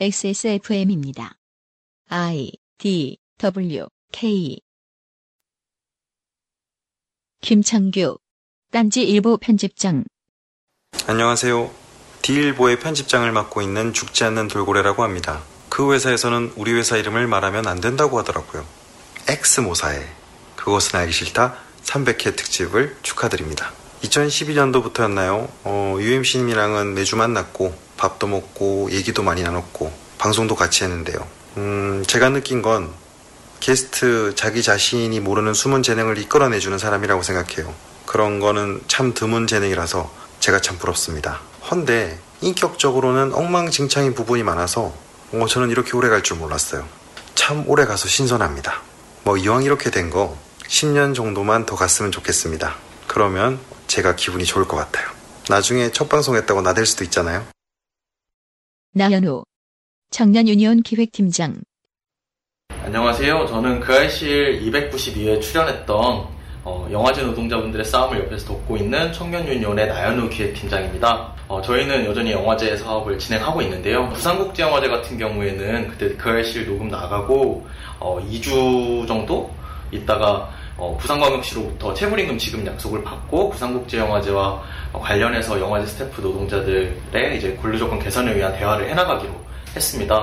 XSFM입니다. 0.00 1.36
I 2.08 2.50
D 2.78 3.18
W 3.38 3.86
K 4.10 4.58
김창규 7.40 8.18
딴지 8.70 9.02
일보 9.02 9.36
편집장 9.36 10.04
안녕하세요. 11.06 11.70
D일보의 12.22 12.80
편집장을 12.80 13.30
맡고 13.30 13.60
있는 13.62 13.92
죽지 13.92 14.24
않는 14.24 14.48
돌고래라고 14.48 15.02
합니다. 15.02 15.42
그 15.68 15.92
회사에서는 15.92 16.54
우리 16.56 16.72
회사 16.72 16.96
이름을 16.96 17.26
말하면 17.26 17.66
안 17.66 17.80
된다고 17.80 18.18
하더라고요. 18.18 18.66
엑스모사에 19.28 20.04
그것은 20.56 20.98
알기 20.98 21.12
싫다 21.12 21.58
300회 21.82 22.34
특집을 22.36 22.96
축하드립니다. 23.02 23.72
2012년도부터였나요? 24.02 25.48
어, 25.64 25.96
UMC님이랑은 25.98 26.94
매주 26.94 27.16
만났고 27.16 27.74
밥도 27.96 28.26
먹고 28.26 28.88
얘기도 28.90 29.22
많이 29.22 29.42
나눴고 29.42 29.92
방송도 30.18 30.54
같이 30.54 30.84
했는데요. 30.84 31.26
음, 31.58 32.04
제가 32.06 32.30
느낀 32.30 32.62
건 32.62 32.90
게스트 33.60 34.34
자기 34.34 34.62
자신이 34.62 35.20
모르는 35.20 35.54
숨은 35.54 35.82
재능을 35.82 36.18
이끌어내주는 36.18 36.76
사람이라고 36.78 37.22
생각해요. 37.22 37.72
그런 38.06 38.40
거는 38.40 38.82
참 38.88 39.14
드문 39.14 39.46
재능이라서 39.46 40.10
제가 40.40 40.60
참 40.60 40.78
부럽습니다. 40.78 41.40
헌데 41.70 42.18
인격적으로는 42.40 43.32
엉망진창인 43.34 44.14
부분이 44.14 44.42
많아서 44.42 44.92
어, 45.32 45.46
저는 45.46 45.70
이렇게 45.70 45.96
오래 45.96 46.08
갈 46.08 46.22
줄 46.22 46.36
몰랐어요. 46.38 46.84
참 47.34 47.64
오래 47.68 47.84
가서 47.86 48.08
신선합니다. 48.08 48.82
뭐 49.24 49.36
이왕 49.36 49.62
이렇게 49.62 49.90
된 49.90 50.10
거 50.10 50.36
10년 50.66 51.14
정도만 51.14 51.66
더 51.66 51.76
갔으면 51.76 52.10
좋겠습니다. 52.10 52.74
그러면 53.06 53.58
제가 53.92 54.16
기분이 54.16 54.46
좋을 54.46 54.66
것 54.66 54.78
같아요. 54.78 55.06
나중에 55.50 55.90
첫 55.90 56.08
방송했다고 56.08 56.62
나댈 56.62 56.86
수도 56.86 57.04
있잖아요. 57.04 57.44
나연우 58.94 59.44
청년 60.10 60.48
유니온 60.48 60.82
기획팀장 60.82 61.60
안녕하세요. 62.84 63.46
저는 63.48 63.80
그 63.80 63.92
알실 63.92 64.62
292회 64.62 65.42
출연했던 65.42 66.26
어, 66.64 66.88
영화제 66.90 67.22
노동자분들의 67.22 67.84
싸움을 67.84 68.20
옆에서 68.20 68.46
돕고 68.46 68.78
있는 68.78 69.12
청년 69.12 69.46
유니온의 69.46 69.88
나연우 69.88 70.30
기획팀장입니다. 70.30 71.34
어, 71.48 71.60
저희는 71.60 72.06
여전히 72.06 72.32
영화제 72.32 72.74
사업을 72.74 73.18
진행하고 73.18 73.60
있는데요. 73.60 74.08
부산국제영화제 74.08 74.88
같은 74.88 75.18
경우에는 75.18 75.88
그때 75.88 76.14
그 76.16 76.30
알실 76.30 76.66
녹음 76.66 76.88
나가고 76.88 77.66
어, 77.98 78.18
2주 78.26 79.06
정도 79.06 79.54
있다가 79.90 80.61
어, 80.76 80.96
부산광역시로부터 81.00 81.94
체불임금 81.94 82.38
지급 82.38 82.66
약속을 82.66 83.02
받고 83.04 83.50
부산국제영화제와 83.50 84.62
어, 84.92 85.00
관련해서 85.00 85.60
영화제 85.60 85.86
스태프 85.86 86.20
노동자들의 86.20 87.36
이제 87.36 87.58
근로조건 87.60 87.98
개선을 87.98 88.36
위한 88.36 88.56
대화를 88.56 88.88
해나가기로 88.88 89.32
했습니다. 89.76 90.16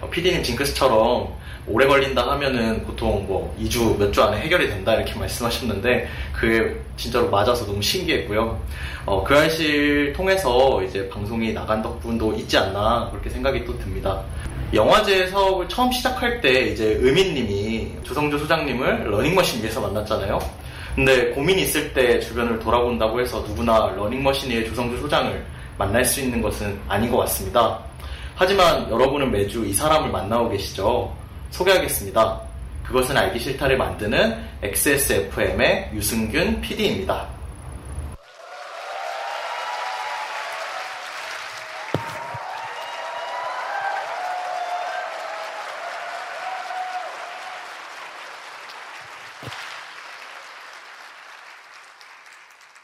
어, 0.00 0.08
PD님 0.10 0.42
징크스처럼 0.42 1.28
오래 1.66 1.86
걸린다 1.86 2.28
하면은 2.32 2.82
보통 2.86 3.26
뭐 3.26 3.54
2주 3.60 3.98
몇 3.98 4.10
주 4.10 4.22
안에 4.22 4.40
해결이 4.40 4.68
된다 4.68 4.94
이렇게 4.94 5.14
말씀하셨는데 5.14 6.08
그게 6.32 6.74
진짜로 6.96 7.28
맞아서 7.30 7.66
너무 7.66 7.80
신기했고요. 7.82 8.58
어, 9.04 9.22
그 9.22 9.36
알실 9.36 10.14
통해서 10.14 10.82
이제 10.82 11.08
방송이 11.10 11.52
나간 11.52 11.82
덕분도 11.82 12.34
있지 12.34 12.56
않나 12.56 13.08
그렇게 13.10 13.28
생각이 13.28 13.64
또 13.66 13.78
듭니다. 13.78 14.22
영화제 14.72 15.26
사업을 15.26 15.68
처음 15.68 15.90
시작할 15.90 16.40
때 16.40 16.68
이제 16.68 16.96
의민님이 17.00 17.88
조성주 18.04 18.38
소장님을 18.38 19.10
러닝머신 19.10 19.60
위해서 19.60 19.80
만났잖아요. 19.80 20.38
근데 20.94 21.30
고민이 21.30 21.62
있을 21.62 21.92
때 21.92 22.20
주변을 22.20 22.60
돌아본다고 22.60 23.20
해서 23.20 23.40
누구나 23.40 23.92
러닝머신 23.96 24.50
위에 24.50 24.64
조성주 24.64 25.00
소장을 25.00 25.44
만날 25.76 26.04
수 26.04 26.20
있는 26.20 26.40
것은 26.40 26.78
아닌 26.86 27.10
것 27.10 27.18
같습니다. 27.18 27.80
하지만 28.36 28.88
여러분은 28.90 29.32
매주 29.32 29.66
이 29.66 29.72
사람을 29.72 30.10
만나고 30.10 30.50
계시죠. 30.50 31.16
소개하겠습니다. 31.50 32.40
그것은 32.84 33.16
알기 33.16 33.40
싫다를 33.40 33.76
만드는 33.76 34.36
XSFM의 34.62 35.90
유승균 35.94 36.60
PD입니다. 36.60 37.26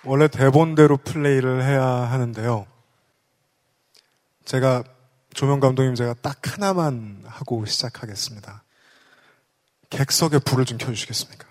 원래 0.06 0.28
대본대로 0.28 0.98
플레이를 0.98 1.64
해야 1.64 1.84
하는데요. 1.84 2.64
제가 4.44 4.84
조명 5.34 5.58
감독님 5.58 5.96
제가 5.96 6.14
딱 6.22 6.38
하나만 6.44 7.24
하고 7.26 7.66
시작하겠습니다. 7.66 8.62
객석에 9.90 10.38
불을 10.38 10.64
좀 10.64 10.78
켜주시겠습니까? 10.78 11.44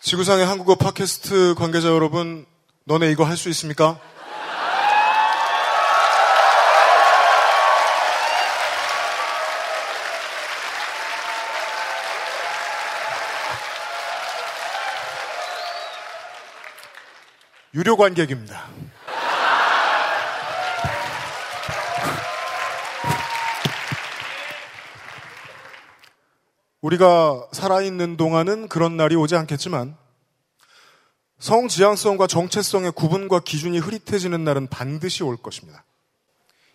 지구상의 0.00 0.46
한국어 0.46 0.76
팟캐스트 0.76 1.56
관계자 1.56 1.88
여러분, 1.88 2.46
너네 2.84 3.10
이거 3.10 3.24
할 3.24 3.36
수 3.36 3.48
있습니까? 3.48 3.98
유료 17.74 17.96
관객입니다. 17.96 18.68
우리가 26.80 27.48
살아있는 27.50 28.16
동안은 28.16 28.68
그런 28.68 28.96
날이 28.96 29.16
오지 29.16 29.34
않겠지만 29.34 29.96
성지향성과 31.40 32.28
정체성의 32.28 32.92
구분과 32.92 33.40
기준이 33.40 33.78
흐릿해지는 33.78 34.44
날은 34.44 34.68
반드시 34.68 35.24
올 35.24 35.36
것입니다. 35.36 35.84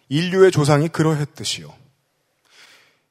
인류의 0.09 0.51
조상이 0.51 0.89
그러했듯이요. 0.89 1.73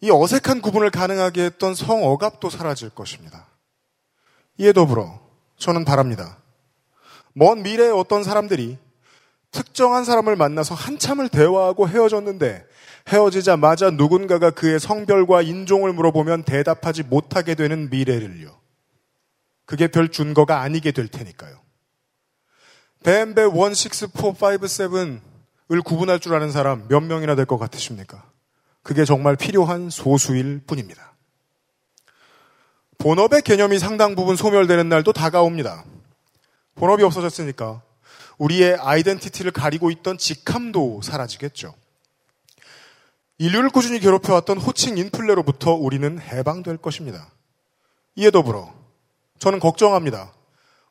이 0.03 0.11
어색한 0.11 0.61
구분을 0.61 0.91
가능하게 0.91 1.45
했던 1.45 1.75
성억압도 1.75 2.51
사라질 2.51 2.91
것입니다. 2.91 3.47
이에 4.59 4.73
더불어 4.73 5.21
저는 5.57 5.85
바랍니다. 5.85 6.39
먼 7.39 7.63
미래의 7.63 7.93
어떤 7.93 8.25
사람들이 8.25 8.79
특정한 9.53 10.05
사람을 10.05 10.35
만나서 10.35 10.75
한참을 10.75 11.29
대화하고 11.29 11.89
헤어졌는데 11.89 12.67
헤어지자마자 13.09 13.91
누군가가 13.91 14.51
그의 14.51 14.81
성별과 14.81 15.43
인종을 15.43 15.93
물어보면 15.93 16.43
대답하지 16.43 17.05
못하게 17.05 17.55
되는 17.55 17.89
미래를요. 17.91 18.59
그게 19.67 19.87
별 19.87 20.09
준거가 20.09 20.61
아니게 20.61 20.91
될 20.91 21.07
테니까요. 21.07 21.61
뱀베 23.05 23.43
1, 23.43 23.49
6, 23.49 23.75
4, 23.95 24.07
5, 24.07 24.35
7을 24.35 25.85
구분할 25.85 26.19
줄 26.19 26.35
아는 26.35 26.51
사람 26.51 26.89
몇 26.89 27.01
명이나 27.01 27.37
될 27.37 27.47
것 27.47 27.57
같으십니까? 27.57 28.31
그게 28.83 29.05
정말 29.05 29.37
필요한 29.37 29.91
소수일 29.91 30.63
뿐입니다. 30.67 31.15
본업의 32.99 33.43
개념이 33.43 33.79
상당 33.79 34.17
부분 34.17 34.35
소멸되는 34.35 34.89
날도 34.89 35.13
다가옵니다. 35.13 35.85
본업이 36.79 37.03
없어졌으니까 37.03 37.83
우리의 38.39 38.77
아이덴티티를 38.77 39.51
가리고 39.51 39.91
있던 39.91 40.17
직함도 40.17 41.03
사라지겠죠. 41.03 41.75
인류를 43.39 43.71
꾸준히 43.71 44.01
괴롭혀왔던 44.01 44.59
호칭 44.59 44.97
인플레로부터 44.99 45.75
우리는 45.75 46.19
해방될 46.21 46.79
것입니다. 46.79 47.31
이에 48.17 48.31
더불어 48.31 48.73
저는 49.39 49.61
걱정합니다. 49.61 50.33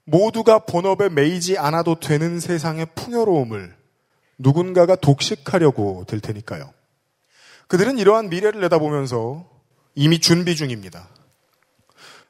모두가 0.06 0.60
본업에 0.60 1.10
매이지 1.10 1.58
않아도 1.58 2.00
되는 2.00 2.40
세상의 2.40 2.88
풍요로움을 2.96 3.76
누군가가 4.38 4.96
독식하려고 4.96 6.06
될 6.08 6.22
테니까요. 6.22 6.74
그들은 7.68 7.98
이러한 7.98 8.30
미래를 8.30 8.62
내다보면서 8.62 9.50
이미 9.96 10.20
준비 10.20 10.56
중입니다. 10.56 11.10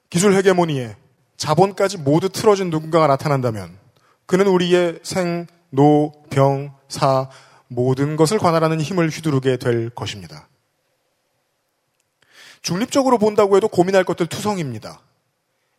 기술 0.10 0.34
헤게모니에 0.34 0.96
자본까지 1.38 2.00
모두 2.00 2.30
틀어진 2.30 2.70
누군가가 2.70 3.08
나타난다면 3.08 3.78
그는 4.26 4.48
우리의 4.48 5.00
생, 5.04 5.48
노, 5.70 6.12
병, 6.30 6.76
사 6.90 7.30
모든 7.68 8.16
것을 8.16 8.40
관할하는 8.40 8.82
힘을 8.82 9.10
휘두르게 9.10 9.58
될 9.58 9.90
것입니다. 9.90 10.48
중립적으로 12.62 13.18
본다고 13.18 13.56
해도 13.56 13.68
고민할 13.68 14.04
것들 14.04 14.28
투성입니다. 14.28 15.02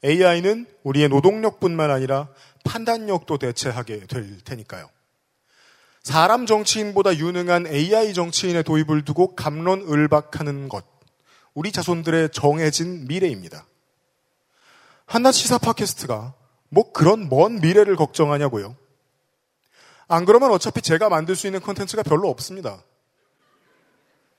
AI는 0.04 0.66
우리의 0.84 1.08
노동력뿐만 1.08 1.90
아니라 1.90 2.28
판단력도 2.64 3.38
대체하게 3.38 4.06
될 4.06 4.38
테니까요. 4.44 4.88
사람 6.02 6.46
정치인보다 6.46 7.16
유능한 7.16 7.66
AI 7.66 8.14
정치인의 8.14 8.62
도입을 8.62 9.04
두고 9.04 9.34
감론을박하는 9.34 10.68
것. 10.68 10.86
우리 11.52 11.72
자손들의 11.72 12.30
정해진 12.30 13.06
미래입니다. 13.08 13.66
한낮 15.08 15.32
시사 15.32 15.56
팟캐스트가 15.58 16.34
뭐 16.68 16.92
그런 16.92 17.30
먼 17.30 17.60
미래를 17.60 17.96
걱정하냐고요. 17.96 18.76
안 20.06 20.24
그러면 20.26 20.50
어차피 20.50 20.82
제가 20.82 21.08
만들 21.08 21.34
수 21.34 21.46
있는 21.46 21.60
콘텐츠가 21.60 22.02
별로 22.02 22.28
없습니다. 22.28 22.82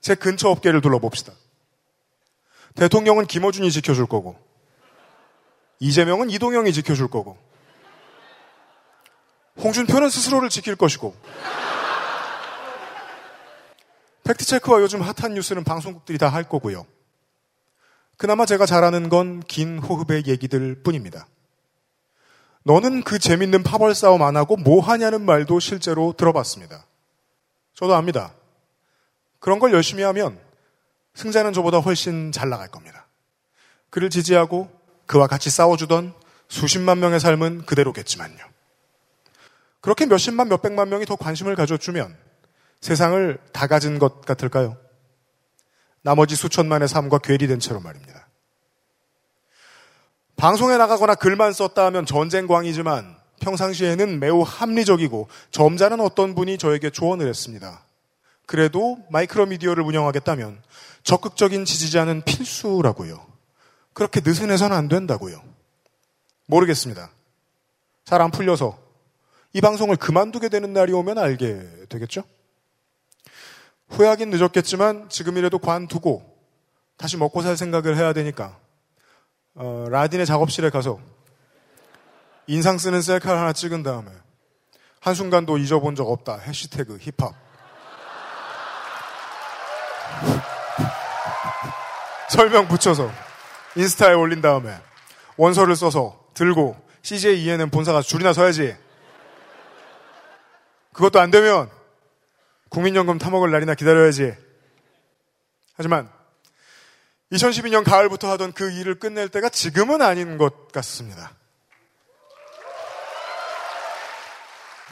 제 0.00 0.14
근처 0.14 0.48
업계를 0.48 0.80
둘러봅시다. 0.80 1.32
대통령은 2.76 3.26
김어준이 3.26 3.70
지켜줄 3.72 4.06
거고, 4.06 4.36
이재명은 5.80 6.30
이동영이 6.30 6.72
지켜줄 6.72 7.08
거고, 7.08 7.36
홍준표는 9.58 10.08
스스로를 10.08 10.48
지킬 10.50 10.76
것이고, 10.76 11.14
팩트체크와 14.22 14.80
요즘 14.80 15.02
핫한 15.02 15.34
뉴스는 15.34 15.64
방송국들이 15.64 16.16
다 16.16 16.28
할 16.28 16.48
거고요. 16.48 16.86
그나마 18.20 18.44
제가 18.44 18.66
잘하는 18.66 19.08
건 19.08 19.40
긴 19.48 19.78
호흡의 19.78 20.24
얘기들 20.26 20.82
뿐입니다. 20.82 21.26
너는 22.64 23.02
그 23.02 23.18
재밌는 23.18 23.62
파벌 23.62 23.94
싸움 23.94 24.20
안 24.20 24.36
하고 24.36 24.58
뭐 24.58 24.82
하냐는 24.82 25.24
말도 25.24 25.58
실제로 25.58 26.12
들어봤습니다. 26.12 26.84
저도 27.72 27.94
압니다. 27.94 28.34
그런 29.38 29.58
걸 29.58 29.72
열심히 29.72 30.02
하면 30.02 30.38
승자는 31.14 31.54
저보다 31.54 31.78
훨씬 31.78 32.30
잘 32.30 32.50
나갈 32.50 32.68
겁니다. 32.68 33.06
그를 33.88 34.10
지지하고 34.10 34.70
그와 35.06 35.26
같이 35.26 35.48
싸워주던 35.48 36.12
수십만 36.48 37.00
명의 37.00 37.20
삶은 37.20 37.64
그대로겠지만요. 37.64 38.36
그렇게 39.80 40.04
몇십만, 40.04 40.50
몇백만 40.50 40.90
명이 40.90 41.06
더 41.06 41.16
관심을 41.16 41.56
가져주면 41.56 42.14
세상을 42.82 43.38
다 43.54 43.66
가진 43.66 43.98
것 43.98 44.20
같을까요? 44.20 44.76
나머지 46.02 46.34
수천만의 46.36 46.88
삶과 46.88 47.18
괴리된 47.18 47.60
채로 47.60 47.80
말입니다. 47.80 48.26
방송에 50.36 50.76
나가거나 50.78 51.14
글만 51.14 51.52
썼다 51.52 51.84
하면 51.86 52.06
전쟁광이지만 52.06 53.16
평상시에는 53.40 54.20
매우 54.20 54.42
합리적이고 54.42 55.28
점잖은 55.50 56.00
어떤 56.00 56.34
분이 56.34 56.58
저에게 56.58 56.90
조언을 56.90 57.28
했습니다. 57.28 57.84
그래도 58.46 58.98
마이크로 59.10 59.46
미디어를 59.46 59.82
운영하겠다면 59.82 60.62
적극적인 61.02 61.64
지지자는 61.64 62.22
필수라고요. 62.22 63.24
그렇게 63.92 64.20
느슨해서는 64.24 64.76
안 64.76 64.88
된다고요. 64.88 65.42
모르겠습니다. 66.46 67.10
잘 68.04 68.20
안 68.20 68.30
풀려서 68.30 68.78
이 69.52 69.60
방송을 69.60 69.96
그만두게 69.96 70.48
되는 70.48 70.72
날이 70.72 70.92
오면 70.92 71.18
알게 71.18 71.86
되겠죠? 71.88 72.24
후회하긴 73.90 74.30
늦었겠지만 74.30 75.08
지금이라도 75.08 75.58
관두고 75.58 76.38
다시 76.96 77.16
먹고 77.16 77.42
살 77.42 77.56
생각을 77.56 77.96
해야 77.96 78.12
되니까 78.12 78.58
어, 79.54 79.86
라딘의 79.90 80.26
작업실에 80.26 80.70
가서 80.70 81.00
인상 82.46 82.78
쓰는 82.78 83.02
셀카를 83.02 83.38
하나 83.38 83.52
찍은 83.52 83.82
다음에 83.82 84.10
한순간도 85.00 85.58
잊어본 85.58 85.94
적 85.94 86.10
없다. 86.10 86.38
해시태그 86.38 86.98
힙합. 87.00 87.34
설명 92.28 92.66
붙여서 92.68 93.10
인스타에 93.76 94.14
올린 94.14 94.42
다음에 94.42 94.76
원서를 95.36 95.76
써서 95.76 96.18
들고 96.34 96.76
CJ 97.02 97.44
ENM 97.44 97.70
본사가 97.70 98.02
줄이나 98.02 98.32
서야지. 98.32 98.76
그것도 100.92 101.20
안 101.20 101.30
되면 101.30 101.70
국민연금 102.70 103.18
타먹을 103.18 103.50
날이나 103.50 103.74
기다려야지. 103.74 104.34
하지만 105.74 106.10
2012년 107.32 107.84
가을부터 107.84 108.30
하던 108.32 108.52
그 108.52 108.70
일을 108.72 108.98
끝낼 108.98 109.28
때가 109.28 109.48
지금은 109.48 110.02
아닌 110.02 110.38
것 110.38 110.72
같습니다. 110.72 111.32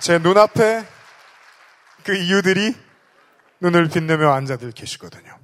제 0.00 0.18
눈앞에 0.18 0.86
그 2.04 2.16
이유들이 2.16 2.74
눈을 3.60 3.88
빛내며 3.88 4.32
앉아들 4.32 4.72
계시거든요. 4.72 5.36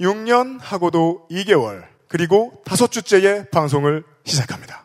6년 0.00 0.60
하고도 0.60 1.26
2개월, 1.30 1.86
그리고 2.08 2.62
다섯 2.66 2.90
주째의 2.92 3.48
방송을 3.50 4.04
시작합니다. 4.24 4.81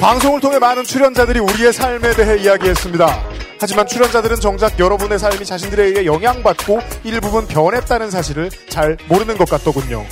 방송을 0.00 0.40
통해 0.40 0.60
많은 0.60 0.84
출연자들이 0.84 1.40
우리의 1.40 1.72
삶에 1.72 2.14
대해 2.14 2.38
이야기했습니다. 2.38 3.24
하지만 3.60 3.86
출연자들은 3.86 4.36
정작 4.36 4.78
여러분의 4.78 5.18
삶이 5.18 5.44
자신들에 5.44 5.86
의해 5.86 6.06
영향받고 6.06 6.78
일부분 7.02 7.48
변했다는 7.48 8.10
사실을 8.10 8.48
잘 8.68 8.96
모르는 9.08 9.36
것 9.36 9.50
같더군요. 9.50 10.06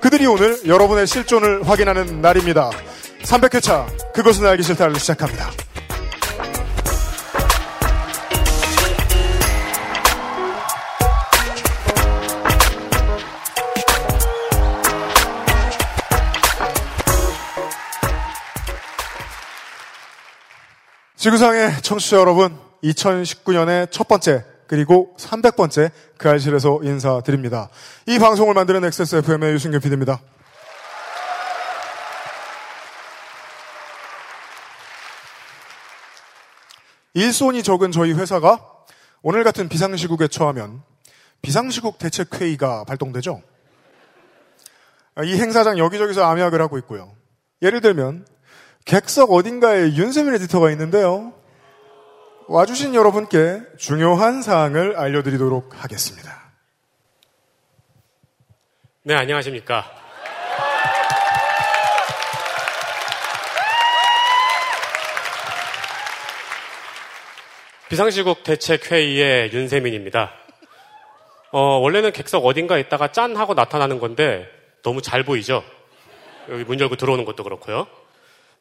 그들이 0.00 0.26
오늘 0.26 0.58
여러분의 0.66 1.06
실존을 1.06 1.66
확인하는 1.66 2.20
날입니다. 2.20 2.70
300회차 3.22 4.12
그것은 4.12 4.46
알기 4.46 4.62
싫다를 4.62 4.96
시작합니다. 4.96 5.50
지구상의 21.20 21.82
청취자 21.82 22.16
여러분, 22.16 22.58
2019년의 22.82 23.90
첫 23.90 24.08
번째 24.08 24.42
그리고 24.66 25.14
300번째 25.18 25.90
그 26.16 26.30
알실에서 26.30 26.80
인사드립니다. 26.82 27.68
이 28.06 28.18
방송을 28.18 28.54
만드는 28.54 28.82
XSFM의 28.84 29.52
유승균 29.52 29.80
PD입니다. 29.80 30.18
일손이 37.12 37.62
적은 37.62 37.92
저희 37.92 38.14
회사가 38.14 38.58
오늘 39.20 39.44
같은 39.44 39.68
비상시국에 39.68 40.26
처하면 40.26 40.82
비상시국 41.42 41.98
대책회의가 41.98 42.84
발동되죠. 42.84 43.42
이 45.24 45.34
행사장 45.34 45.76
여기저기서 45.76 46.24
암약을 46.24 46.62
하고 46.62 46.78
있고요. 46.78 47.12
예를 47.60 47.82
들면 47.82 48.24
객석 48.90 49.30
어딘가에 49.30 49.94
윤세민 49.94 50.34
에디터가 50.34 50.68
있는데요. 50.72 51.32
와주신 52.48 52.96
여러분께 52.96 53.60
중요한 53.78 54.42
사항을 54.42 54.96
알려드리도록 54.96 55.80
하겠습니다. 55.80 56.50
네, 59.04 59.14
안녕하십니까. 59.14 59.84
비상시국 67.90 68.42
대책회의의 68.42 69.52
윤세민입니다. 69.52 70.32
어, 71.52 71.60
원래는 71.78 72.10
객석 72.10 72.44
어딘가에 72.44 72.80
있다가 72.80 73.12
짠 73.12 73.36
하고 73.36 73.54
나타나는 73.54 74.00
건데 74.00 74.48
너무 74.82 75.00
잘 75.00 75.22
보이죠? 75.22 75.62
여기 76.48 76.64
문 76.64 76.80
열고 76.80 76.96
들어오는 76.96 77.24
것도 77.24 77.44
그렇고요. 77.44 77.86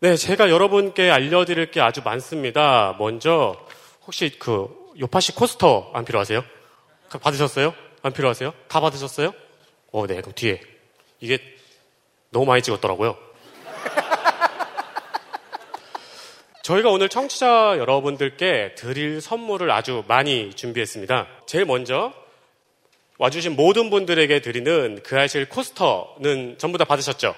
네, 0.02 0.16
제가 0.16 0.50
여러분께 0.50 1.12
알려드릴 1.12 1.72
게 1.72 1.82
아주 1.82 2.02
많습니다. 2.06 2.96
먼저 3.00 3.58
혹시 4.06 4.30
그 4.40 4.70
요파시 4.98 5.36
코스터 5.36 5.92
안 5.94 6.06
필요하세요? 6.06 6.42
받으셨어요? 7.22 7.74
안 8.02 8.14
필요하세요? 8.14 8.54
다 8.70 8.80
받으셨어요? 8.80 9.34
어, 9.92 10.08
네, 10.08 10.22
그럼 10.22 10.32
뒤에 10.36 10.62
이게 11.20 11.38
너무 12.30 12.46
많이 12.46 12.62
찍었더라고요. 12.62 13.18
저희가 16.64 16.92
오늘 16.92 17.10
청취자 17.10 17.76
여러분들께 17.78 18.76
드릴 18.76 19.20
선물을 19.20 19.70
아주 19.70 20.06
많이 20.08 20.54
준비했습니다. 20.54 21.28
제일 21.46 21.66
먼저 21.66 22.14
와주신 23.18 23.58
모든 23.58 23.90
분들에게 23.90 24.40
드리는 24.40 25.02
그 25.04 25.20
아실 25.20 25.50
코스터는 25.50 26.58
전부 26.58 26.78
다 26.78 26.86
받으셨죠? 26.86 27.36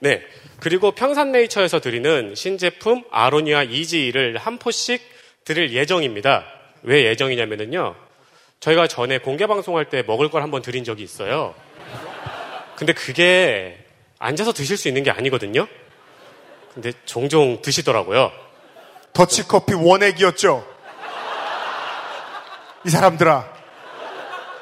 네. 0.00 0.22
그리고 0.62 0.92
평산네이처에서 0.92 1.80
드리는 1.80 2.36
신제품 2.36 3.02
아로니아 3.10 3.64
이지를 3.64 4.38
한 4.38 4.58
포씩 4.58 5.02
드릴 5.44 5.72
예정입니다. 5.72 6.44
왜 6.84 7.04
예정이냐면요. 7.06 7.96
저희가 8.60 8.86
전에 8.86 9.18
공개 9.18 9.48
방송할 9.48 9.86
때 9.86 10.04
먹을 10.06 10.30
걸 10.30 10.40
한번 10.44 10.62
드린 10.62 10.84
적이 10.84 11.02
있어요. 11.02 11.56
근데 12.76 12.92
그게 12.92 13.84
앉아서 14.20 14.52
드실 14.52 14.76
수 14.76 14.86
있는 14.86 15.02
게 15.02 15.10
아니거든요. 15.10 15.66
근데 16.74 16.92
종종 17.06 17.60
드시더라고요. 17.60 18.30
더치커피 19.14 19.74
원액이었죠. 19.74 20.64
이 22.86 22.88
사람들아. 22.88 23.52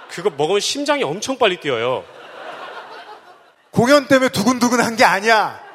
그거 0.09 0.31
먹으면 0.31 0.61
심장이 0.61 1.03
엄청 1.03 1.37
빨리 1.37 1.59
뛰어요. 1.61 2.07
공연 3.71 4.09
때문에 4.09 4.31
두근두근 4.31 4.81
한 4.81 4.97
게 4.97 5.05
아니야. 5.05 5.69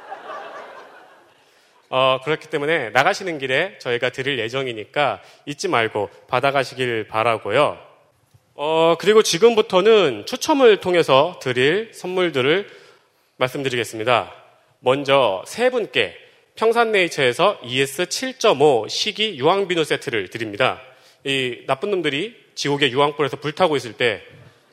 어, 1.97 2.19
그렇기 2.21 2.49
때문에 2.49 2.89
나가시는 2.89 3.37
길에 3.39 3.77
저희가 3.79 4.09
드릴 4.09 4.37
예정이니까 4.37 5.21
잊지 5.45 5.69
말고 5.69 6.09
받아가시길 6.27 7.07
바라고요. 7.07 7.77
어, 8.55 8.97
그리고 8.99 9.23
지금부터는 9.23 10.25
추첨을 10.25 10.81
통해서 10.81 11.39
드릴 11.41 11.93
선물들을 11.93 12.67
말씀드리겠습니다. 13.37 14.29
먼저 14.79 15.41
세 15.47 15.69
분께 15.69 16.17
평산네이처에서 16.55 17.59
ES 17.63 18.07
7.5 18.07 18.89
시기 18.89 19.37
유황비누 19.37 19.85
세트를 19.85 20.29
드립니다. 20.29 20.81
이 21.23 21.63
나쁜 21.65 21.91
놈들이 21.91 22.35
지옥의 22.55 22.91
유황불에서 22.91 23.37
불타고 23.37 23.77
있을 23.77 23.93
때 23.93 24.21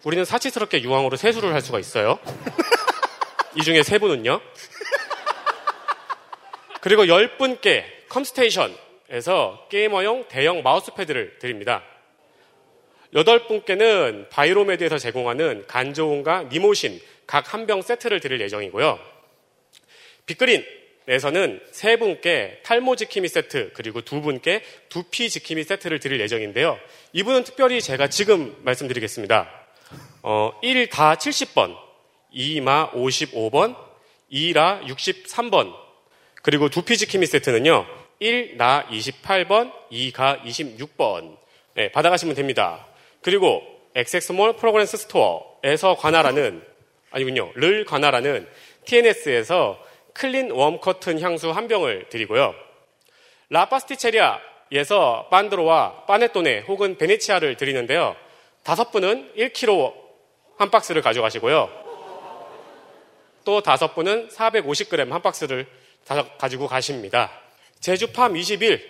우리는 0.03 0.25
사치스럽게 0.25 0.83
유황으로 0.83 1.17
세수를 1.17 1.55
할 1.55 1.61
수가 1.61 1.79
있어요. 1.79 2.19
이 3.55 3.63
중에 3.63 3.85
세 3.85 3.99
분은요. 4.01 4.41
그리고 6.83 7.07
열 7.07 7.39
분께 7.39 7.87
컴스테이션에서 8.09 9.69
게이머용 9.71 10.27
대형 10.29 10.65
마우스패드를 10.65 11.39
드립니다. 11.39 11.85
여덟 13.15 13.47
분께는 13.47 14.27
바이로메드에서 14.31 14.99
제공하는 14.99 15.65
간조온과 15.69 16.49
니모신 16.51 17.01
각 17.27 17.55
한 17.55 17.67
병 17.67 17.83
세트를 17.83 18.19
드릴 18.19 18.41
예정이고요. 18.41 18.99
빅그린에서는 20.27 21.61
세 21.71 21.97
분께 21.97 22.61
탈모 22.65 22.97
지킴이 22.97 23.29
세트 23.29 23.71
그리고 23.75 24.01
두 24.01 24.21
분께 24.21 24.65
두피 24.89 25.31
지킴이 25.31 25.63
세트를 25.63 26.01
드릴 26.01 26.21
예정인데요. 26.21 26.81
이분은 27.13 27.45
특별히 27.45 27.81
제가 27.81 28.09
지금 28.09 28.57
말씀드리겠습니다. 28.65 29.49
어, 30.23 30.53
1다 30.65 31.17
70번, 31.17 31.77
2마 32.35 32.91
55번, 32.93 33.77
2라 34.33 34.85
63번, 34.89 35.82
그리고 36.43 36.69
두피 36.69 36.97
지킴이 36.97 37.27
세트는요. 37.27 37.87
1 38.19 38.57
나 38.57 38.87
28번, 38.89 39.73
2 39.91 40.13
가 40.13 40.39
26번. 40.45 41.37
네, 41.75 41.91
받아가시면 41.91 42.35
됩니다. 42.35 42.87
그리고 43.23 43.63
엑섹스몰 43.95 44.57
프로그램스 44.57 44.97
스토어에서 44.97 45.97
관할하는 45.97 46.63
아니군요. 47.11 47.53
를 47.55 47.85
관할하는 47.85 48.49
TNS에서 48.85 49.79
클린 50.15 50.51
웜 50.51 50.81
코튼 50.81 51.21
향수 51.21 51.51
한 51.51 51.69
병을 51.69 52.09
드리고요. 52.09 52.55
라파스티체리아에서 53.51 55.29
반드로와 55.31 56.07
파네토네 56.07 56.61
혹은 56.61 56.97
베네치아를 56.97 57.57
드리는데요. 57.57 58.17
다섯 58.63 58.91
분은 58.91 59.33
1kg 59.37 59.95
한 60.59 60.71
박스를 60.71 61.03
가져가시고요. 61.03 61.83
또 63.45 63.61
다섯 63.61 63.95
분은 63.95 64.29
450g 64.29 65.11
한 65.11 65.23
박스를 65.23 65.67
가지고 66.39 66.67
가십니다. 66.67 67.31
제주팜 67.81 68.37
21, 68.37 68.81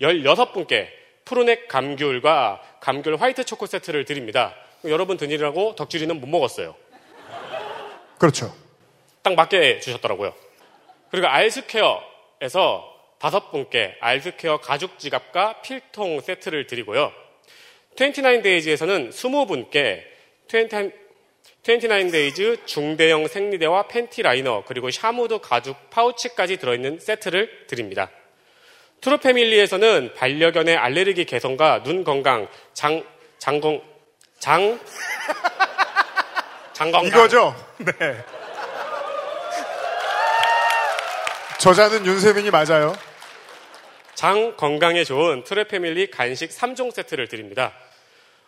16분께 0.00 0.88
푸르넥 1.24 1.68
감귤과 1.68 2.62
감귤 2.80 3.16
화이트 3.16 3.44
초코 3.44 3.66
세트를 3.66 4.04
드립니다. 4.04 4.54
여러분 4.84 5.16
드니라고 5.16 5.74
덕질이는 5.74 6.20
못 6.20 6.26
먹었어요. 6.26 6.74
그렇죠. 8.18 8.54
딱 9.22 9.34
맞게 9.34 9.80
주셨더라고요. 9.80 10.34
그리고 11.10 11.28
알스케어에서 11.28 12.92
다섯 13.18 13.50
분께 13.50 13.96
알스케어 14.00 14.58
가죽 14.58 14.98
지갑과 14.98 15.62
필통 15.62 16.20
세트를 16.20 16.66
드리고요. 16.66 17.12
29데이즈에서는 17.96 19.10
20분께 19.10 20.02
29 20.48 21.03
데이즈 21.64 22.66
중대형 22.66 23.26
생리대와 23.26 23.88
팬티 23.88 24.20
라이너 24.22 24.64
그리고 24.66 24.90
샤무드 24.90 25.38
가죽 25.40 25.76
파우치까지 25.90 26.58
들어있는 26.58 27.00
세트를 27.00 27.66
드립니다. 27.66 28.10
트루 29.00 29.18
패밀리에서는 29.18 30.12
반려견의 30.14 30.76
알레르기 30.76 31.24
개선과 31.24 31.82
눈 31.82 32.04
건강, 32.04 32.48
장, 32.74 33.02
장건, 33.38 33.80
장, 34.38 34.78
장건강. 36.74 37.08
이거죠? 37.08 37.54
네. 37.78 37.92
저자는 41.58 42.04
윤세민이 42.04 42.50
맞아요. 42.50 42.94
장 44.14 44.54
건강에 44.56 45.02
좋은 45.02 45.44
트레 45.44 45.64
패밀리 45.64 46.10
간식 46.10 46.50
3종 46.50 46.92
세트를 46.92 47.28
드립니다. 47.28 47.72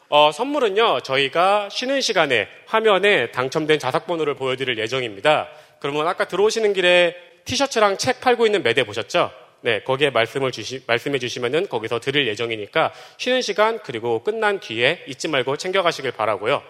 어, 0.09 0.31
선물은요, 0.31 1.01
저희가 1.01 1.69
쉬는 1.69 2.01
시간에 2.01 2.49
화면에 2.67 3.31
당첨된 3.33 3.79
자석번호를 3.79 4.35
보여드릴 4.35 4.79
예정입니다. 4.79 5.49
그러면 5.81 6.07
아까 6.07 6.27
들어오시는 6.27 6.73
길에 6.75 7.17
티셔츠랑 7.45 7.99
책 7.99 8.21
팔고 8.21 8.47
있는 8.47 8.63
매대 8.63 8.85
보셨죠? 8.85 9.31
네, 9.63 9.83
거기에 9.83 10.11
말씀을 10.11 10.53
주시, 10.53 10.83
말씀해 10.87 11.19
주시면은 11.19 11.69
거기서 11.69 11.99
드릴 11.99 12.29
예정이니까 12.29 12.93
쉬는 13.17 13.43
시간 13.43 13.81
그리고 13.83 14.23
끝난 14.23 14.61
뒤에 14.61 15.05
잊지 15.09 15.29
말고 15.29 15.57
챙겨가시길 15.57 16.13
바라고요. 16.13 16.63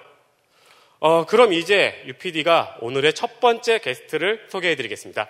어, 1.01 1.27
그럼 1.27 1.53
이제 1.53 2.03
UPD가 2.07 2.79
오늘의 2.81 3.13
첫 3.13 3.41
번째 3.41 3.81
게스트를 3.81 4.47
소개해 4.49 4.77
드리겠습니다. 4.77 5.29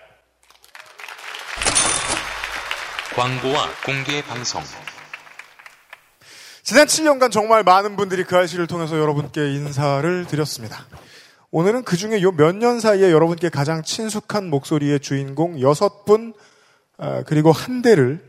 광고와 3.17 3.71
공개 3.85 4.23
방송. 4.23 4.63
지난 6.67 6.89
7년간 6.89 7.31
정말 7.31 7.63
많은 7.63 7.95
분들이 7.95 8.25
그 8.25 8.35
알씨를 8.37 8.67
통해서 8.67 8.99
여러분께 8.99 9.55
인사를 9.55 10.27
드렸습니다. 10.27 10.85
오늘은 11.53 11.85
그 11.85 11.97
중에 11.97 12.21
요 12.23 12.33
몇 12.33 12.57
년 12.57 12.81
사이에 12.81 13.13
여러분께 13.13 13.51
가장 13.51 13.85
친숙한 13.85 14.51
목소리의 14.51 14.99
주인공 14.99 15.61
여섯 15.61 16.05
분, 16.05 16.35
아, 16.99 17.23
그리고 17.23 17.53
한 17.53 17.83
대를 17.83 18.21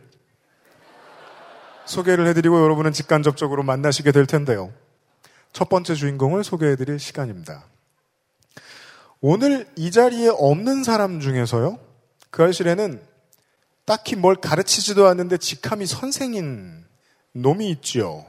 소개를 1.87 2.27
해드리고 2.27 2.61
여러분은 2.61 2.91
직간접적으로 2.91 3.63
만나시게 3.63 4.11
될 4.11 4.27
텐데요. 4.27 4.71
첫 5.51 5.67
번째 5.67 5.95
주인공을 5.95 6.43
소개해드릴 6.43 6.99
시간입니다. 6.99 7.63
오늘 9.19 9.65
이 9.75 9.89
자리에 9.89 10.29
없는 10.29 10.83
사람 10.83 11.19
중에서요, 11.19 11.79
그알싫에는 12.29 13.01
딱히 13.85 14.15
뭘 14.15 14.35
가르치지도 14.35 15.07
않는데 15.07 15.37
직함이 15.37 15.87
선생인 15.87 16.85
놈이 17.41 17.69
있지요. 17.71 18.25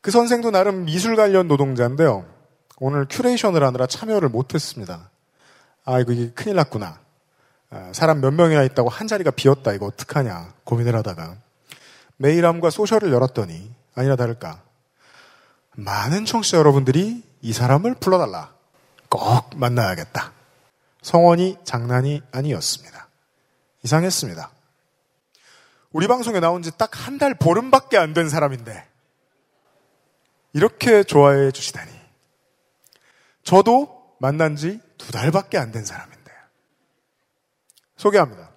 그 0.00 0.10
선생도 0.10 0.50
나름 0.50 0.84
미술 0.84 1.16
관련 1.16 1.48
노동자인데요. 1.48 2.24
오늘 2.78 3.06
큐레이션을 3.08 3.62
하느라 3.62 3.86
참여를 3.86 4.28
못했습니다. 4.28 5.10
아이고 5.84 6.12
이게 6.12 6.30
큰일 6.32 6.56
났구나. 6.56 7.00
아, 7.70 7.90
사람 7.92 8.20
몇 8.20 8.32
명이나 8.32 8.62
있다고 8.62 8.88
한 8.88 9.06
자리가 9.06 9.32
비었다. 9.32 9.72
이거 9.72 9.86
어떡하냐 9.86 10.54
고민을 10.64 10.94
하다가 10.96 11.36
메일함과 12.16 12.70
소셜을 12.70 13.12
열었더니 13.12 13.70
아니나 13.94 14.16
다를까 14.16 14.62
많은 15.74 16.24
청취자 16.24 16.58
여러분들이 16.58 17.22
이 17.40 17.52
사람을 17.52 17.96
불러달라. 17.96 18.52
꼭 19.08 19.56
만나야겠다. 19.56 20.32
성원이 21.02 21.58
장난이 21.64 22.22
아니었습니다. 22.32 23.08
이상했습니다. 23.84 24.50
우리 25.92 26.06
방송에 26.06 26.40
나온 26.40 26.62
지 26.62 26.70
딱 26.70 26.90
한 27.06 27.18
달 27.18 27.34
보름밖에 27.34 27.96
안 27.98 28.12
된 28.14 28.28
사람인데 28.28 28.86
이렇게 30.52 31.02
좋아해 31.02 31.50
주시다니. 31.50 31.90
저도 33.42 34.14
만난 34.20 34.56
지 34.56 34.80
두 34.98 35.12
달밖에 35.12 35.58
안 35.58 35.72
된 35.72 35.84
사람인데 35.84 36.32
소개합니다. 37.96 38.50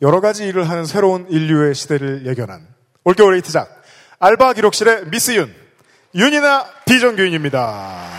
여러 0.00 0.20
가지 0.20 0.46
일을 0.46 0.68
하는 0.68 0.84
새로운 0.86 1.26
인류의 1.28 1.74
시대를 1.74 2.26
예견한 2.26 2.66
올겨울 3.04 3.34
에이트작 3.34 3.82
알바 4.20 4.54
기록실의 4.54 5.06
미스 5.10 5.32
윤 5.36 5.54
윤이나 6.14 6.66
비정규인입니다. 6.86 8.17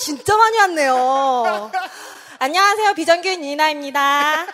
진짜 0.00 0.34
많이 0.34 0.56
왔네요. 0.56 1.70
안녕하세요. 2.38 2.94
비정규인 2.94 3.44
이나입니다. 3.44 4.46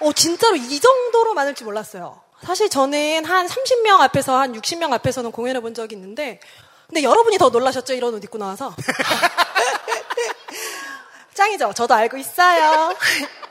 어, 0.00 0.12
진짜로 0.14 0.56
이 0.56 0.80
정도로 0.80 1.34
많을 1.34 1.54
줄 1.54 1.66
몰랐어요. 1.66 2.22
사실 2.42 2.70
저는 2.70 3.26
한 3.26 3.46
30명 3.46 4.00
앞에서 4.00 4.38
한 4.38 4.54
60명 4.54 4.94
앞에서는 4.94 5.30
공연해 5.32 5.60
본 5.60 5.74
적이 5.74 5.96
있는데 5.96 6.40
근데 6.88 7.02
여러분이 7.02 7.36
더 7.36 7.50
놀라셨죠? 7.50 7.92
이런 7.92 8.14
옷 8.14 8.24
입고 8.24 8.38
나와서. 8.38 8.74
짱이죠? 11.34 11.74
저도 11.74 11.92
알고 11.92 12.16
있어요. 12.16 12.94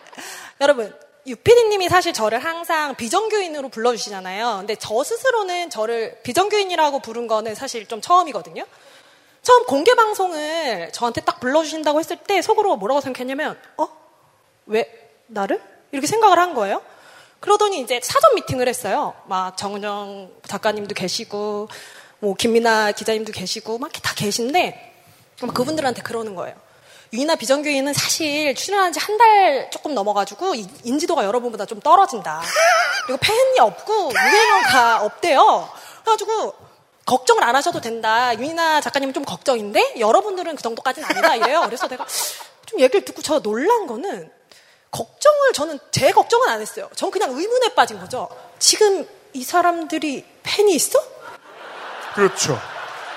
여러분, 0.62 0.98
유피디님이 1.27 1.89
사실 1.89 2.13
저를 2.13 2.39
항상 2.39 2.96
비정규인으로 2.96 3.70
불러주시잖아요. 3.70 4.58
근데 4.60 4.75
저 4.75 5.03
스스로는 5.03 5.70
저를 5.72 6.20
비정규인이라고 6.24 7.00
부른 7.00 7.27
거는 7.27 7.55
사실 7.55 7.88
좀 7.88 8.00
처음이거든요. 8.00 8.63
처음 9.41 9.65
공개 9.65 9.96
방송을 9.96 10.91
저한테 10.91 11.22
딱 11.22 11.39
불러주신다고 11.39 12.00
했을 12.00 12.17
때 12.17 12.41
속으로 12.41 12.75
뭐라고 12.77 13.01
생각했냐면, 13.01 13.60
어? 13.77 13.88
왜 14.67 15.12
나를? 15.27 15.62
이렇게 15.91 16.08
생각을 16.08 16.38
한 16.38 16.53
거예요. 16.53 16.82
그러더니 17.39 17.79
이제 17.79 18.00
사전 18.03 18.36
미팅을 18.36 18.67
했어요. 18.67 19.13
막 19.27 19.55
정은영 19.58 20.32
작가님도 20.48 20.94
계시고, 20.96 21.70
뭐 22.20 22.34
김민아 22.36 22.91
기자님도 22.91 23.32
계시고, 23.32 23.77
막 23.77 23.91
다 24.01 24.13
계신데, 24.15 24.94
막 25.41 25.53
그분들한테 25.53 26.01
그러는 26.01 26.36
거예요. 26.36 26.55
유이나 27.15 27.36
비정규인은 27.36 27.93
사실 27.93 28.53
출연한 28.55 28.91
지 28.91 29.00
한 29.00 29.17
달 29.17 29.69
조금 29.72 29.93
넘어가지고 29.95 30.55
이- 30.55 30.67
인지도가 30.84 31.24
여러분보다 31.25 31.65
좀 31.65 31.79
떨어진다. 31.79 32.41
그리고 33.05 33.19
팬이 33.22 33.60
없고 33.60 34.12
유행어가 34.12 35.03
없대요. 35.03 35.69
그래가지고 36.03 36.53
걱정을 37.05 37.43
안 37.43 37.55
하셔도 37.55 37.79
된다. 37.81 38.38
유이나 38.38 38.81
작가님은 38.81 39.13
좀 39.13 39.24
걱정인데 39.24 39.95
여러분들은 40.00 40.55
그 40.55 40.63
정도까지는 40.63 41.07
아니다 41.10 41.36
이래요. 41.36 41.62
그래서 41.65 41.88
내가 41.88 42.05
좀 42.65 42.79
얘기를 42.79 43.05
듣고 43.05 43.22
저 43.22 43.39
놀란 43.39 43.86
거는 43.88 44.31
걱정을 44.91 45.53
저는 45.53 45.79
제 45.91 46.12
걱정은 46.12 46.50
안 46.50 46.62
했어요. 46.62 46.89
전 46.95 47.12
그냥 47.12 47.29
의문에 47.31 47.74
빠진 47.75 48.00
거죠. 48.00 48.27
지금 48.60 49.07
이 49.34 49.43
사람들이 49.43 50.25
팬이 50.43 50.74
있어? 50.74 51.00
그렇죠. 52.15 52.60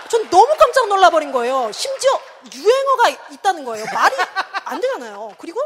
전 0.08 0.28
너무 0.30 0.46
깜짝 0.58 0.88
놀라버린 0.88 1.32
거예요. 1.32 1.70
심지어 1.72 2.10
유행어가 2.54 3.08
있다는 3.32 3.64
거예요. 3.64 3.84
말이 3.92 4.16
안 4.64 4.80
되잖아요. 4.80 5.34
그리고 5.38 5.60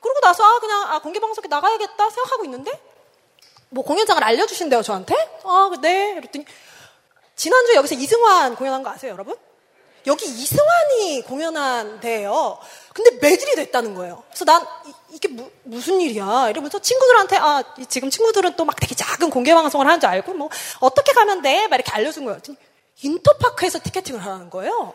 그러고 0.00 0.20
나서 0.20 0.44
아 0.44 0.58
그냥 0.60 0.82
아 0.92 0.98
공개 1.00 1.20
방송에 1.20 1.46
나가야겠다 1.48 2.10
생각하고 2.10 2.44
있는데 2.44 2.80
뭐 3.70 3.84
공연장을 3.84 4.22
알려주신대요 4.22 4.82
저한테. 4.82 5.14
아 5.44 5.70
네. 5.80 6.14
그랬더니 6.14 6.44
지난주에 7.36 7.74
여기서 7.76 7.94
이승환 7.94 8.56
공연한 8.56 8.82
거 8.82 8.90
아세요 8.90 9.12
여러분? 9.12 9.36
여기 10.06 10.26
이승환이 10.26 11.22
공연한 11.22 12.00
데예요. 12.00 12.58
근데 12.92 13.12
매질이 13.20 13.54
됐다는 13.54 13.94
거예요. 13.94 14.24
그래서 14.28 14.44
난 14.44 14.66
이, 15.10 15.18
게 15.18 15.28
무 15.64 15.80
슨 15.80 16.00
일이야? 16.00 16.48
이러면서 16.50 16.78
친구들한테 16.80 17.36
아 17.38 17.62
이- 17.78 17.86
지금 17.86 18.10
친구들은 18.10 18.56
또 18.56 18.64
막 18.64 18.74
되게 18.80 18.94
작은 18.94 19.30
공개 19.30 19.54
방송을 19.54 19.86
하는 19.86 20.00
줄 20.00 20.08
알고 20.10 20.34
뭐 20.34 20.50
어떻게 20.80 21.12
가면 21.12 21.42
돼? 21.42 21.68
막 21.68 21.76
이렇게 21.76 21.90
알려준 21.92 22.24
거예요. 22.24 22.40
인터파크에서 23.00 23.80
티켓팅을 23.80 24.24
하는 24.24 24.50
거예요. 24.50 24.94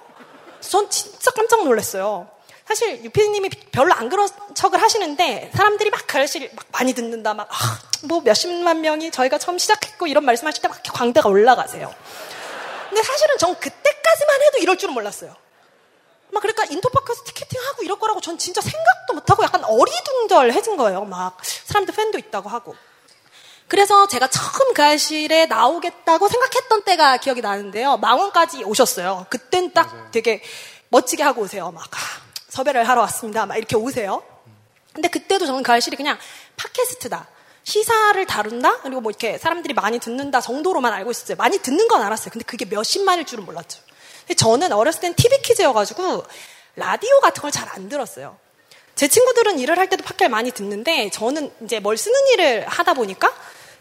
전 0.62 0.89
진짜 0.89 1.32
깜짝 1.32 1.63
놀랐어요. 1.63 2.30
사실 2.66 3.04
유피디님이 3.04 3.50
별로 3.72 3.94
안 3.94 4.10
그런 4.10 4.27
척을 4.54 4.82
하시는데 4.82 5.51
사람들이 5.56 5.89
막 5.89 6.06
그러실 6.06 6.51
막 6.54 6.66
많이 6.72 6.94
듣는다 6.94 7.34
막 7.34 7.48
뭐 8.04 8.22
몇십만 8.22 8.82
명이 8.82 9.10
저희가 9.10 9.39
처음 9.39 9.58
시작했고 9.58 10.06
이런 10.06 10.24
말씀하실 10.24 10.62
때 10.62 10.68
막 10.68 10.80
광대가 10.94 11.27
올라가세요. 11.30 11.92
근데 12.89 13.01
사실은 13.01 13.38
전 13.39 13.56
그때까지만 13.56 14.42
해도 14.44 14.58
이럴 14.60 14.77
줄은 14.77 14.94
몰랐어요. 14.94 15.36
막 16.30 16.42
그러니까 16.42 16.66
인터파크에서 16.66 17.24
티켓팅하고 17.24 17.82
이럴 17.84 17.98
거라고 17.98 18.22
전 18.22 18.38
진짜 18.38 18.62
생각도 18.62 19.13
못하고 19.16 19.44
약간 19.44 19.63
어리둥절해진 19.63 20.77
거예요. 20.77 21.06
막 21.06 21.38
사람들 21.44 21.96
팬도 21.96 22.20
있다고 22.20 22.50
하고. 22.50 22.75
그래서 23.67 24.07
제가 24.07 24.27
처음 24.27 24.74
그 24.74 24.81
알실에 24.83 25.47
나오겠다고 25.47 26.27
생각했던 26.29 26.83
때가 26.83 27.17
기억이 27.17 27.41
나는데요. 27.41 27.97
망원까지 27.97 28.63
오셨어요. 28.63 29.25
그땐 29.29 29.74
딱 29.74 30.12
되게 30.12 30.41
멋지게 30.89 31.21
하고 31.24 31.41
오세요. 31.41 31.71
막 31.71 31.83
아, 31.93 31.97
섭외를 32.50 32.88
하러 32.88 33.01
왔습니다. 33.01 33.45
막 33.45 33.57
이렇게 33.57 33.75
오세요. 33.75 34.24
근데 34.93 35.09
그때도 35.09 35.45
저는 35.45 35.63
그 35.63 35.71
알실이 35.71 35.97
그냥 35.97 36.17
팟캐스트다. 36.55 37.27
시사를 37.63 38.25
다룬다? 38.25 38.79
그리고 38.79 39.01
뭐 39.01 39.12
이렇게 39.12 39.38
사람들이 39.38 39.74
많이 39.74 40.00
듣는다 40.00 40.39
정도로만 40.39 40.93
알고 40.93 41.12
있었어요. 41.12 41.36
많이 41.36 41.59
듣는 41.59 41.89
건 41.89 42.01
알았어요. 42.01 42.29
근데 42.31 42.45
그게 42.45 42.63
몇십만일 42.63 43.25
줄은 43.25 43.43
몰랐죠. 43.45 43.81
근데 44.21 44.35
저는 44.35 44.72
어렸을 44.72 45.01
땐 45.01 45.13
TV 45.13 45.42
퀴즈여가지고 45.42 46.24
라디오 46.77 47.20
같은 47.20 47.42
걸 47.42 47.51
잘 47.51 47.68
안 47.70 47.89
들었어요. 47.89 48.37
제 48.96 49.09
친구들은 49.09 49.59
일을 49.59 49.77
할 49.77 49.89
때도 49.89 50.03
팟캐를 50.05 50.29
많이 50.29 50.51
듣는데 50.51 51.09
저는 51.11 51.51
이제 51.65 51.79
뭘 51.81 51.98
쓰는 51.98 52.15
일을 52.33 52.65
하다 52.68 52.94
보니까 52.94 53.31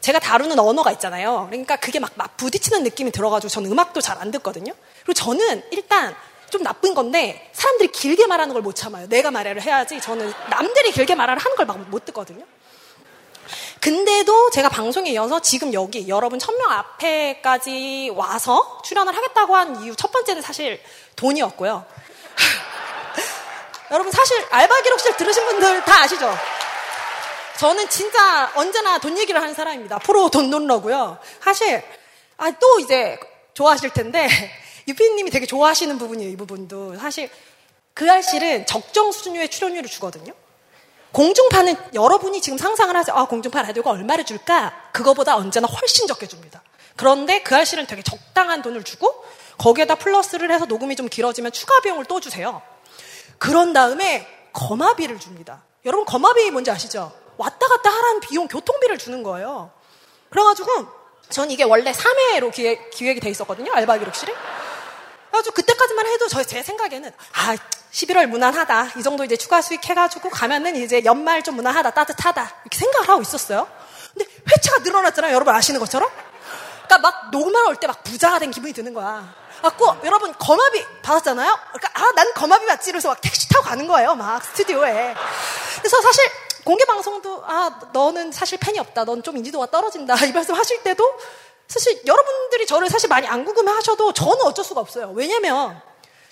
제가 0.00 0.18
다루는 0.20 0.58
언어가 0.58 0.92
있잖아요. 0.92 1.46
그러니까 1.50 1.76
그게 1.76 1.98
막, 1.98 2.12
막 2.14 2.36
부딪히는 2.36 2.82
느낌이 2.84 3.10
들어가지고 3.10 3.48
저는 3.48 3.70
음악도 3.72 4.00
잘 4.00 4.18
안 4.20 4.30
듣거든요. 4.30 4.72
그리고 5.04 5.12
저는 5.14 5.62
일단 5.72 6.14
좀 6.50 6.62
나쁜 6.62 6.94
건데 6.94 7.50
사람들이 7.52 7.90
길게 7.90 8.26
말하는 8.26 8.52
걸 8.54 8.62
못 8.62 8.74
참아요. 8.76 9.08
내가 9.08 9.30
말을 9.30 9.60
해야지 9.62 10.00
저는 10.00 10.32
남들이 10.50 10.92
길게 10.92 11.14
말을 11.14 11.36
하는 11.38 11.56
걸 11.56 11.66
막 11.66 11.76
못 11.90 12.04
듣거든요. 12.06 12.44
근데도 13.80 14.50
제가 14.50 14.68
방송에 14.68 15.10
이어서 15.10 15.40
지금 15.40 15.72
여기 15.72 16.08
여러분 16.08 16.38
천 16.38 16.56
명 16.56 16.70
앞에까지 16.70 18.12
와서 18.14 18.80
출연을 18.84 19.14
하겠다고 19.16 19.54
한 19.54 19.82
이유 19.82 19.94
첫 19.94 20.10
번째는 20.12 20.42
사실 20.42 20.80
돈이었고요. 21.16 21.84
여러분 23.92 24.10
사실 24.10 24.44
알바 24.50 24.80
기록실 24.82 25.16
들으신 25.16 25.44
분들 25.46 25.84
다 25.84 26.02
아시죠? 26.02 26.34
저는 27.58 27.88
진짜 27.88 28.52
언제나 28.54 28.98
돈 28.98 29.16
얘기를 29.18 29.40
하는 29.40 29.54
사람입니다. 29.54 29.98
프로 30.00 30.28
돈 30.30 30.50
논러고요. 30.50 31.18
사실 31.42 31.82
아 32.38 32.50
또 32.50 32.78
이제 32.80 33.18
좋아하실 33.54 33.90
텐데 33.90 34.28
유피님이 34.88 35.30
되게 35.30 35.46
좋아하시는 35.46 35.96
부분이에요. 35.98 36.30
이 36.30 36.36
부분도 36.36 36.96
사실 36.96 37.30
그 37.94 38.10
알실은 38.10 38.66
적정 38.66 39.10
수준의 39.10 39.48
출연료를 39.48 39.88
주거든요. 39.88 40.34
공중파는 41.12 41.76
여러분이 41.94 42.42
지금 42.42 42.58
상상을 42.58 42.94
하세요. 42.94 43.16
아, 43.16 43.26
공중파 43.26 43.62
라디오가 43.62 43.90
얼마를 43.90 44.24
줄까? 44.26 44.90
그거보다 44.92 45.36
언제나 45.36 45.66
훨씬 45.66 46.06
적게 46.06 46.26
줍니다. 46.26 46.62
그런데 46.94 47.42
그 47.42 47.56
알실은 47.56 47.86
되게 47.86 48.02
적당한 48.02 48.60
돈을 48.60 48.84
주고 48.84 49.24
거기에다 49.56 49.94
플러스를 49.94 50.50
해서 50.52 50.66
녹음이 50.66 50.94
좀 50.94 51.08
길어지면 51.08 51.52
추가 51.52 51.80
비용을 51.80 52.04
또 52.04 52.20
주세요. 52.20 52.60
그런 53.38 53.72
다음에 53.72 54.26
거마비를 54.52 55.18
줍니다. 55.18 55.62
여러분 55.86 56.04
거마비 56.04 56.50
뭔지 56.50 56.70
아시죠? 56.70 57.12
왔다 57.36 57.66
갔다 57.66 57.90
하라는 57.90 58.20
비용 58.20 58.48
교통비를 58.48 58.98
주는 58.98 59.22
거예요. 59.22 59.70
그래가지고 60.30 60.86
전 61.30 61.50
이게 61.50 61.64
원래 61.64 61.92
3회로 61.92 62.52
기획, 62.52 62.90
기획이 62.90 63.20
돼 63.20 63.30
있었거든요. 63.30 63.72
알바 63.72 63.98
기록실에. 63.98 64.32
그래가지고 65.30 65.54
그때까지만 65.54 66.06
해도 66.06 66.28
저 66.28 66.42
제 66.44 66.62
생각에는 66.62 67.10
아 67.34 67.56
11월 67.92 68.26
무난하다 68.26 68.92
이 68.98 69.02
정도 69.02 69.24
이제 69.24 69.36
추가 69.36 69.60
수익 69.62 69.84
해가지고 69.88 70.30
가면은 70.30 70.76
이제 70.76 71.02
연말 71.04 71.42
좀 71.42 71.56
무난하다 71.56 71.90
따뜻하다 71.90 72.54
이렇게 72.64 72.78
생각을 72.78 73.08
하고 73.08 73.22
있었어요. 73.22 73.66
근데 74.14 74.30
회차가 74.50 74.78
늘어났잖아요. 74.80 75.34
여러분 75.34 75.54
아시는 75.54 75.80
것처럼. 75.80 76.08
그러니까 76.86 76.98
막 76.98 77.30
녹음하러 77.32 77.68
올 77.68 77.76
때 77.76 77.86
막 77.86 78.02
부자가 78.04 78.38
된 78.38 78.50
기분이 78.50 78.72
드는 78.72 78.94
거야. 78.94 79.34
갖고 79.62 79.96
여러분 80.04 80.32
거마비 80.38 80.84
받았잖아요. 81.02 81.58
그러니까 81.72 81.90
아 81.94 82.12
난 82.14 82.32
거마비 82.34 82.66
받지 82.66 82.90
이러면서 82.90 83.08
막 83.08 83.20
택시 83.20 83.48
타고 83.48 83.64
가는 83.64 83.86
거예요. 83.86 84.14
막 84.14 84.42
스튜디오에. 84.44 85.14
그래서 85.78 86.00
사실 86.00 86.24
공개 86.66 86.84
방송도 86.84 87.44
아 87.46 87.80
너는 87.92 88.32
사실 88.32 88.58
팬이 88.58 88.78
없다. 88.80 89.04
넌 89.04 89.22
좀 89.22 89.36
인지도가 89.36 89.66
떨어진다. 89.70 90.16
이 90.26 90.32
말씀 90.32 90.54
하실 90.54 90.82
때도 90.82 91.18
사실 91.68 92.02
여러분들이 92.04 92.66
저를 92.66 92.88
사실 92.90 93.08
많이 93.08 93.26
안 93.28 93.44
궁금해 93.44 93.70
하셔도 93.72 94.12
저는 94.12 94.42
어쩔 94.42 94.64
수가 94.64 94.80
없어요. 94.80 95.12
왜냐면 95.14 95.80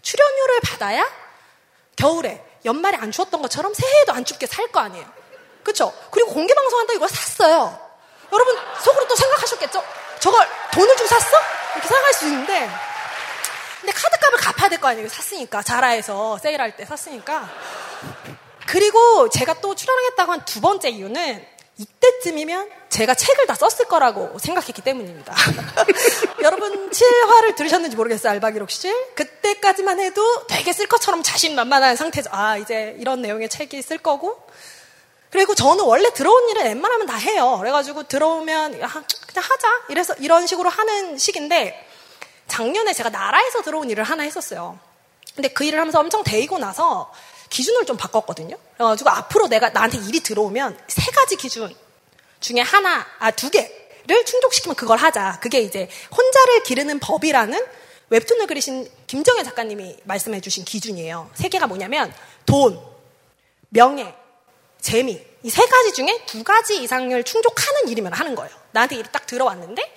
출연료를 0.02 0.60
받아야 0.60 1.08
겨울에 1.96 2.44
연말에 2.64 2.96
안 2.96 3.12
추웠던 3.12 3.40
것처럼 3.42 3.72
새해에도 3.74 4.12
안 4.12 4.24
춥게 4.24 4.46
살 4.46 4.66
거 4.72 4.80
아니에요. 4.80 5.06
그렇죠? 5.62 5.94
그리고 6.10 6.32
공개 6.32 6.52
방송한다 6.52 6.94
이걸 6.94 7.08
샀어요. 7.08 7.78
여러분 8.32 8.56
속으로 8.82 9.06
또 9.06 9.14
생각하셨겠죠? 9.14 9.84
저걸 10.18 10.48
돈을 10.72 10.96
주고 10.96 11.08
샀어? 11.08 11.36
이렇게 11.74 11.88
생각할 11.88 12.12
수 12.14 12.24
있는데 12.26 12.68
근데 13.80 13.92
카드값을 13.92 14.38
갚아야 14.38 14.68
될 14.68 14.80
거 14.80 14.88
아니에요. 14.88 15.08
샀으니까 15.08 15.62
자라에서 15.62 16.38
세일할 16.38 16.74
때 16.76 16.84
샀으니까 16.84 17.48
그리고 18.66 19.28
제가 19.28 19.60
또 19.60 19.74
출연하겠다고 19.74 20.32
한 20.32 20.44
두 20.44 20.60
번째 20.60 20.88
이유는 20.90 21.44
이때쯤이면 21.76 22.70
제가 22.88 23.14
책을 23.14 23.46
다 23.46 23.54
썼을 23.54 23.88
거라고 23.88 24.38
생각했기 24.38 24.82
때문입니다. 24.82 25.34
여러분 26.42 26.90
7화를 26.90 27.56
들으셨는지 27.56 27.96
모르겠어요. 27.96 28.30
알바기록실. 28.32 29.14
그때까지만 29.16 29.98
해도 29.98 30.46
되게 30.46 30.72
쓸 30.72 30.86
것처럼 30.86 31.24
자신만만한 31.24 31.96
상태죠. 31.96 32.30
아 32.32 32.56
이제 32.56 32.94
이런 33.00 33.22
내용의 33.22 33.48
책이 33.48 33.82
쓸 33.82 33.98
거고 33.98 34.40
그리고 35.30 35.56
저는 35.56 35.84
원래 35.84 36.12
들어온 36.12 36.48
일을 36.50 36.62
웬만하면 36.62 37.06
다 37.08 37.16
해요. 37.16 37.56
그래가지고 37.58 38.04
들어오면 38.04 38.74
아, 38.84 38.88
그냥 38.88 39.04
하자. 39.34 39.68
이래서 39.88 40.14
이런 40.20 40.46
식으로 40.46 40.70
하는 40.70 41.18
식인데 41.18 41.88
작년에 42.46 42.92
제가 42.92 43.08
나라에서 43.08 43.62
들어온 43.62 43.90
일을 43.90 44.04
하나 44.04 44.22
했었어요. 44.22 44.78
근데 45.34 45.48
그 45.48 45.64
일을 45.64 45.80
하면서 45.80 45.98
엄청 45.98 46.22
데이고 46.22 46.58
나서 46.58 47.10
기준을 47.50 47.86
좀 47.86 47.96
바꿨거든요. 47.96 48.56
그래가지고 48.76 49.10
앞으로 49.10 49.48
내가 49.48 49.70
나한테 49.70 49.98
일이 49.98 50.20
들어오면 50.20 50.78
세 50.88 51.10
가지 51.12 51.36
기준 51.36 51.74
중에 52.40 52.60
하나, 52.60 53.06
아, 53.18 53.30
두 53.30 53.50
개를 53.50 54.24
충족시키면 54.26 54.76
그걸 54.76 54.98
하자. 54.98 55.38
그게 55.40 55.60
이제 55.60 55.88
혼자를 56.14 56.62
기르는 56.64 56.98
법이라는 57.00 57.66
웹툰을 58.10 58.46
그리신 58.46 58.90
김정혜 59.06 59.42
작가님이 59.42 59.96
말씀해 60.04 60.40
주신 60.40 60.64
기준이에요. 60.64 61.30
세 61.34 61.48
개가 61.48 61.66
뭐냐면 61.66 62.12
돈, 62.44 62.80
명예, 63.70 64.14
재미. 64.80 65.20
이 65.42 65.50
세 65.50 65.66
가지 65.66 65.92
중에 65.92 66.24
두 66.26 66.42
가지 66.42 66.82
이상을 66.82 67.22
충족하는 67.22 67.88
일이면 67.88 68.14
하는 68.14 68.34
거예요. 68.34 68.50
나한테 68.72 68.96
일이 68.96 69.08
딱 69.12 69.26
들어왔는데 69.26 69.94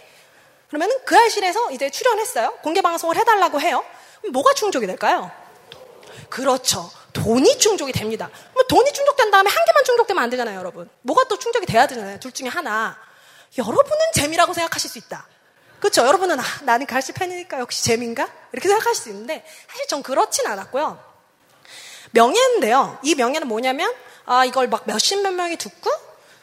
그러면은 0.68 0.98
그 1.06 1.18
알실에서 1.18 1.72
이제 1.72 1.90
출연했어요. 1.90 2.56
공개 2.62 2.82
방송을 2.82 3.16
해달라고 3.16 3.62
해요. 3.62 3.84
그럼 4.20 4.34
뭐가 4.34 4.54
충족이 4.54 4.86
될까요? 4.88 5.32
그렇죠. 6.30 6.90
돈이 7.14 7.58
충족이 7.58 7.92
됩니다. 7.92 8.30
뭐 8.54 8.64
돈이 8.64 8.92
충족된 8.94 9.32
다음에 9.32 9.50
한 9.50 9.66
개만 9.66 9.84
충족되면 9.84 10.24
안 10.24 10.30
되잖아요, 10.30 10.60
여러분. 10.60 10.90
뭐가 11.02 11.26
또 11.26 11.40
충족이 11.40 11.66
돼야 11.66 11.88
되잖아요. 11.88 12.20
둘 12.20 12.32
중에 12.32 12.48
하나. 12.48 12.98
여러분은 13.58 13.98
재미라고 14.14 14.54
생각하실 14.54 14.90
수 14.90 14.98
있다. 14.98 15.26
그렇죠. 15.80 16.06
여러분은 16.06 16.40
아, 16.40 16.44
나는 16.64 16.86
갈실 16.86 17.14
팬이니까 17.14 17.60
역시 17.60 17.84
재미인가? 17.84 18.28
이렇게 18.52 18.68
생각하실 18.68 19.04
수 19.04 19.10
있는데 19.10 19.46
사실 19.68 19.88
전 19.88 20.04
그렇진 20.04 20.48
않았고요. 20.48 21.04
명예인데요. 22.12 23.00
이 23.04 23.16
명예는 23.16 23.48
뭐냐면 23.48 23.94
아 24.26 24.46
이걸 24.46 24.68
막 24.68 24.84
몇십 24.86 25.22
몇 25.22 25.32
명이 25.34 25.58
듣고 25.58 25.90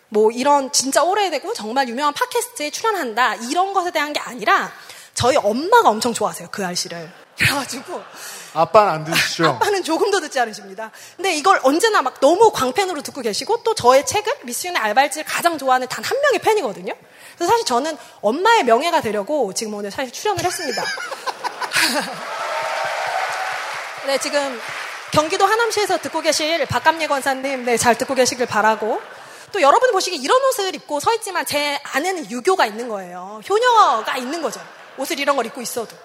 뭐 0.08 0.30
이런 0.30 0.70
진짜 0.72 1.02
오래되고 1.02 1.52
정말 1.54 1.88
유명한 1.88 2.14
팟캐스트에 2.14 2.70
출연한다 2.70 3.34
이런 3.34 3.72
것에 3.72 3.90
대한 3.90 4.12
게 4.12 4.20
아니라 4.20 4.72
저희 5.12 5.36
엄마가 5.36 5.88
엄청 5.88 6.14
좋아하세요 6.14 6.48
그 6.50 6.64
알씨를 6.64 7.10
그래가지고 7.36 8.02
아빠는 8.54 8.92
안 8.92 9.04
드시죠? 9.04 9.58
아빠는 9.60 9.82
조금도 9.82 10.20
듣지 10.20 10.38
않으십니다. 10.40 10.90
근데 11.16 11.34
이걸 11.34 11.60
언제나 11.64 12.00
막 12.02 12.20
너무 12.20 12.50
광팬으로 12.52 13.02
듣고 13.02 13.20
계시고 13.20 13.62
또 13.64 13.74
저의 13.74 14.06
책을 14.06 14.32
미스윤의 14.44 14.80
알발지를 14.80 15.24
가장 15.24 15.58
좋아하는 15.58 15.88
단 15.88 16.04
한 16.04 16.20
명의 16.20 16.38
팬이거든요. 16.38 16.92
그래서 17.36 17.50
사실 17.50 17.64
저는 17.66 17.96
엄마의 18.20 18.64
명예가 18.64 19.00
되려고 19.00 19.52
지금 19.54 19.74
오늘 19.74 19.90
사실 19.90 20.12
출연을 20.12 20.44
했습니다. 20.44 20.84
네, 24.06 24.18
지금 24.18 24.60
경기도 25.12 25.46
하남시에서 25.46 25.98
듣고 25.98 26.20
계실 26.20 26.66
박감예 26.66 27.06
권사님, 27.06 27.64
네, 27.64 27.76
잘 27.76 27.96
듣고 27.96 28.14
계시길 28.14 28.46
바라고. 28.46 29.00
또 29.52 29.62
여러분이 29.62 29.92
보시기에 29.92 30.18
이런 30.20 30.42
옷을 30.44 30.74
입고 30.74 31.00
서 31.00 31.14
있지만 31.14 31.46
제 31.46 31.78
안에는 31.94 32.30
유교가 32.30 32.66
있는 32.66 32.88
거예요. 32.88 33.40
효녀가 33.48 34.16
있는 34.18 34.42
거죠. 34.42 34.60
옷을 34.98 35.18
이런 35.20 35.36
걸 35.36 35.46
입고 35.46 35.62
있어도. 35.62 35.96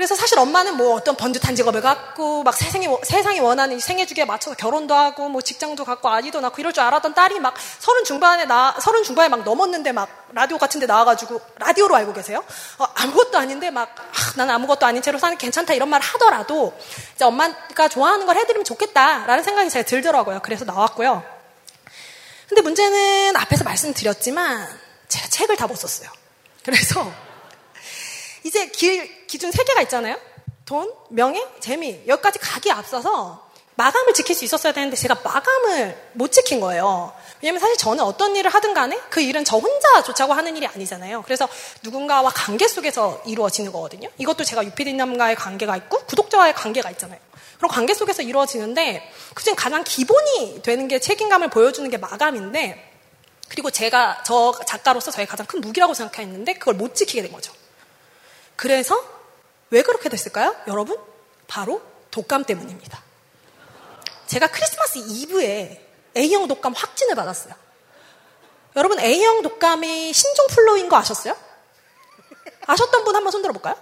그래서 0.00 0.14
사실 0.14 0.38
엄마는 0.38 0.78
뭐 0.78 0.94
어떤 0.94 1.14
번듯한 1.14 1.54
직업을 1.54 1.82
갖고 1.82 2.42
막 2.42 2.56
세상이, 2.56 2.88
세상이 3.02 3.38
원하는 3.38 3.76
이 3.76 3.80
생애 3.80 4.06
주기에 4.06 4.24
맞춰서 4.24 4.56
결혼도 4.56 4.94
하고 4.94 5.28
뭐 5.28 5.42
직장도 5.42 5.84
갖고 5.84 6.08
아이도 6.08 6.40
낳고 6.40 6.56
이럴 6.58 6.72
줄 6.72 6.82
알았던 6.84 7.12
딸이 7.12 7.38
막 7.38 7.52
서른 7.78 8.04
중반에 8.04 8.46
나, 8.46 8.74
서른 8.80 9.02
중반에 9.02 9.28
막 9.28 9.44
넘었는데 9.44 9.92
막 9.92 10.08
라디오 10.32 10.56
같은 10.56 10.80
데 10.80 10.86
나와가지고 10.86 11.42
라디오로 11.56 11.94
알고 11.94 12.14
계세요? 12.14 12.42
어, 12.78 12.86
아무것도 12.94 13.36
아닌데 13.36 13.70
막 13.70 13.94
아, 13.94 14.32
나는 14.36 14.54
아무것도 14.54 14.86
아닌 14.86 15.02
채로 15.02 15.18
사는 15.18 15.36
게 15.36 15.42
괜찮다 15.44 15.74
이런 15.74 15.90
말 15.90 16.00
하더라도 16.00 16.72
이제 17.14 17.26
엄마가 17.26 17.88
좋아하는 17.88 18.24
걸 18.24 18.36
해드리면 18.36 18.64
좋겠다라는 18.64 19.44
생각이 19.44 19.68
제가 19.68 19.84
들더라고요. 19.84 20.40
그래서 20.42 20.64
나왔고요. 20.64 21.22
근데 22.48 22.62
문제는 22.62 23.36
앞에서 23.36 23.64
말씀드렸지만 23.64 24.66
제가 25.08 25.28
책을 25.28 25.58
다 25.58 25.66
못 25.66 25.76
썼어요. 25.76 26.08
그래서 26.64 27.12
이제 28.44 28.68
길, 28.68 29.26
기준 29.26 29.50
세 29.50 29.64
개가 29.64 29.82
있잖아요. 29.82 30.16
돈, 30.64 30.92
명예, 31.08 31.44
재미. 31.60 32.00
여기까지 32.06 32.38
가기 32.38 32.70
앞서서 32.70 33.50
마감을 33.74 34.12
지킬 34.12 34.36
수 34.36 34.44
있었어야 34.44 34.72
되는데 34.72 34.94
제가 34.96 35.16
마감을 35.24 36.10
못 36.12 36.30
지킨 36.32 36.60
거예요. 36.60 37.12
왜냐면 37.40 37.60
사실 37.60 37.76
저는 37.78 38.04
어떤 38.04 38.36
일을 38.36 38.50
하든 38.50 38.74
간에 38.74 39.00
그 39.08 39.22
일은 39.22 39.44
저 39.44 39.56
혼자 39.56 40.02
조차고 40.02 40.34
하는 40.34 40.54
일이 40.56 40.66
아니잖아요. 40.66 41.22
그래서 41.22 41.48
누군가와 41.82 42.30
관계 42.34 42.68
속에서 42.68 43.22
이루어지는 43.24 43.72
거거든요. 43.72 44.10
이것도 44.18 44.44
제가 44.44 44.64
유피디님과의 44.64 45.36
관계가 45.36 45.76
있고 45.78 45.98
구독자와의 46.00 46.54
관계가 46.54 46.90
있잖아요. 46.90 47.18
그런 47.56 47.70
관계 47.70 47.94
속에서 47.94 48.22
이루어지는데 48.22 49.02
그중 49.34 49.54
가장 49.56 49.82
기본이 49.84 50.60
되는 50.62 50.86
게 50.86 50.98
책임감을 50.98 51.48
보여주는 51.48 51.88
게 51.88 51.96
마감인데 51.96 52.90
그리고 53.48 53.70
제가 53.70 54.22
저 54.24 54.52
작가로서 54.66 55.10
저의 55.10 55.26
가장 55.26 55.46
큰 55.46 55.60
무기라고 55.60 55.94
생각했는데 55.94 56.54
그걸 56.54 56.74
못 56.74 56.94
지키게 56.94 57.22
된 57.22 57.32
거죠. 57.32 57.52
그래서 58.60 59.02
왜 59.70 59.80
그렇게 59.80 60.10
됐을까요? 60.10 60.54
여러분? 60.66 60.98
바로 61.46 61.80
독감 62.10 62.44
때문입니다. 62.44 63.02
제가 64.26 64.48
크리스마스 64.48 64.98
이브에 64.98 65.88
A형 66.14 66.46
독감 66.46 66.74
확진을 66.74 67.14
받았어요. 67.14 67.54
여러분 68.76 69.00
A형 69.00 69.40
독감이 69.40 70.12
신종 70.12 70.46
플루인 70.48 70.90
거 70.90 70.98
아셨어요? 70.98 71.34
아셨던 72.66 73.04
분 73.04 73.16
한번 73.16 73.32
손들어 73.32 73.54
볼까요? 73.54 73.76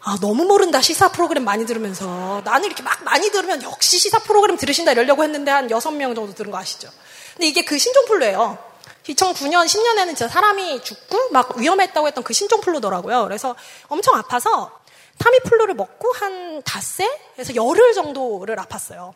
아, 0.00 0.16
너무 0.22 0.46
모른다. 0.46 0.80
시사 0.80 1.12
프로그램 1.12 1.44
많이 1.44 1.66
들으면서. 1.66 2.40
나는 2.46 2.64
이렇게 2.64 2.82
막 2.82 3.04
많이 3.04 3.30
들으면 3.30 3.62
역시 3.62 3.98
시사 3.98 4.20
프로그램 4.20 4.56
들으신다 4.56 4.92
이러려고 4.92 5.22
했는데 5.22 5.50
한 5.50 5.68
6명 5.68 6.14
정도 6.14 6.32
들은 6.32 6.50
거 6.50 6.56
아시죠? 6.56 6.88
근데 7.34 7.48
이게 7.48 7.62
그 7.62 7.76
신종플루예요. 7.76 8.65
2009년, 9.08 9.66
10년에는 9.66 10.06
진짜 10.08 10.28
사람이 10.28 10.82
죽고 10.82 11.30
막 11.30 11.56
위험했다고 11.56 12.06
했던 12.08 12.24
그 12.24 12.32
신종플루더라고요. 12.32 13.24
그래서 13.24 13.54
엄청 13.88 14.16
아파서 14.16 14.70
타미플루를 15.18 15.74
먹고 15.74 16.12
한 16.12 16.62
닷새에서 16.62 17.54
열흘 17.54 17.94
정도를 17.94 18.56
아팠어요. 18.56 19.12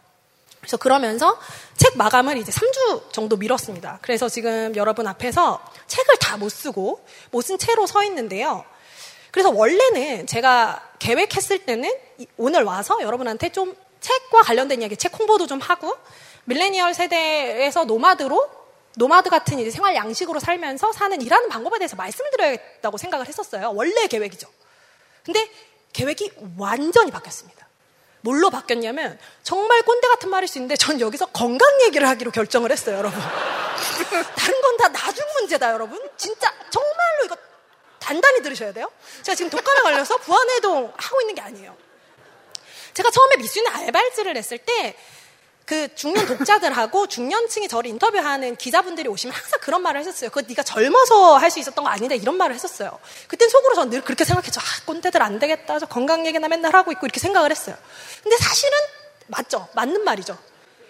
그래서 0.61 0.77
그러면서 0.77 1.39
책 1.77 1.97
마감을 1.97 2.37
이제 2.37 2.53
3주 2.53 3.13
정도 3.13 3.37
미뤘습니다. 3.37 3.99
그래서 4.03 4.29
지금 4.29 4.75
여러분 4.77 5.07
앞에서 5.07 5.61
책을 5.87 6.17
다 6.19 6.37
못 6.37 6.49
쓰고 6.51 7.05
못 7.31 7.43
쓴 7.45 7.59
채로 7.59 7.87
서 7.87 8.05
있는데요. 8.05 8.65
그래서 9.31 9.51
원래는 9.51 10.27
제가 10.27 10.83
계획했을 10.99 11.61
때는 11.61 11.93
오늘 12.37 12.63
와서 12.63 12.99
여러분한테 13.01 13.51
좀 13.51 13.75
책과 14.01 14.43
관련된 14.43 14.81
이야기, 14.81 14.97
책 14.97 15.19
홍보도 15.19 15.47
좀 15.47 15.61
하고 15.61 15.95
밀레니얼 16.45 16.95
세대에서 16.95 17.85
노마드로 17.85 18.60
노마드 19.01 19.31
같은 19.31 19.59
이제 19.59 19.71
생활 19.71 19.95
양식으로 19.95 20.41
살면서 20.41 20.93
사는 20.93 21.19
일하는 21.23 21.49
방법에 21.49 21.79
대해서 21.79 21.97
말씀을 21.97 22.31
드려야겠다고 22.33 22.99
생각을 22.99 23.27
했었어요. 23.27 23.73
원래 23.75 24.07
계획이죠. 24.07 24.47
근데 25.25 25.51
계획이 25.95 26.33
완전히 26.59 27.11
바뀌었습니다. 27.11 27.67
뭘로 28.21 28.51
바뀌었냐면 28.51 29.19
정말 29.43 29.81
꼰대 29.81 30.07
같은 30.09 30.29
말일 30.29 30.49
수 30.49 30.59
있는데 30.59 30.77
전 30.77 31.01
여기서 31.01 31.27
건강 31.27 31.81
얘기를 31.81 32.07
하기로 32.07 32.31
결정을 32.31 32.71
했어요, 32.71 32.99
여러분. 32.99 33.19
다른 34.37 34.61
건 34.61 34.77
다 34.77 34.89
나중 34.89 35.27
문제다, 35.39 35.73
여러분. 35.73 35.99
진짜 36.19 36.53
정말로 36.71 37.25
이거 37.25 37.37
단단히 37.99 38.43
들으셔야 38.43 38.73
돼요. 38.75 38.91
제가 39.23 39.35
지금 39.35 39.49
독감에 39.51 39.81
걸려서 39.81 40.19
부안해동 40.19 40.93
하고 40.95 41.21
있는 41.23 41.35
게 41.35 41.41
아니에요. 41.41 41.75
제가 42.93 43.11
처음에 43.11 43.37
미술의 43.37 43.69
알발지를 43.69 44.37
했을 44.37 44.59
때 44.59 44.95
그 45.71 45.95
중년 45.95 46.27
독자들하고 46.27 47.07
중년층이 47.07 47.69
저를 47.69 47.91
인터뷰하는 47.91 48.57
기자분들이 48.57 49.09
오시면 49.09 49.33
항상 49.37 49.61
그런 49.61 49.83
말을 49.83 50.01
했었어요. 50.01 50.31
그거 50.31 50.45
네가 50.49 50.65
젊어서 50.65 51.37
할 51.37 51.49
수 51.53 51.61
있었던 51.61 51.85
거 51.85 51.89
아닌데 51.89 52.17
이런 52.17 52.37
말을 52.37 52.57
했었어요. 52.57 52.99
그땐 53.29 53.49
속으로 53.49 53.77
저는 53.77 53.91
늘 53.91 54.01
그렇게 54.01 54.25
생각했죠. 54.25 54.61
아, 54.61 54.65
꼰대들 54.87 55.23
안 55.23 55.39
되겠다. 55.39 55.79
저 55.79 55.87
건강 55.87 56.27
얘기나 56.27 56.49
맨날 56.49 56.75
하고 56.75 56.91
있고 56.91 57.07
이렇게 57.07 57.21
생각을 57.21 57.53
했어요. 57.53 57.77
근데 58.25 58.37
사실은 58.39 58.77
맞죠. 59.29 59.69
맞는 59.75 60.03
말이죠. 60.03 60.37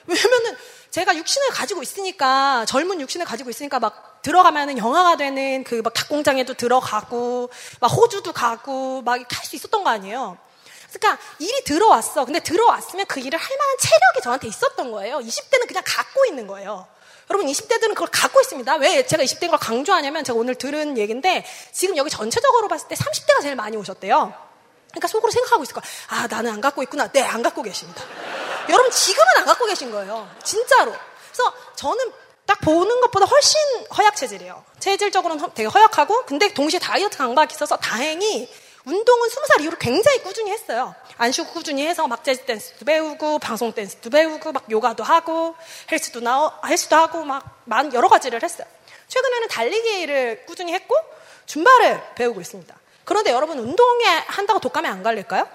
왜냐면은 0.06 0.56
제가 0.90 1.14
육신을 1.14 1.48
가지고 1.50 1.82
있으니까 1.82 2.64
젊은 2.66 3.02
육신을 3.02 3.26
가지고 3.26 3.50
있으니까 3.50 3.80
막 3.80 4.22
들어가면은 4.22 4.78
영화가 4.78 5.16
되는 5.18 5.62
그 5.62 5.82
막 5.82 5.92
닭공장에도 5.92 6.54
들어가고 6.54 7.50
막 7.80 7.88
호주도 7.88 8.32
가고 8.32 9.02
막 9.02 9.18
할 9.30 9.44
수 9.44 9.56
있었던 9.56 9.84
거 9.84 9.90
아니에요. 9.90 10.38
그러니까 10.92 11.22
일이 11.38 11.64
들어왔어. 11.64 12.24
근데 12.24 12.40
들어왔으면 12.40 13.06
그 13.06 13.20
일을 13.20 13.38
할 13.38 13.56
만한 13.56 13.76
체력이 13.78 14.22
저한테 14.22 14.48
있었던 14.48 14.90
거예요. 14.90 15.18
20대는 15.18 15.68
그냥 15.68 15.82
갖고 15.86 16.24
있는 16.26 16.46
거예요. 16.46 16.86
여러분 17.30 17.46
20대들은 17.46 17.90
그걸 17.90 18.08
갖고 18.08 18.40
있습니다. 18.40 18.74
왜 18.76 19.06
제가 19.06 19.22
20대인 19.22 19.50
걸 19.50 19.58
강조하냐면 19.58 20.24
제가 20.24 20.36
오늘 20.36 20.56
들은 20.56 20.98
얘기인데 20.98 21.44
지금 21.72 21.96
여기 21.96 22.10
전체적으로 22.10 22.66
봤을 22.66 22.88
때 22.88 22.96
30대가 22.96 23.40
제일 23.40 23.54
많이 23.54 23.76
오셨대요. 23.76 24.34
그러니까 24.90 25.06
속으로 25.06 25.30
생각하고 25.30 25.62
있을 25.62 25.74
거야. 25.74 25.82
아 26.08 26.26
나는 26.26 26.52
안 26.52 26.60
갖고 26.60 26.82
있구나. 26.82 27.06
네, 27.12 27.22
안 27.22 27.42
갖고 27.42 27.62
계십니다. 27.62 28.02
여러분 28.68 28.90
지금은 28.90 29.26
안 29.38 29.46
갖고 29.46 29.66
계신 29.66 29.92
거예요. 29.92 30.28
진짜로. 30.42 30.92
그래서 31.32 31.54
저는 31.76 32.12
딱 32.46 32.60
보는 32.62 33.00
것보다 33.02 33.26
훨씬 33.26 33.60
허약 33.96 34.16
체질이에요. 34.16 34.64
체질적으로는 34.80 35.50
되게 35.54 35.68
허약하고 35.68 36.26
근데 36.26 36.52
동시에 36.52 36.80
다이어트 36.80 37.16
강박이 37.16 37.54
있어서 37.54 37.76
다행히 37.76 38.50
운동은 38.84 39.28
20살 39.28 39.60
이후로 39.62 39.76
굉장히 39.78 40.22
꾸준히 40.22 40.50
했어요. 40.50 40.94
안 41.18 41.32
쉬고 41.32 41.52
꾸준히 41.52 41.86
해서 41.86 42.06
막 42.08 42.24
재즈 42.24 42.44
댄스도 42.46 42.84
배우고 42.84 43.38
방송 43.38 43.72
댄스도 43.72 44.08
배우고 44.10 44.52
막 44.52 44.70
요가도 44.70 45.04
하고 45.04 45.54
헬스도 45.92 46.20
나오 46.20 46.50
헬스도 46.66 46.96
하고 46.96 47.24
막 47.24 47.94
여러 47.94 48.08
가지를 48.08 48.42
했어요. 48.42 48.66
최근에는 49.08 49.48
달리기를 49.48 50.46
꾸준히 50.46 50.72
했고 50.72 50.96
줌바를 51.46 52.02
배우고 52.14 52.40
있습니다. 52.40 52.74
그런데 53.04 53.32
여러분 53.32 53.58
운동에 53.58 54.04
한다고 54.26 54.60
독감에 54.60 54.88
안 54.88 55.02
걸릴까요? 55.02 55.48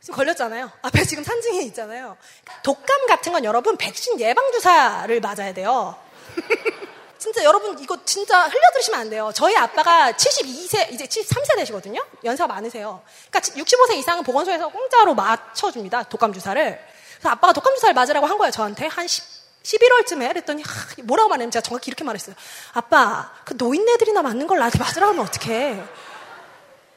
지금 0.00 0.16
걸렸잖아요. 0.16 0.70
앞에 0.82 1.02
지금 1.04 1.24
산증이 1.24 1.64
있잖아요. 1.66 2.18
독감 2.62 3.06
같은 3.06 3.32
건 3.32 3.44
여러분 3.44 3.76
백신 3.78 4.20
예방 4.20 4.52
주사를 4.52 5.18
맞아야 5.20 5.54
돼요. 5.54 5.96
진짜 7.24 7.42
여러분 7.42 7.78
이거 7.78 7.96
진짜 8.04 8.46
흘려들으시면 8.48 9.00
안 9.00 9.08
돼요. 9.08 9.32
저희 9.34 9.56
아빠가 9.56 10.12
72세 10.12 10.92
이제 10.92 11.06
73세 11.06 11.56
되시거든요. 11.56 12.04
연세가 12.22 12.46
많으세요. 12.46 13.02
그러니까 13.30 13.62
65세 13.62 13.94
이상은 13.94 14.22
보건소에서 14.24 14.68
공짜로 14.68 15.14
맞춰줍니다. 15.14 16.02
독감 16.02 16.34
주사를. 16.34 16.78
그래서 17.14 17.28
아빠가 17.30 17.54
독감 17.54 17.76
주사를 17.76 17.94
맞으라고 17.94 18.26
한 18.26 18.36
거예요, 18.36 18.50
저한테. 18.50 18.88
한 18.88 19.08
10, 19.08 19.24
11월쯤에. 19.62 20.28
그랬더니, 20.28 20.62
하, 20.64 21.02
뭐라고 21.04 21.30
말했냐면 21.30 21.50
제가 21.50 21.62
정확히 21.62 21.88
이렇게 21.88 22.04
말했어요. 22.04 22.36
아빠, 22.74 23.32
그 23.46 23.54
노인네들이나 23.56 24.20
맞는 24.20 24.46
걸 24.46 24.58
나한테 24.58 24.78
맞으라고 24.78 25.14
하면 25.14 25.24
어떡해. 25.24 25.82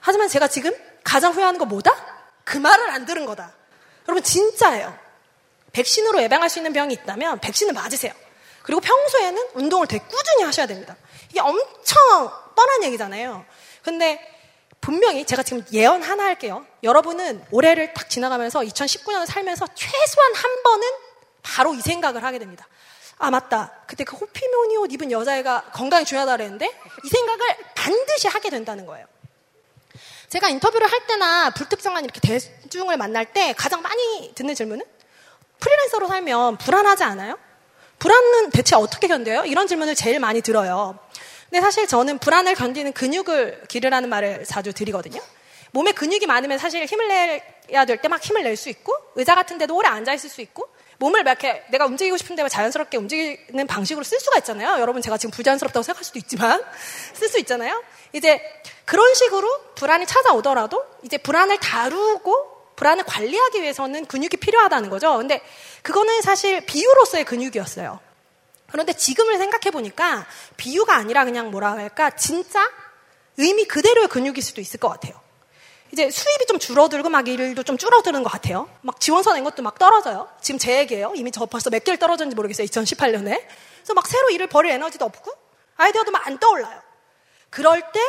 하지만 0.02 0.28
제가 0.28 0.50
지금 0.50 0.74
가장 1.06 1.32
후회하는 1.32 1.58
거 1.58 1.64
뭐다? 1.64 1.96
그 2.44 2.58
말을 2.58 2.90
안 2.90 3.06
들은 3.06 3.26
거다. 3.26 3.54
여러분, 4.10 4.22
진짜예요. 4.22 4.94
백신으로 5.72 6.22
예방할 6.22 6.50
수 6.50 6.60
있는 6.60 6.74
병이 6.74 6.94
있다면 6.96 7.40
백신을 7.40 7.72
맞으세요. 7.74 8.12
그리고 8.68 8.82
평소에는 8.82 9.48
운동을 9.54 9.88
되게 9.88 10.04
꾸준히 10.04 10.44
하셔야 10.44 10.66
됩니다. 10.66 10.98
이게 11.30 11.40
엄청 11.40 12.30
뻔한 12.54 12.84
얘기잖아요. 12.84 13.46
근데 13.82 14.20
분명히 14.82 15.24
제가 15.24 15.42
지금 15.42 15.64
예언 15.72 16.04
하나 16.04 16.26
할게요. 16.26 16.66
여러분은 16.84 17.46
올해를 17.52 17.94
딱 17.94 18.10
지나가면서 18.10 18.60
2019년을 18.60 19.26
살면서 19.26 19.68
최소한 19.74 20.36
한 20.36 20.64
번은 20.64 20.88
바로 21.44 21.76
이 21.76 21.80
생각을 21.80 22.26
하게 22.26 22.40
됩니다. 22.40 22.68
아, 23.20 23.32
맞다. 23.32 23.72
그때 23.88 24.04
그 24.04 24.18
호피무늬 24.18 24.76
옷 24.76 24.92
입은 24.92 25.14
여자애가 25.14 25.72
건강이 25.72 26.04
중요하다 26.04 26.34
그랬는데 26.34 26.66
이 27.06 27.08
생각을 27.08 27.58
반드시 27.74 28.28
하게 28.28 28.50
된다는 28.50 28.86
거예요. 28.86 29.06
제가 30.28 30.50
인터뷰를 30.50 30.92
할 30.92 31.08
때나 31.08 31.52
불특정한 31.52 32.04
이렇게 32.04 32.20
대중을 32.20 32.98
만날 32.98 33.32
때 33.32 33.54
가장 33.54 33.82
많이 33.82 34.34
듣는 34.36 34.56
질문은 34.56 34.86
프리랜서로 35.62 36.10
살면 36.10 36.58
불안하지 36.58 37.06
않아요? 37.06 37.40
불안은 38.00 38.52
대체 38.52 38.76
어떻게 38.76 39.08
견뎌요? 39.08 39.46
이런 39.46 39.68
질문을 39.68 39.96
제일 39.96 40.20
많이 40.20 40.42
들어요. 40.42 40.98
근데 41.50 41.62
사실 41.62 41.88
저는 41.88 42.20
불안을 42.20 42.56
견디는 42.56 42.94
근육을 42.94 43.64
기르라는 43.70 44.10
말을 44.10 44.46
자주 44.46 44.74
드리거든요. 44.74 45.22
몸에 45.72 45.92
근육이 45.94 46.26
많으면 46.26 46.58
사실 46.58 46.86
힘을 46.86 47.08
내야 47.08 47.86
될 47.86 47.98
때 48.02 48.08
막 48.08 48.22
힘을 48.24 48.44
낼 48.44 48.56
수 48.58 48.70
있고 48.70 48.94
의자 49.16 49.36
같은 49.36 49.58
데도 49.58 49.76
오래 49.76 49.88
앉아 49.90 50.14
있을 50.14 50.30
수 50.30 50.42
있고 50.42 50.68
몸을 51.00 51.22
이렇게 51.22 51.64
내가 51.70 51.86
움직이고 51.86 52.18
싶은데 52.18 52.48
자연스럽게 52.50 52.98
움직이는 52.98 53.68
방식으로 53.68 54.04
쓸 54.04 54.20
수가 54.20 54.38
있잖아요. 54.40 54.80
여러분 54.82 55.02
제가 55.02 55.18
지금 55.18 55.32
부자연스럽다고 55.32 55.84
생각할 55.84 56.04
수도 56.04 56.20
있지만 56.20 56.62
쓸 57.14 57.28
수 57.30 57.38
있잖아요. 57.40 57.84
이제 58.14 58.42
그런 58.86 59.14
식으로 59.14 59.48
불안이 59.76 60.06
찾아오더라도 60.06 60.84
이제 61.04 61.18
불안을 61.18 61.60
다루고 61.60 62.57
불안을 62.78 63.04
관리하기 63.04 63.62
위해서는 63.62 64.06
근육이 64.06 64.38
필요하다는 64.38 64.90
거죠. 64.90 65.18
근데 65.18 65.42
그거는 65.82 66.22
사실 66.22 66.62
비유로서의 66.62 67.26
근육이었어요. 67.26 68.00
그런데 68.72 68.94
지금을 68.94 69.38
생각해 69.38 69.72
보니까 69.72 70.26
비유가 70.56 70.96
아니라 70.96 71.26
그냥 71.26 71.52
뭐라 71.52 71.74
할까 71.74 72.12
진짜 72.12 72.70
의미 73.38 73.66
그대로의 73.66 74.08
근육일 74.08 74.42
수도 74.42 74.62
있을 74.62 74.80
것 74.80 74.90
같아요. 74.90 75.20
이제 75.92 76.10
수입이 76.10 76.46
좀 76.48 76.60
줄어들고 76.60 77.10
막 77.10 77.28
일도 77.28 77.64
좀 77.64 77.78
줄어드는 77.78 78.22
것 78.24 78.30
같아요. 78.30 78.70
막 78.82 79.00
지원서 79.00 79.34
낸 79.34 79.44
것도 79.44 79.64
막 79.64 79.80
떨어져요. 79.80 80.30
지금 80.42 80.60
제 80.60 80.80
얘기예요. 80.80 81.14
이미 81.16 81.32
저 81.32 81.46
벌써 81.46 81.70
몇 81.70 81.84
개를 81.84 81.98
떨어졌는지 81.98 82.36
모르겠어요. 82.36 82.68
2018년에. 82.68 83.42
그래서 83.78 83.94
막 83.96 84.06
새로 84.06 84.30
일을 84.30 84.48
벌일 84.48 84.72
에너지도 84.72 85.06
없고 85.06 85.32
아이디어도 85.78 86.12
막 86.12 86.28
안 86.28 86.38
떠올라요. 86.40 86.82
그럴 87.50 87.82
때 87.94 88.00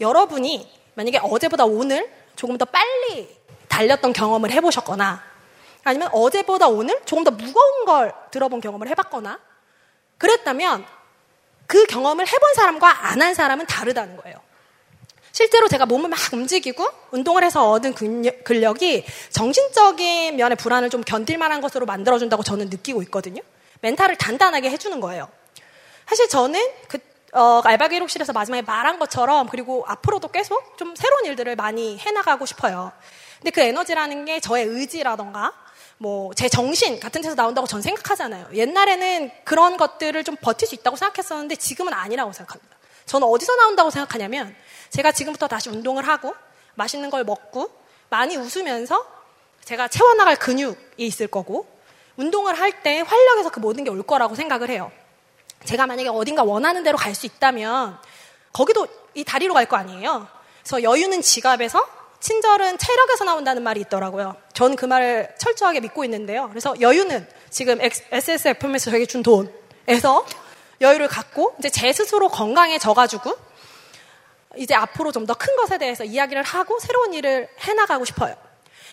여러분이 0.00 0.68
만약에 0.94 1.20
어제보다 1.22 1.64
오늘 1.64 2.10
조금 2.34 2.58
더 2.58 2.64
빨리 2.64 3.41
달렸던 3.72 4.12
경험을 4.12 4.50
해보셨거나 4.52 5.22
아니면 5.84 6.08
어제보다 6.12 6.68
오늘 6.68 7.00
조금 7.06 7.24
더 7.24 7.30
무거운 7.30 7.84
걸 7.86 8.12
들어본 8.30 8.60
경험을 8.60 8.88
해봤거나 8.88 9.40
그랬다면 10.18 10.84
그 11.66 11.86
경험을 11.86 12.26
해본 12.26 12.54
사람과 12.54 13.08
안 13.08 13.22
한 13.22 13.34
사람은 13.34 13.66
다르다는 13.66 14.16
거예요. 14.18 14.36
실제로 15.32 15.66
제가 15.68 15.86
몸을 15.86 16.10
막 16.10 16.18
움직이고 16.32 16.86
운동을 17.12 17.42
해서 17.44 17.70
얻은 17.70 17.94
근력 17.94 18.82
이 18.82 19.04
정신적인 19.30 20.36
면의 20.36 20.56
불안을 20.56 20.90
좀 20.90 21.00
견딜 21.00 21.38
만한 21.38 21.62
것으로 21.62 21.86
만들어준다고 21.86 22.42
저는 22.42 22.68
느끼고 22.68 23.02
있거든요. 23.04 23.40
멘탈을 23.80 24.16
단단하게 24.16 24.68
해주는 24.70 25.00
거예요. 25.00 25.28
사실 26.06 26.28
저는 26.28 26.60
그 26.88 26.98
어, 27.32 27.62
알바 27.64 27.88
기록실에서 27.88 28.32
마지막에 28.32 28.62
말한 28.62 28.98
것처럼 28.98 29.48
그리고 29.48 29.84
앞으로도 29.88 30.28
계속 30.28 30.76
좀 30.76 30.94
새로운 30.94 31.24
일들을 31.24 31.56
많이 31.56 31.98
해나가고 31.98 32.44
싶어요. 32.46 32.92
근데 33.38 33.50
그 33.50 33.60
에너지라는 33.60 34.24
게 34.26 34.38
저의 34.40 34.66
의지라던가 34.66 35.52
뭐 35.98 36.32
제 36.34 36.48
정신 36.48 37.00
같은 37.00 37.22
데서 37.22 37.34
나온다고 37.34 37.66
전 37.66 37.80
생각하잖아요. 37.80 38.48
옛날에는 38.52 39.30
그런 39.44 39.76
것들을 39.76 40.22
좀 40.24 40.36
버틸 40.36 40.66
수 40.68 40.74
있다고 40.74 40.96
생각했었는데 40.96 41.56
지금은 41.56 41.92
아니라고 41.94 42.32
생각합니다. 42.32 42.76
저는 43.06 43.26
어디서 43.26 43.56
나온다고 43.56 43.90
생각하냐면 43.90 44.54
제가 44.90 45.12
지금부터 45.12 45.48
다시 45.48 45.70
운동을 45.70 46.06
하고 46.06 46.34
맛있는 46.74 47.08
걸 47.10 47.24
먹고 47.24 47.70
많이 48.10 48.36
웃으면서 48.36 49.06
제가 49.64 49.88
채워나갈 49.88 50.36
근육이 50.36 50.76
있을 50.98 51.28
거고 51.28 51.66
운동을 52.16 52.54
할 52.58 52.82
때 52.82 53.00
활력에서 53.00 53.50
그 53.50 53.60
모든 53.60 53.84
게 53.84 53.90
올 53.90 54.02
거라고 54.02 54.34
생각을 54.34 54.68
해요. 54.70 54.90
제가 55.64 55.86
만약에 55.86 56.08
어딘가 56.08 56.42
원하는 56.42 56.82
대로 56.82 56.96
갈 56.98 57.14
수 57.14 57.26
있다면 57.26 57.98
거기도 58.52 58.86
이 59.14 59.24
다리로 59.24 59.54
갈 59.54 59.66
거 59.66 59.76
아니에요. 59.76 60.26
그래서 60.62 60.82
여유는 60.82 61.22
지갑에서 61.22 61.86
친절은 62.20 62.78
체력에서 62.78 63.24
나온다는 63.24 63.62
말이 63.62 63.80
있더라고요. 63.80 64.36
저는 64.54 64.76
그 64.76 64.84
말을 64.86 65.34
철저하게 65.38 65.80
믿고 65.80 66.04
있는데요. 66.04 66.48
그래서 66.50 66.74
여유는 66.80 67.26
지금 67.50 67.78
SSFM에서 67.80 68.90
저에게 68.90 69.06
준 69.06 69.22
돈에서 69.22 70.24
여유를 70.80 71.08
갖고 71.08 71.54
이제 71.58 71.68
제 71.68 71.92
스스로 71.92 72.28
건강해져가지고 72.28 73.32
이제 74.56 74.74
앞으로 74.74 75.10
좀 75.12 75.26
더 75.26 75.34
큰 75.34 75.56
것에 75.56 75.78
대해서 75.78 76.04
이야기를 76.04 76.42
하고 76.42 76.78
새로운 76.78 77.12
일을 77.14 77.48
해나가고 77.60 78.04
싶어요. 78.04 78.34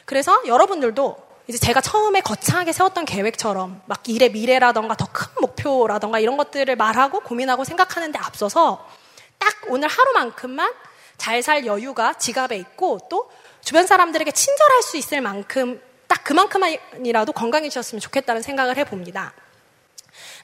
그래서 0.05 0.41
여러분들도 0.47 1.17
이제 1.49 1.57
제가 1.57 1.81
처음에 1.81 2.21
거창하게 2.21 2.71
세웠던 2.73 3.05
계획처럼 3.05 3.81
막 3.88 4.07
일의 4.07 4.31
미래라던가 4.31 4.95
더 4.95 5.07
큰 5.12 5.27
목표라던가 5.41 6.19
이런 6.19 6.38
것들을 6.38 6.75
말하고 6.75 7.21
고민하고 7.21 7.63
생각하는데 7.63 8.19
앞서서 8.19 8.88
딱 9.39 9.51
오늘 9.67 9.88
하루만큼만 9.88 10.71
잘 11.17 11.41
살 11.41 11.65
여유가 11.65 12.13
지갑에 12.13 12.55
있고 12.57 12.99
또 13.09 13.31
주변 13.62 13.88
사람들에게 13.88 14.29
친절할 14.31 14.83
수 14.83 14.97
있을 14.97 15.21
만큼 15.21 15.81
딱 16.07 16.23
그만큼만이라도 16.23 17.33
건강해지셨으면 17.33 17.99
좋겠다는 17.99 18.43
생각을 18.43 18.77
해봅니다. 18.77 19.33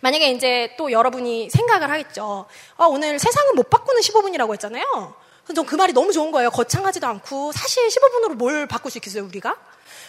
만약에 0.02 0.32
이제 0.32 0.74
또 0.76 0.92
여러분이 0.92 1.52
생각을 1.52 1.92
하겠죠. 1.92 2.48
아, 2.78 2.86
오늘 2.86 3.20
세상을 3.20 3.54
못 3.54 3.70
바꾸는 3.70 4.02
15분이라고 4.02 4.54
했잖아요. 4.54 5.14
전 5.56 5.66
그 5.66 5.76
말이 5.76 5.94
너무 5.94 6.12
좋은 6.12 6.32
거예요. 6.32 6.50
거창하지도 6.50 7.06
않고 7.06 7.52
사실 7.52 7.88
15분으로 7.90 8.34
뭘 8.34 8.66
바꿀 8.68 8.90
수 8.90 8.98
있겠어요, 8.98 9.24
우리가? 9.26 9.56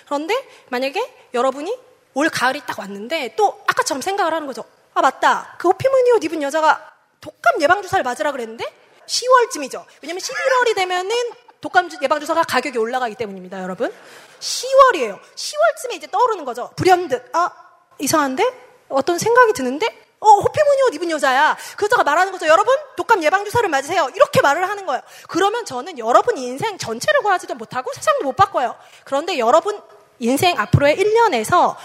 그런데 0.07 0.35
만약에 0.69 1.29
여러분이 1.35 1.79
올 2.15 2.31
가을이 2.31 2.63
딱 2.67 2.79
왔는데 2.79 3.35
또 3.37 3.61
아까처럼 3.67 4.01
생각을 4.01 4.33
하는 4.33 4.47
거죠. 4.47 4.65
아 4.95 5.03
맞다. 5.03 5.57
그 5.59 5.69
호피무늬 5.69 6.13
옷 6.13 6.25
입은 6.25 6.43
여자가 6.43 6.95
독감 7.21 7.61
예방 7.61 7.83
주사를 7.83 8.03
맞으라 8.03 8.33
그랬는데 8.33 8.65
10월쯤이죠. 9.07 9.85
왜냐면 10.03 10.21
11월이 10.21 10.75
되면은 10.75 11.15
독감 11.61 11.91
예방 12.03 12.21
주사가 12.21 12.43
가격이 12.45 12.79
올라가기 12.79 13.17
때문입니다, 13.17 13.63
여러분. 13.63 13.93
10월이에요. 14.41 15.21
10월쯤에 15.21 15.93
이제 15.95 16.07
떠오르는 16.07 16.45
거죠. 16.45 16.71
불현듯. 16.77 17.35
아 17.35 17.51
이상한데 17.99 18.45
어떤 18.89 19.19
생각이 19.19 19.53
드는데 19.53 19.87
어, 20.19 20.29
호피무늬 20.41 20.83
옷 20.89 20.95
입은 20.95 21.11
여자야. 21.11 21.57
그 21.77 21.85
여자가 21.85 22.03
말하는 22.03 22.33
거죠. 22.33 22.47
여러분, 22.47 22.75
독감 22.97 23.23
예방주사를 23.23 23.69
맞으세요. 23.69 24.09
이렇게 24.15 24.41
말을 24.41 24.69
하는 24.69 24.87
거예요. 24.87 25.03
그러면 25.29 25.67
저는 25.67 25.99
여러분 25.99 26.39
인생 26.39 26.79
전체를 26.79 27.21
구하지도 27.21 27.55
못하고 27.55 27.93
세상도 27.93 28.25
못 28.25 28.35
바꿔요. 28.35 28.77
그런데 29.05 29.39
여러분 29.39 29.81
인생 30.19 30.59
앞으로의 30.59 30.97
1년에서 30.97 31.77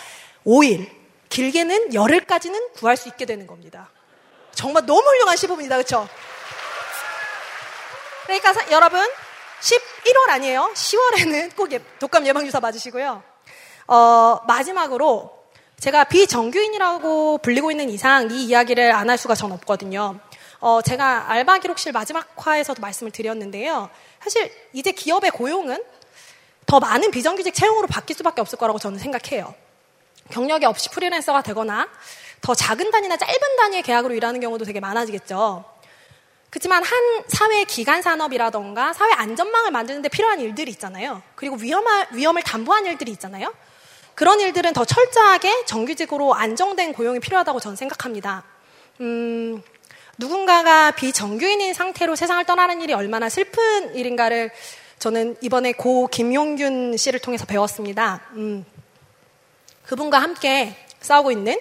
5일, 0.46 0.90
길게는 1.30 1.94
열흘까지는 1.94 2.74
구할 2.74 2.98
수 2.98 3.08
있게 3.10 3.26
되는 3.26 3.48
겁니다. 3.48 3.90
정말 4.54 4.86
너무 4.86 5.02
훌륭한 5.02 5.38
시부입니다. 5.38 5.76
그렇죠? 5.78 6.08
그러니까 8.26 8.54
사, 8.54 8.72
여러분 8.72 9.00
11월 9.62 10.30
아니에요. 10.30 10.72
10월에는 10.74 11.56
꼭 11.58 11.72
예, 11.72 11.80
독감 12.00 12.26
예방주사 12.28 12.60
맞으시고요. 12.60 13.24
어, 13.88 14.40
마지막으로 14.48 15.42
제가 15.80 16.04
비정규인이라고 16.06 17.40
불리고 17.40 17.72
있는 17.72 17.90
이상 17.90 18.30
이 18.32 18.46
이야기를 18.46 18.92
안 18.92 19.10
할 19.10 19.18
수가 19.18 19.36
전 19.36 19.52
없거든요. 19.52 20.20
어, 20.60 20.82
제가 20.82 21.32
알바 21.32 21.58
기록실 21.60 21.92
마지막 21.92 22.28
화에서도 22.36 22.80
말씀을 22.80 23.12
드렸는데요. 23.12 23.90
사실 24.24 24.52
이제 24.74 24.92
기업의 24.92 25.32
고용은 25.32 25.84
더 26.72 26.80
많은 26.80 27.12
비정규직 27.12 27.54
채용으로 27.54 27.86
바뀔 27.88 28.16
수밖에 28.16 28.40
없을 28.40 28.58
거라고 28.58 28.80
저는 28.80 28.98
생각해요. 28.98 29.54
경력이 30.30 30.64
없이 30.64 30.88
프리랜서가 30.88 31.42
되거나 31.42 31.90
더 32.40 32.56
작은 32.56 32.92
단위나 32.92 33.18
짧은 33.18 33.56
단위의 33.58 33.84
계약으로 33.84 34.14
일하는 34.14 34.40
경우도 34.40 34.64
되게 34.64 34.80
많아지겠죠. 34.80 35.66
그렇지만 36.50 36.82
한 36.82 37.24
사회 37.28 37.66
기간 37.66 38.02
산업이라던가 38.02 38.94
사회 38.94 39.12
안전망을 39.12 39.72
만드는 39.72 40.02
데 40.02 40.08
필요한 40.08 40.40
일들이 40.40 40.72
있잖아요. 40.72 41.22
그리고 41.36 41.58
위험할, 41.58 42.08
위험을 42.14 42.42
담보한 42.42 42.86
일들이 42.86 43.12
있잖아요. 43.12 43.54
그런 44.16 44.40
일들은 44.40 44.72
더 44.72 44.86
철저하게 44.86 45.66
정규직으로 45.66 46.36
안정된 46.36 46.94
고용이 46.94 47.20
필요하다고 47.20 47.60
저는 47.60 47.76
생각합니다. 47.76 48.46
음, 49.02 49.62
누군가가 50.18 50.92
비정규인인 50.92 51.74
상태로 51.74 52.16
세상을 52.16 52.42
떠나는 52.46 52.80
일이 52.80 52.94
얼마나 52.94 53.28
슬픈 53.28 53.94
일인가를 53.94 54.52
저는 55.02 55.36
이번에 55.42 55.72
고 55.72 56.06
김용균 56.06 56.96
씨를 56.96 57.20
통해서 57.20 57.48
배웠습니다. 57.48 58.22
음, 58.34 58.64
그분과 59.88 60.20
함께 60.20 60.76
싸우고 61.00 61.32
있는 61.32 61.60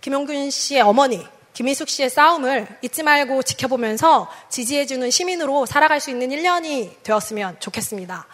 김용균 0.00 0.50
씨의 0.50 0.82
어머니 0.82 1.26
김희숙 1.54 1.88
씨의 1.88 2.10
싸움을 2.10 2.68
잊지 2.82 3.02
말고 3.02 3.42
지켜보면서 3.42 4.30
지지해주는 4.50 5.10
시민으로 5.10 5.66
살아갈 5.66 5.98
수 5.98 6.10
있는 6.10 6.28
1년이 6.28 7.02
되었으면 7.02 7.58
좋겠습니다. 7.58 8.28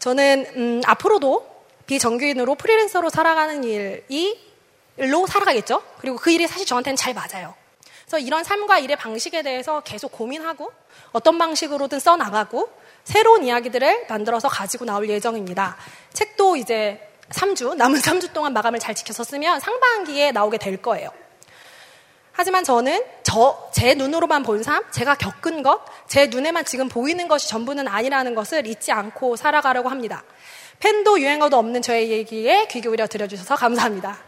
저는 0.00 0.46
음, 0.56 0.80
앞으로도 0.84 1.46
비정규인으로 1.86 2.56
프리랜서로 2.56 3.10
살아가는 3.10 3.62
일이 3.62 4.48
일로 4.96 5.28
살아가겠죠. 5.28 5.84
그리고 6.00 6.16
그 6.16 6.32
일이 6.32 6.48
사실 6.48 6.66
저한테는 6.66 6.96
잘 6.96 7.14
맞아요. 7.14 7.54
그래서 8.06 8.18
이런 8.18 8.42
삶과 8.42 8.80
일의 8.80 8.96
방식에 8.96 9.42
대해서 9.42 9.82
계속 9.82 10.10
고민하고 10.10 10.72
어떤 11.12 11.38
방식으로든 11.38 12.00
써나가고 12.00 12.77
새로운 13.08 13.42
이야기들을 13.42 14.04
만들어서 14.06 14.48
가지고 14.48 14.84
나올 14.84 15.08
예정입니다. 15.08 15.78
책도 16.12 16.56
이제 16.56 17.00
3주, 17.30 17.74
남은 17.74 18.00
3주 18.04 18.34
동안 18.34 18.52
마감을 18.52 18.78
잘 18.78 18.94
지켜서 18.94 19.24
쓰면 19.24 19.60
상반기에 19.60 20.32
나오게 20.32 20.58
될 20.58 20.76
거예요. 20.76 21.08
하지만 22.32 22.64
저는 22.64 23.02
저, 23.22 23.70
제 23.72 23.94
눈으로만 23.94 24.42
본 24.42 24.62
삶, 24.62 24.84
제가 24.92 25.14
겪은 25.14 25.62
것, 25.62 25.80
제 26.06 26.26
눈에만 26.26 26.66
지금 26.66 26.88
보이는 26.88 27.26
것이 27.28 27.48
전부는 27.48 27.88
아니라는 27.88 28.34
것을 28.34 28.66
잊지 28.66 28.92
않고 28.92 29.36
살아가려고 29.36 29.88
합니다. 29.88 30.22
팬도 30.78 31.18
유행어도 31.18 31.56
없는 31.56 31.80
저의 31.80 32.10
얘기에 32.10 32.68
귀 32.68 32.82
기울여 32.82 33.06
들어주셔서 33.06 33.56
감사합니다. 33.56 34.18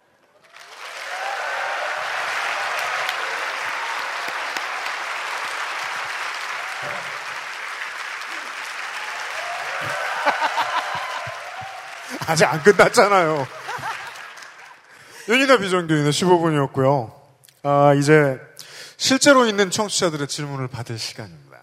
아직 12.26 12.44
안 12.44 12.62
끝났잖아요. 12.62 13.46
윤이나 15.28 15.58
비정규인의 15.58 16.12
15분이었고요. 16.12 17.12
아, 17.62 17.94
이제 17.94 18.40
실제로 18.96 19.46
있는 19.46 19.70
청취자들의 19.70 20.26
질문을 20.28 20.68
받을 20.68 20.98
시간입니다. 20.98 21.58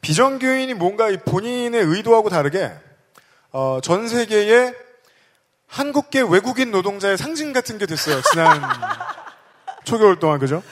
비정규인이 0.00 0.74
뭔가 0.74 1.08
본인의 1.24 1.82
의도하고 1.82 2.30
다르게 2.30 2.72
어, 3.52 3.80
전 3.82 4.08
세계에 4.08 4.72
한국계 5.66 6.22
외국인 6.22 6.70
노동자의 6.70 7.16
상징 7.16 7.52
같은 7.52 7.78
게 7.78 7.86
됐어요. 7.86 8.20
지난 8.22 8.60
초겨울 9.84 10.18
동안 10.18 10.38
그죠? 10.38 10.62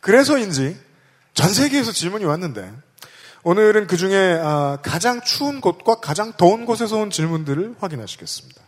그래서인지 0.00 0.78
전 1.34 1.52
세계에서 1.52 1.92
질문이 1.92 2.24
왔는데 2.24 2.72
오늘은 3.44 3.88
그 3.88 3.96
중에 3.96 4.38
아, 4.40 4.78
가장 4.82 5.20
추운 5.20 5.60
곳과 5.60 5.96
가장 5.96 6.32
더운 6.36 6.64
곳에서 6.64 6.98
온 6.98 7.10
질문들을 7.10 7.76
확인하시겠습니다. 7.80 8.62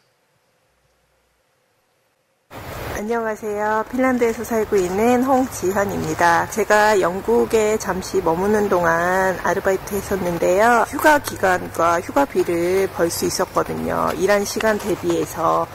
안녕하세요. 2.96 3.84
핀란드에서 3.90 4.44
살고 4.44 4.76
있는 4.76 5.22
홍지현입니다. 5.24 6.48
제가 6.50 7.00
영국에 7.00 7.76
잠시 7.78 8.20
머무는 8.20 8.68
동안 8.68 9.38
아르바이트 9.44 9.94
했었는데요. 9.94 10.86
휴가 10.88 11.18
기간과 11.18 12.00
휴가비를 12.00 12.88
벌 12.94 13.10
수 13.10 13.26
있었거든요. 13.26 14.10
일한 14.16 14.44
시간 14.44 14.78
대비해서 14.78 15.66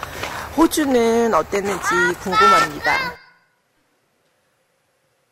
호주는 0.58 1.34
어땠는지 1.34 1.88
궁금합니다. 2.22 2.98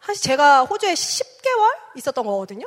사실 0.02 0.22
제가 0.24 0.62
호주에 0.64 0.94
10개월 0.94 1.74
있었던 1.96 2.26
거거든요. 2.26 2.66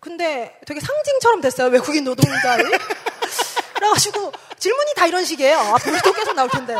근데 0.00 0.58
되게 0.66 0.80
상징처럼 0.80 1.40
됐어요. 1.40 1.68
외국인 1.68 2.04
노동자의. 2.04 2.64
그래가지고 3.74 4.32
질문이 4.58 4.94
다 4.94 5.06
이런 5.06 5.24
식이에요. 5.24 5.58
앞으로 5.58 5.98
또 6.04 6.12
계속 6.12 6.34
나올 6.34 6.48
텐데. 6.48 6.76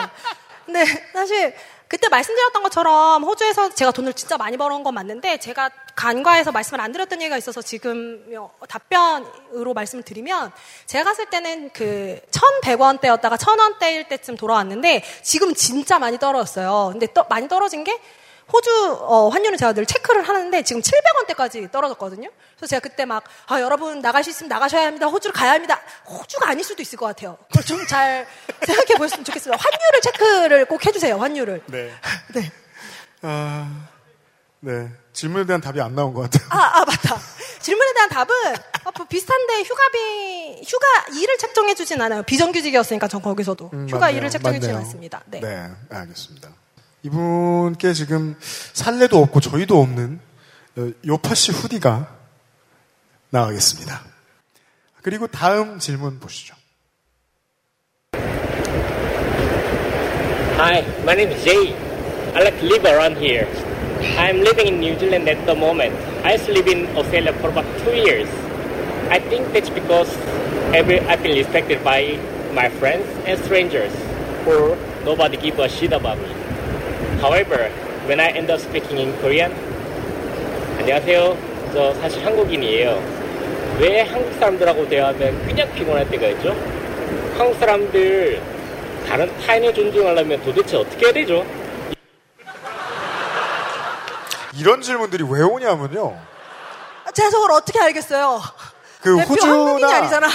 근데 0.66 0.84
사실 1.12 1.54
그때 1.88 2.08
말씀드렸던 2.10 2.62
것처럼 2.62 3.24
호주에서 3.24 3.74
제가 3.74 3.92
돈을 3.92 4.12
진짜 4.12 4.36
많이 4.36 4.58
벌어온 4.58 4.82
건 4.82 4.92
맞는데 4.92 5.38
제가 5.38 5.70
간과해서 5.94 6.52
말씀을 6.52 6.80
안 6.82 6.92
드렸던 6.92 7.22
얘기가 7.22 7.38
있어서 7.38 7.62
지금 7.62 8.22
답변으로 8.68 9.72
말씀을 9.72 10.04
드리면 10.04 10.52
제가 10.84 11.04
갔을 11.04 11.26
때는 11.26 11.70
그 11.72 12.20
1,100원대였다가 12.62 13.38
1,000원대일 13.38 14.08
때쯤 14.08 14.36
돌아왔는데 14.36 15.02
지금 15.22 15.54
진짜 15.54 15.98
많이 15.98 16.18
떨어졌어요. 16.18 16.90
근데 16.92 17.06
떠, 17.12 17.24
많이 17.30 17.48
떨어진 17.48 17.84
게 17.84 17.98
호주 18.52 18.70
어, 19.02 19.28
환율은 19.28 19.58
제가 19.58 19.72
늘 19.74 19.84
체크를 19.84 20.22
하는데 20.22 20.62
지금 20.62 20.80
700원대까지 20.82 21.70
떨어졌거든요. 21.70 22.28
그래서 22.56 22.66
제가 22.70 22.80
그때 22.80 23.04
막 23.04 23.24
아, 23.46 23.60
여러분 23.60 24.00
나갈 24.00 24.24
수 24.24 24.30
있으면 24.30 24.48
나가셔야 24.48 24.86
합니다. 24.86 25.06
호주를 25.06 25.32
가야 25.34 25.52
합니다. 25.52 25.80
호주가 26.06 26.48
아닐 26.50 26.64
수도 26.64 26.80
있을 26.82 26.98
것 26.98 27.06
같아요. 27.06 27.36
그걸 27.48 27.64
좀 27.64 27.86
잘 27.88 28.26
생각해 28.66 28.94
보셨으면 28.98 29.24
좋겠습니다. 29.24 29.62
환율을 29.62 30.00
체크를 30.02 30.64
꼭 30.66 30.84
해주세요. 30.86 31.16
환율을. 31.18 31.62
네. 31.66 31.92
네. 32.34 32.52
아, 33.22 33.86
네. 34.60 34.88
질문에 35.12 35.44
대한 35.46 35.60
답이 35.60 35.80
안 35.80 35.94
나온 35.94 36.12
것 36.14 36.22
같아요. 36.30 36.48
아, 36.50 36.80
아 36.80 36.84
맞다. 36.84 37.18
질문에 37.60 37.92
대한 37.92 38.08
답은 38.08 38.34
어, 38.84 38.90
뭐 38.96 39.06
비슷한데 39.06 39.62
휴가비 39.62 40.62
휴가 40.66 40.86
일을 41.20 41.36
책정해 41.38 41.74
주진 41.74 42.00
않아요. 42.00 42.22
비정규직이었으니까 42.22 43.08
전 43.08 43.20
거기서도 43.22 43.70
음, 43.72 43.86
휴가 43.88 44.00
맞네요. 44.06 44.18
일을 44.18 44.30
책정해 44.30 44.60
주진. 44.60 44.76
않습니다. 44.76 45.22
네. 45.26 45.40
네, 45.40 45.68
알겠습니다. 45.90 46.48
이분께 47.02 47.92
지금 47.92 48.36
살래도 48.72 49.18
없고 49.22 49.40
저희도 49.40 49.80
없는 49.80 50.20
어, 50.76 50.90
요파시 51.06 51.52
후디가 51.52 52.16
나가겠습니다. 53.30 54.02
그리고 55.02 55.26
다음 55.26 55.78
질문 55.78 56.18
보시죠. 56.18 56.54
Hi, 60.56 60.82
my 61.02 61.14
name 61.14 61.30
is 61.30 61.44
Jay. 61.44 61.72
I 62.34 62.42
like 62.42 62.58
to 62.58 62.66
live 62.66 62.84
around 62.84 63.16
here. 63.16 63.46
I'm 64.18 64.40
living 64.42 64.66
in 64.66 64.80
New 64.80 64.98
Zealand 64.98 65.28
at 65.28 65.46
the 65.46 65.54
moment. 65.54 65.94
I 66.24 66.34
used 66.34 66.46
to 66.46 66.52
live 66.52 66.66
in 66.66 66.86
Australia 66.96 67.32
for 67.34 67.50
about 67.50 67.64
two 67.84 67.94
years. 67.94 68.28
I 69.10 69.18
think 69.20 69.52
that's 69.52 69.70
because 69.70 70.10
every, 70.74 71.00
I've 71.00 71.22
been 71.22 71.36
respected 71.38 71.82
by 71.84 72.18
my 72.54 72.68
friends 72.68 73.06
and 73.24 73.38
strangers, 73.44 73.92
or 74.46 74.76
nobody 75.04 75.36
give 75.36 75.58
a 75.58 75.68
shit 75.68 75.92
about 75.92 76.18
me. 76.18 76.37
However, 77.20 77.70
when 78.06 78.20
I 78.20 78.28
end 78.28 78.50
up 78.50 78.60
speaking 78.60 78.98
in 78.98 79.12
Korean, 79.20 79.52
안녕하세요. 80.78 81.36
저 81.72 81.92
사실 81.94 82.24
한국인이에요. 82.24 83.02
왜 83.80 84.02
한국 84.02 84.32
사람들하고 84.34 84.88
대화하면 84.88 85.46
그냥 85.46 85.72
피곤할 85.74 86.08
때가 86.08 86.28
있죠? 86.28 86.50
한국 87.36 87.58
사람들 87.58 88.40
다른 89.08 89.36
타인을 89.40 89.74
존중하려면 89.74 90.42
도대체 90.44 90.76
어떻게 90.76 91.06
해야 91.06 91.12
되죠? 91.12 91.44
이런 94.54 94.80
질문들이 94.80 95.24
왜 95.28 95.42
오냐면요. 95.42 96.16
아, 97.04 97.10
제가 97.12 97.30
저걸 97.30 97.52
어떻게 97.52 97.80
알겠어요? 97.80 98.40
그 99.02 99.16
대표 99.16 99.34
한국인이 99.44 99.82
호주나 99.84 99.96
아니잖아. 99.98 100.28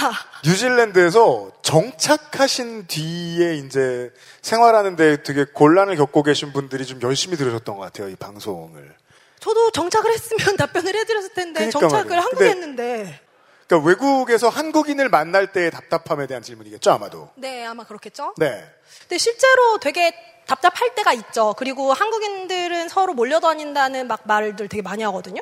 뉴질랜드에서 0.44 1.50
정착하신 1.74 2.86
뒤에 2.86 3.56
이제 3.56 4.12
생활하는데 4.42 5.24
되게 5.24 5.44
곤란을 5.44 5.96
겪고 5.96 6.22
계신 6.22 6.52
분들이 6.52 6.86
좀 6.86 7.02
열심히 7.02 7.36
들으셨던 7.36 7.74
것 7.76 7.82
같아요, 7.82 8.08
이 8.08 8.14
방송을. 8.14 8.94
저도 9.40 9.72
정착을 9.72 10.12
했으면 10.12 10.38
답변을 10.56 10.94
해드렸을 10.94 11.34
텐데 11.34 11.66
그러니까 11.66 11.80
정착을 11.80 12.04
말이에요. 12.04 12.20
한국에 12.22 12.44
근데- 12.44 12.50
했는데 12.50 13.20
그러니까 13.66 13.88
외국에서 13.88 14.48
한국인을 14.50 15.08
만날 15.08 15.50
때의 15.50 15.72
답답함에 15.72 16.28
대한 16.28 16.44
질문이겠죠, 16.44 16.92
아마도. 16.92 17.30
네 17.34 17.64
아마 17.66 17.82
그렇겠죠. 17.84 18.34
네. 18.36 18.64
근데 19.00 19.18
실제로 19.18 19.78
되게 19.78 20.14
답답할 20.46 20.94
때가 20.94 21.12
있죠. 21.14 21.54
그리고 21.58 21.92
한국인들은 21.92 22.88
서로 22.88 23.14
몰려다닌다는 23.14 24.06
막 24.06 24.20
말들 24.26 24.68
되게 24.68 24.80
많이 24.80 25.02
하거든요. 25.02 25.40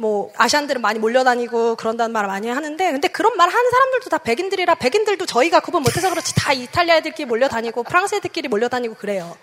뭐 0.00 0.32
아시안들은 0.38 0.80
많이 0.80 0.98
몰려다니고 0.98 1.76
그런다는 1.76 2.10
말을 2.12 2.26
많이 2.26 2.48
하는데 2.48 2.90
근데 2.90 3.06
그런 3.08 3.36
말 3.36 3.50
하는 3.50 3.70
사람들도 3.70 4.08
다 4.08 4.16
백인들이라 4.16 4.76
백인들도 4.76 5.26
저희가 5.26 5.60
구분 5.60 5.82
못해서 5.82 6.08
그렇지 6.08 6.34
다 6.34 6.54
이탈리아 6.54 6.96
애들끼리 6.96 7.26
몰려다니고 7.26 7.82
프랑스 7.82 8.14
애들끼리 8.14 8.48
몰려다니고 8.48 8.94
그래요. 8.94 9.36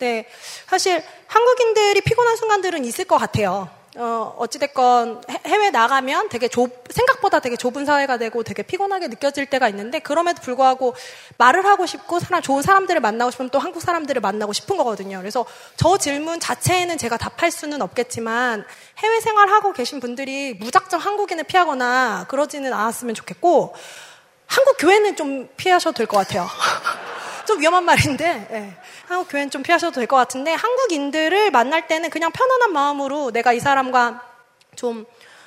네 0.00 0.26
사실 0.68 1.02
한국인들이 1.28 2.02
피곤한 2.02 2.36
순간들은 2.36 2.84
있을 2.84 3.06
것 3.06 3.16
같아요. 3.16 3.70
어, 3.94 4.34
어찌됐건 4.38 5.22
해- 5.28 5.40
해외 5.44 5.68
나가면 5.70 6.30
되게 6.30 6.48
좁, 6.48 6.84
생각보다 6.90 7.40
되게 7.40 7.56
좁은 7.56 7.84
사회가 7.84 8.16
되고 8.16 8.42
되게 8.42 8.62
피곤하게 8.62 9.08
느껴질 9.08 9.46
때가 9.46 9.68
있는데 9.68 9.98
그럼에도 9.98 10.40
불구하고 10.40 10.94
말을 11.36 11.66
하고 11.66 11.84
싶고 11.84 12.18
사람, 12.18 12.40
좋은 12.40 12.62
사람들을 12.62 13.00
만나고 13.02 13.30
싶으면 13.30 13.50
또 13.50 13.58
한국 13.58 13.82
사람들을 13.82 14.22
만나고 14.22 14.54
싶은 14.54 14.78
거거든요. 14.78 15.18
그래서 15.18 15.44
저 15.76 15.98
질문 15.98 16.40
자체에는 16.40 16.96
제가 16.96 17.18
답할 17.18 17.50
수는 17.50 17.82
없겠지만 17.82 18.64
해외 18.98 19.20
생활하고 19.20 19.74
계신 19.74 20.00
분들이 20.00 20.54
무작정 20.54 20.98
한국인을 20.98 21.44
피하거나 21.44 22.24
그러지는 22.28 22.72
않았으면 22.72 23.14
좋겠고 23.14 23.74
한국 24.46 24.76
교회는 24.78 25.16
좀 25.16 25.48
피하셔도 25.58 25.96
될 25.98 26.06
것 26.06 26.16
같아요. 26.16 26.48
좀 27.46 27.60
위험한 27.60 27.84
말인데, 27.84 28.48
예. 28.50 28.76
한국 29.08 29.28
교회는 29.30 29.50
좀 29.50 29.62
피하셔도 29.62 29.92
될 29.92 30.06
것 30.06 30.16
같은데, 30.16 30.52
한국인들을 30.52 31.50
만날 31.50 31.86
때는 31.86 32.10
그냥 32.10 32.30
편안한 32.32 32.72
마음으로 32.72 33.30
내가 33.32 33.52
이 33.52 33.60
사람과 33.60 34.20
좀 34.76 35.06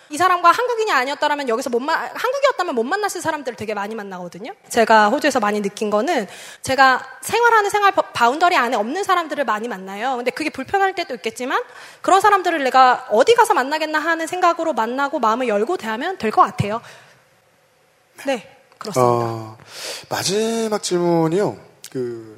이 0.09 0.17
사람과 0.17 0.51
한국인이 0.51 0.91
아니었다면 0.91 1.49
여기서 1.49 1.71
못 1.71 1.79
만, 1.79 1.97
한국이었다면 1.97 2.75
못 2.75 2.83
만났을 2.83 3.21
사람들을 3.21 3.55
되게 3.55 3.73
많이 3.73 3.95
만나거든요. 3.95 4.53
제가 4.69 5.09
호주에서 5.09 5.39
많이 5.39 5.63
느낀 5.63 5.89
거는 5.89 6.27
제가 6.61 7.03
생활하는 7.21 7.71
생활 7.71 7.91
바- 7.91 8.03
boundary 8.03 8.55
안에 8.55 8.75
없는 8.77 9.03
사람들을 9.03 9.43
많이 9.45 9.67
만나요. 9.67 10.15
근데 10.17 10.29
그게 10.29 10.51
불편할 10.51 10.93
때도 10.93 11.15
있겠지만 11.15 11.59
그런 12.03 12.21
사람들을 12.21 12.63
내가 12.65 13.07
어디 13.09 13.33
가서 13.33 13.55
만나겠나 13.55 13.97
하는 13.97 14.27
생각으로 14.27 14.73
만나고 14.73 15.17
마음을 15.17 15.47
열고 15.47 15.77
대하면 15.77 16.19
될 16.19 16.29
것 16.29 16.43
같아요. 16.43 16.81
네, 18.27 18.47
그렇습니다. 18.77 19.01
어, 19.11 19.57
마지막 20.09 20.83
질문이요. 20.83 21.57
그 21.95 22.35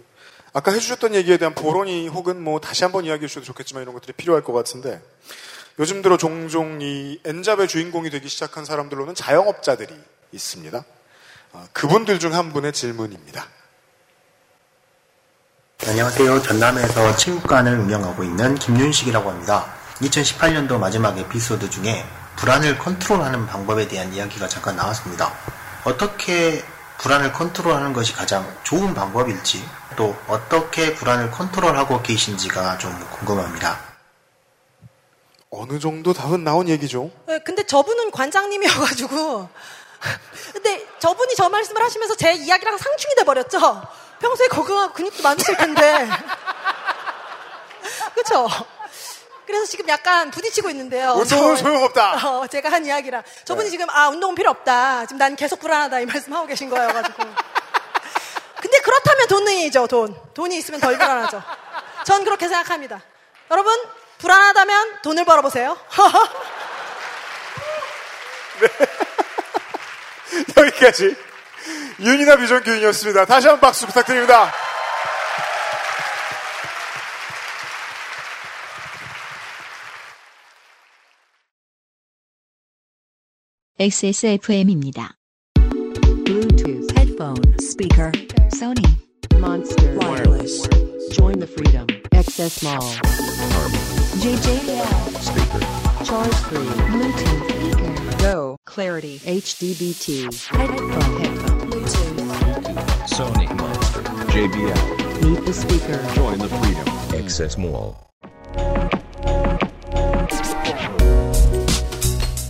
아까 0.53 0.71
해주셨던 0.71 1.15
얘기에 1.15 1.37
대한 1.37 1.55
보론이 1.55 2.09
혹은 2.09 2.43
뭐 2.43 2.59
다시 2.61 2.83
한번 2.83 3.05
이야기해 3.05 3.27
주셔도 3.27 3.43
좋겠지만 3.47 3.81
이런 3.81 3.95
것들이 3.95 4.13
필요할 4.13 4.43
것 4.43 4.53
같은데 4.53 5.01
요즘 5.79 6.03
들어 6.03 6.15
종종 6.15 6.79
이 6.79 7.19
N잡의 7.25 7.67
주인공이 7.67 8.11
되기 8.11 8.29
시작한 8.29 8.65
사람들로는 8.65 9.15
자영업자들이 9.15 9.95
있습니다. 10.31 10.85
어, 11.53 11.67
그분들 11.73 12.19
중 12.19 12.35
한 12.35 12.53
분의 12.53 12.71
질문입니다. 12.71 13.47
안녕하세요. 15.87 16.43
전남에서 16.43 17.15
체육관을 17.15 17.79
운영하고 17.79 18.23
있는 18.23 18.53
김윤식이라고 18.53 19.31
합니다. 19.31 19.73
2018년도 20.01 20.77
마지막 20.77 21.17
에피소드 21.17 21.71
중에 21.71 22.05
불안을 22.35 22.77
컨트롤하는 22.77 23.47
방법에 23.47 23.87
대한 23.87 24.13
이야기가 24.13 24.47
잠깐 24.47 24.75
나왔습니다. 24.75 25.33
어떻게 25.83 26.63
불안을 26.99 27.33
컨트롤하는 27.33 27.93
것이 27.93 28.13
가장 28.13 28.45
좋은 28.63 28.93
방법일지 28.93 29.67
또 29.95 30.15
어떻게 30.27 30.93
불안을 30.95 31.31
컨트롤하고 31.31 32.01
계신지가 32.01 32.77
좀 32.77 32.97
궁금합니다. 33.11 33.79
어느 35.49 35.79
정도 35.79 36.13
답은 36.13 36.43
나온 36.43 36.67
얘기죠. 36.67 37.09
네, 37.27 37.39
근데 37.39 37.65
저분은 37.65 38.11
관장님이어가지고. 38.11 39.49
근데 40.53 40.87
저분이 40.99 41.35
저 41.35 41.49
말씀을 41.49 41.81
하시면서 41.81 42.15
제 42.15 42.33
이야기랑 42.33 42.77
상충이 42.77 43.15
돼버렸죠? 43.15 43.81
평소에 44.19 44.47
건강하고 44.47 44.93
근육도 44.93 45.23
많으실 45.23 45.55
텐데. 45.55 46.07
그쵸? 48.13 48.47
그래서 49.47 49.65
지금 49.65 49.87
약간 49.89 50.29
부딪히고 50.29 50.69
있는데요. 50.69 51.13
운동은 51.13 51.55
저- 51.55 51.63
소용없다. 51.63 52.19
어, 52.27 52.47
제가 52.47 52.69
한 52.69 52.85
이야기랑. 52.85 53.23
저분이 53.45 53.67
네. 53.67 53.71
지금, 53.71 53.89
아, 53.89 54.09
운동은 54.09 54.35
필요 54.35 54.49
없다. 54.51 55.05
지금 55.05 55.17
난 55.17 55.35
계속 55.35 55.59
불안하다. 55.59 56.01
이 56.01 56.05
말씀하고 56.11 56.45
계신 56.45 56.69
거여가지고. 56.69 57.23
근데 58.61 58.79
그렇다면 58.79 59.27
돈이죠, 59.27 59.87
돈. 59.87 60.15
돈이 60.33 60.57
있으면 60.57 60.79
덜 60.81 60.97
불안하죠. 60.97 61.41
전 62.05 62.23
그렇게 62.25 62.47
생각합니다. 62.49 63.01
여러분, 63.49 63.73
불안하다면 64.17 65.01
돈을 65.03 65.23
벌어보세요. 65.25 65.77
여기까지 70.57 71.15
윤이나 71.99 72.35
비전 72.37 72.63
교인이었습니다. 72.63 73.25
다시 73.25 73.47
한 73.47 73.59
번 73.59 73.69
박수 73.69 73.85
부탁드립니다. 73.87 74.51
XSFM입니다. 83.78 85.14
Bluetooth 86.24 86.96
headphone 86.96 87.58
speaker 87.58 88.12
Sony 88.54 88.86
Monster 89.38 89.98
Wireless 89.98 90.68
Join 91.10 91.40
the 91.40 91.46
freedom 91.46 91.86
XS 92.12 92.62
Mall 92.62 92.92
JJL 94.22 94.86
speaker 95.18 96.04
Charge 96.04 96.32
3 96.32 96.58
Bluetooth 96.92 97.50
speaker 97.50 98.18
Go 98.22 98.56
Clarity 98.66 99.18
HDBT 99.18 100.44
headphone 100.46 101.20
headphone 101.20 101.70
Bluetooth 101.70 102.12
Sony 103.12 103.54
Monster. 103.56 104.02
JBL. 104.32 105.22
Meet 105.22 105.44
the 105.44 105.52
speaker 105.52 106.14
Join 106.14 106.38
the 106.38 106.48
freedom. 106.48 107.22
Access 107.22 107.58
Mall. 107.58 108.10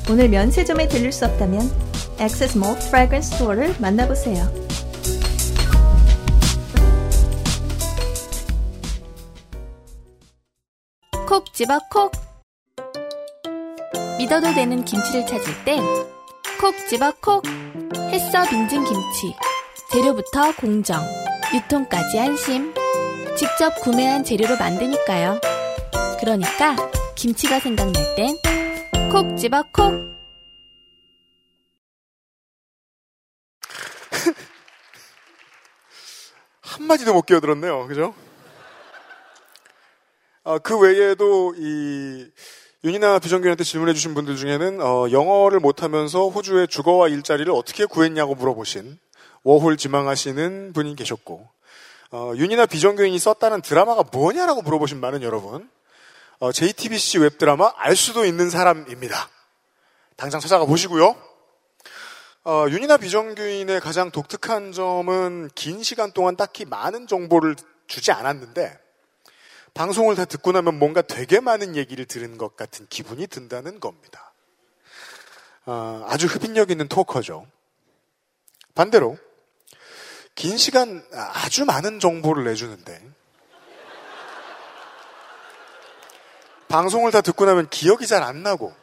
오늘 0.10 0.30
면세점에 0.30 0.88
들릴 0.88 1.12
수 1.12 1.26
없다면 1.26 1.70
액세스 2.20 2.58
몰 2.58 2.78
프라그런스 2.80 3.32
스토어를 3.32 3.76
만나보세요. 3.80 4.50
콕 11.28 11.54
집어 11.54 11.80
콕. 11.92 12.12
믿어도 14.18 14.54
되는 14.54 14.84
김치를 14.86 15.26
찾을 15.26 15.66
땐 15.66 15.84
콕 16.60 16.74
집어 16.90 17.12
콕. 17.22 17.44
햇서 18.10 18.44
빙진 18.50 18.84
김치 18.86 19.36
재료부터 19.92 20.56
공정 20.56 21.04
유통까지 21.54 22.20
안심. 22.20 22.74
직접 23.36 23.76
구매한 23.82 24.24
재료로 24.24 24.58
만드니까요. 24.58 25.40
그러니까 26.20 26.76
김치가 27.16 27.60
생각날 27.60 28.16
땐 28.16 28.36
콕 29.10 29.38
집어 29.38 29.64
콕 29.72 30.18
한마디도 36.62 37.14
못 37.14 37.26
끼어들었네요. 37.26 37.88
그죠? 37.88 38.14
아, 40.44 40.60
그 40.60 40.78
외에도 40.78 41.54
이 41.58 42.30
윤이나 42.84 43.20
비정규한테 43.20 43.64
질문해 43.64 43.94
주신 43.94 44.14
분들 44.14 44.36
중에는 44.36 44.82
어, 44.82 45.10
영어를 45.12 45.60
못하면서 45.60 46.28
호주의 46.28 46.68
주거와 46.68 47.08
일자리를 47.08 47.52
어떻게 47.52 47.86
구했냐고 47.86 48.36
물어보신 48.36 49.00
워홀 49.44 49.78
지망하시는 49.78 50.74
분이 50.74 50.96
계셨고 50.96 51.48
어, 52.12 52.34
윤이나 52.36 52.66
비정규인이 52.66 53.18
썼다는 53.20 53.62
드라마가 53.62 54.04
뭐냐라고 54.12 54.62
물어보신 54.62 55.00
많은 55.00 55.24
여러분 55.24 55.70
어, 56.40 56.52
JTBC 56.52 57.18
웹드라마 57.18 57.74
알 57.78 57.96
수도 57.96 58.24
있는 58.24 58.52
사람입니다. 58.52 59.30
당장 60.18 60.40
찾아가 60.40 60.66
보시고요. 60.66 61.16
어, 62.44 62.66
윤이나 62.70 62.98
비정규인의 62.98 63.80
가장 63.80 64.12
독특한 64.12 64.72
점은 64.72 65.50
긴 65.56 65.82
시간 65.82 66.12
동안 66.12 66.36
딱히 66.36 66.64
많은 66.66 67.08
정보를 67.08 67.56
주지 67.88 68.12
않았는데 68.12 68.80
방송을 69.74 70.16
다 70.16 70.26
듣고 70.26 70.52
나면 70.52 70.78
뭔가 70.78 71.02
되게 71.02 71.40
많은 71.40 71.76
얘기를 71.76 72.06
들은 72.06 72.38
것 72.38 72.56
같은 72.56 72.86
기분이 72.88 73.26
든다는 73.26 73.80
겁니다. 73.80 74.32
어, 75.66 76.06
아주 76.08 76.28
흡인력 76.28 76.70
있는 76.70 76.88
토커죠. 76.88 77.48
반대로 78.76 79.18
긴 80.36 80.58
시간 80.58 81.04
아주 81.12 81.66
많은 81.66 82.00
정보를 82.00 82.44
내주는데 82.44 83.17
방송을 86.68 87.12
다 87.12 87.22
듣고 87.22 87.46
나면 87.46 87.70
기억이 87.70 88.08
잘 88.08 88.24
안 88.24 88.44
나고 88.44 88.74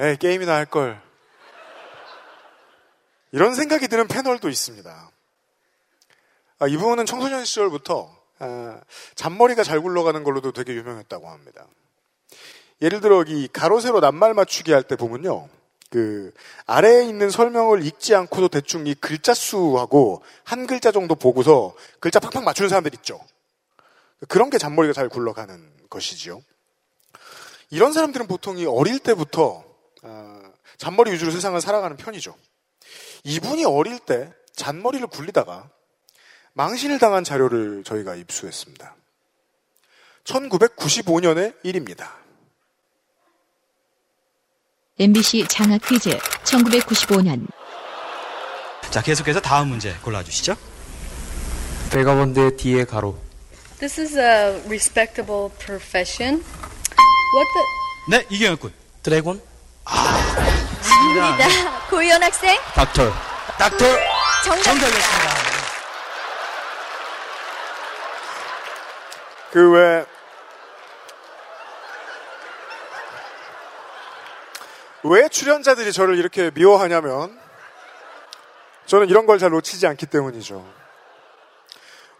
에이, 0.00 0.16
게임이나 0.16 0.54
할 0.54 0.66
걸. 0.66 1.00
이런 3.32 3.54
생각이 3.54 3.88
드는 3.88 4.06
패널도 4.06 4.48
있습니다. 4.48 5.10
아, 6.60 6.66
이분은 6.68 7.04
청소년 7.04 7.44
시절부터 7.44 8.16
아, 8.38 8.80
잔머리가 9.16 9.64
잘 9.64 9.80
굴러가는 9.80 10.22
걸로도 10.22 10.52
되게 10.52 10.72
유명했다고 10.74 11.28
합니다. 11.28 11.66
예를 12.80 13.00
들어 13.00 13.24
이 13.26 13.48
가로 13.52 13.80
세로 13.80 13.98
낱말 14.00 14.34
맞추기 14.34 14.72
할 14.72 14.84
때 14.84 14.94
보면요. 14.94 15.48
그 15.90 16.32
아래에 16.66 17.04
있는 17.04 17.28
설명을 17.30 17.84
읽지 17.84 18.14
않고도 18.14 18.48
대충 18.48 18.86
이 18.86 18.94
글자 18.94 19.34
수하고 19.34 20.22
한 20.44 20.66
글자 20.66 20.92
정도 20.92 21.14
보고서 21.16 21.74
글자 21.98 22.20
팍팍 22.20 22.44
맞추는 22.44 22.68
사람들 22.68 22.94
있죠. 22.94 23.20
그런 24.26 24.50
게 24.50 24.58
잔머리가 24.58 24.92
잘 24.92 25.08
굴러가는 25.08 25.70
것이지요. 25.88 26.42
이런 27.70 27.92
사람들은 27.92 28.26
보통 28.26 28.58
이 28.58 28.66
어릴 28.66 28.98
때부터 28.98 29.64
아, 30.02 30.42
잔머리 30.78 31.12
위주로 31.12 31.30
세상을 31.30 31.60
살아가는 31.60 31.96
편이죠. 31.96 32.34
이분이 33.24 33.64
어릴 33.64 33.98
때 33.98 34.32
잔머리를 34.54 35.06
굴리다가 35.08 35.68
망신을 36.54 36.98
당한 36.98 37.24
자료를 37.24 37.84
저희가 37.84 38.14
입수했습니다. 38.16 38.96
1995년의 40.24 41.54
일입니다. 41.62 42.16
MBC 44.98 45.46
장학 45.48 45.80
퀴즈 45.82 46.10
1995년 46.44 47.46
자, 48.90 49.02
계속해서 49.02 49.40
다음 49.40 49.68
문제 49.68 49.94
골라주시죠. 50.02 50.56
백아번드의 51.92 52.56
뒤에 52.56 52.84
가로. 52.84 53.27
This 53.80 53.98
is 54.00 54.16
a 54.16 54.60
respectable 54.68 55.50
profession. 55.58 56.42
What 57.34 57.46
the? 57.54 57.64
네, 58.18 58.26
이경혁 58.30 58.60
군. 58.60 58.72
드래곤? 59.02 59.40
아닙니다. 59.84 61.48
고현 61.88 62.22
학생. 62.22 62.58
닥터. 62.74 63.12
닥터. 63.58 63.84
정답입니다. 64.64 65.38
그 69.52 69.70
외, 69.72 70.04
왜 75.04 75.28
출연자들이 75.28 75.92
저를 75.92 76.18
이렇게 76.18 76.50
미워하냐면 76.52 77.38
저는 78.86 79.08
이런 79.08 79.26
걸 79.26 79.38
잘 79.38 79.50
놓치지 79.50 79.86
않기 79.86 80.06
때문이죠. 80.06 80.66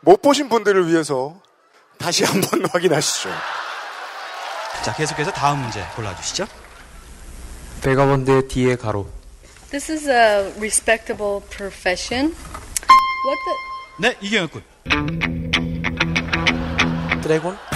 못 0.01 0.23
보신 0.23 0.49
분들을 0.49 0.87
위해서 0.89 1.41
다시 1.99 2.25
한번 2.25 2.65
확인하시죠. 2.73 3.31
자, 4.83 4.95
계속해서 4.95 5.31
다음 5.33 5.59
문제 5.59 5.85
골라주시죠. 5.97 6.47
베가본드의 7.83 8.49
D의 8.49 8.77
가로. 8.77 9.09
This 9.71 9.93
is 9.93 10.09
a 10.09 10.53
respectable 10.59 11.41
profession. 11.51 12.35
What 13.27 13.39
the? 13.45 13.57
네, 13.99 14.17
이경혁 14.21 14.51
군. 14.53 14.63
드래곤? 17.23 17.59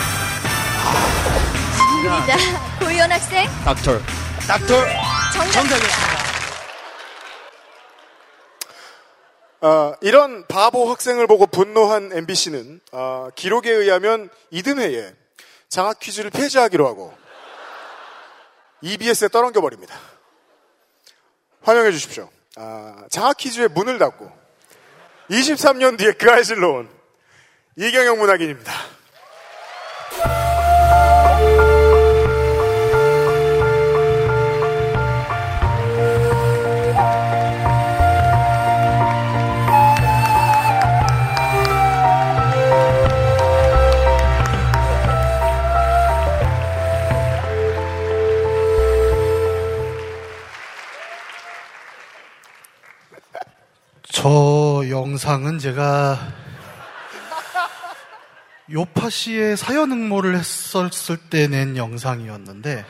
입니다. 2.05 2.37
고현 2.79 3.13
학생. 3.13 3.49
닥터. 3.65 3.99
닥터. 4.47 4.85
정답입니다. 5.53 6.22
아, 9.65 9.95
이런 10.01 10.45
바보 10.49 10.91
학생을 10.91 11.29
보고 11.29 11.47
분노한 11.47 12.11
MBC는 12.13 12.81
아, 12.91 13.31
기록에 13.37 13.71
의하면 13.71 14.29
이듬해에 14.51 15.15
장학 15.69 16.01
퀴즈를 16.01 16.31
폐지하기로 16.31 16.85
하고 16.85 17.17
EBS에 18.81 19.29
떠넘겨 19.29 19.61
버립니다. 19.61 19.95
환영해 21.61 21.93
주십시오. 21.93 22.29
아, 22.57 23.05
장학 23.09 23.37
퀴즈의 23.37 23.69
문을 23.69 23.99
닫고 23.99 24.29
23년 25.31 25.97
뒤에 25.97 26.11
그 26.13 26.29
알실로 26.29 26.79
온 26.79 26.91
이경영 27.77 28.19
문학인입니다. 28.19 28.73
저 54.23 54.85
영상은 54.89 55.59
제가 55.59 56.17
요파 58.71 59.11
씨의 59.11 59.57
사연 59.57 59.91
응모를 59.91 60.37
했었을 60.39 61.17
때 61.17 61.49
낸 61.49 61.77
영상이었는데 61.77 62.85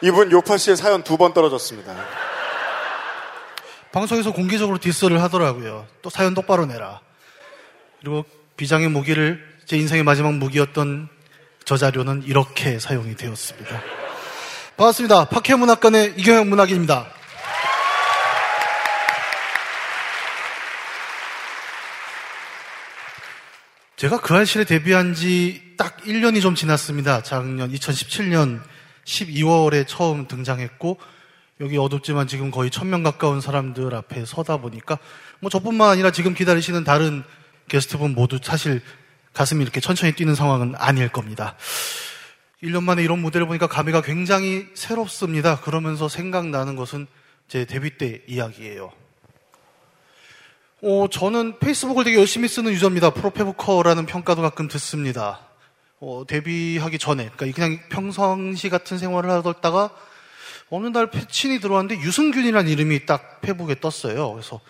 이분 0.00 0.32
요파 0.32 0.56
씨의 0.56 0.76
사연 0.76 1.04
두 1.04 1.16
번 1.16 1.32
떨어졌습니다. 1.32 1.94
방송에서 3.92 4.32
공개적으로 4.32 4.78
디스를 4.78 5.22
하더라고요. 5.22 5.86
또 6.02 6.10
사연 6.10 6.34
똑바로 6.34 6.66
내라. 6.66 6.98
그리고 8.00 8.24
비장의 8.56 8.88
무기를 8.88 9.46
제 9.64 9.76
인생의 9.76 10.02
마지막 10.02 10.34
무기였던 10.34 11.08
저 11.64 11.76
자료는 11.76 12.24
이렇게 12.24 12.80
사용이 12.80 13.14
되었습니다. 13.14 13.80
반갑습니다. 14.76 15.26
박해문학관의 15.26 16.14
이경영 16.16 16.50
문학인입니다. 16.50 17.21
제가 24.02 24.20
그 24.20 24.34
알실에 24.34 24.64
데뷔한 24.64 25.14
지 25.14 25.72
딱 25.76 25.98
1년이 25.98 26.42
좀 26.42 26.56
지났습니다. 26.56 27.22
작년 27.22 27.72
2017년 27.72 28.60
12월에 29.04 29.86
처음 29.86 30.26
등장했고 30.26 30.98
여기 31.60 31.78
어둡지만 31.78 32.26
지금 32.26 32.50
거의 32.50 32.68
1000명 32.68 33.04
가까운 33.04 33.40
사람들 33.40 33.94
앞에 33.94 34.24
서다 34.24 34.56
보니까 34.56 34.98
뭐 35.38 35.50
저뿐만 35.50 35.88
아니라 35.88 36.10
지금 36.10 36.34
기다리시는 36.34 36.82
다른 36.82 37.22
게스트분 37.68 38.14
모두 38.14 38.40
사실 38.42 38.80
가슴이 39.34 39.62
이렇게 39.62 39.80
천천히 39.80 40.12
뛰는 40.12 40.34
상황은 40.34 40.74
아닐 40.76 41.08
겁니다. 41.08 41.56
1년 42.62 42.82
만에 42.82 43.04
이런 43.04 43.20
무대를 43.20 43.46
보니까 43.46 43.68
감회가 43.68 44.02
굉장히 44.02 44.66
새롭습니다. 44.74 45.60
그러면서 45.60 46.08
생각나는 46.08 46.74
것은 46.74 47.06
제 47.48 47.64
데뷔 47.64 47.98
때 47.98 48.22
이야기예요. 48.26 48.92
어, 50.84 51.06
저는 51.08 51.60
페이스북을 51.60 52.02
되게 52.02 52.16
열심히 52.18 52.48
쓰는 52.48 52.72
유저입니다. 52.72 53.10
프로페부커라는 53.10 54.04
평가도 54.04 54.42
가끔 54.42 54.66
듣습니다. 54.66 55.46
어, 56.00 56.24
데뷔하기 56.26 56.98
전에, 56.98 57.30
그러니까 57.36 57.54
그냥 57.54 57.78
평상시 57.88 58.68
같은 58.68 58.98
생활을 58.98 59.30
하다가 59.30 59.90
어느 60.70 60.88
날 60.88 61.08
패친이 61.08 61.60
들어왔는데 61.60 62.02
유승균이라는 62.02 62.68
이름이 62.68 63.06
딱 63.06 63.40
페북에 63.42 63.76
떴어요. 63.78 64.32
그래서 64.32 64.60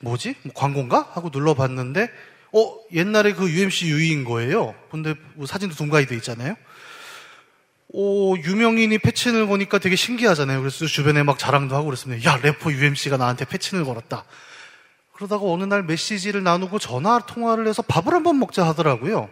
뭐지? 0.00 0.34
뭐 0.42 0.52
광고인가? 0.52 1.10
하고 1.12 1.30
눌러봤는데 1.32 2.10
어 2.52 2.76
옛날에 2.92 3.32
그 3.32 3.48
UMC 3.48 3.86
유이인 3.86 4.24
거예요. 4.24 4.74
근데 4.90 5.14
뭐 5.34 5.46
사진도 5.46 5.76
둥가이 5.76 6.06
돼 6.06 6.16
있잖아요. 6.16 6.56
오, 7.88 8.36
유명인이 8.36 8.98
패친을 8.98 9.46
거니까 9.46 9.78
되게 9.78 9.94
신기하잖아요. 9.94 10.58
그래서 10.58 10.86
주변에 10.86 11.22
막 11.22 11.38
자랑도 11.38 11.76
하고 11.76 11.84
그랬습니다. 11.84 12.28
야, 12.28 12.40
래퍼 12.42 12.72
UMC가 12.72 13.16
나한테 13.16 13.44
패친을 13.44 13.84
걸었다. 13.84 14.24
그러다가 15.22 15.46
어느 15.46 15.62
날 15.62 15.84
메시지를 15.84 16.42
나누고 16.42 16.80
전화 16.80 17.20
통화를 17.20 17.68
해서 17.68 17.80
밥을 17.82 18.12
한번 18.12 18.40
먹자 18.40 18.66
하더라고요. 18.66 19.28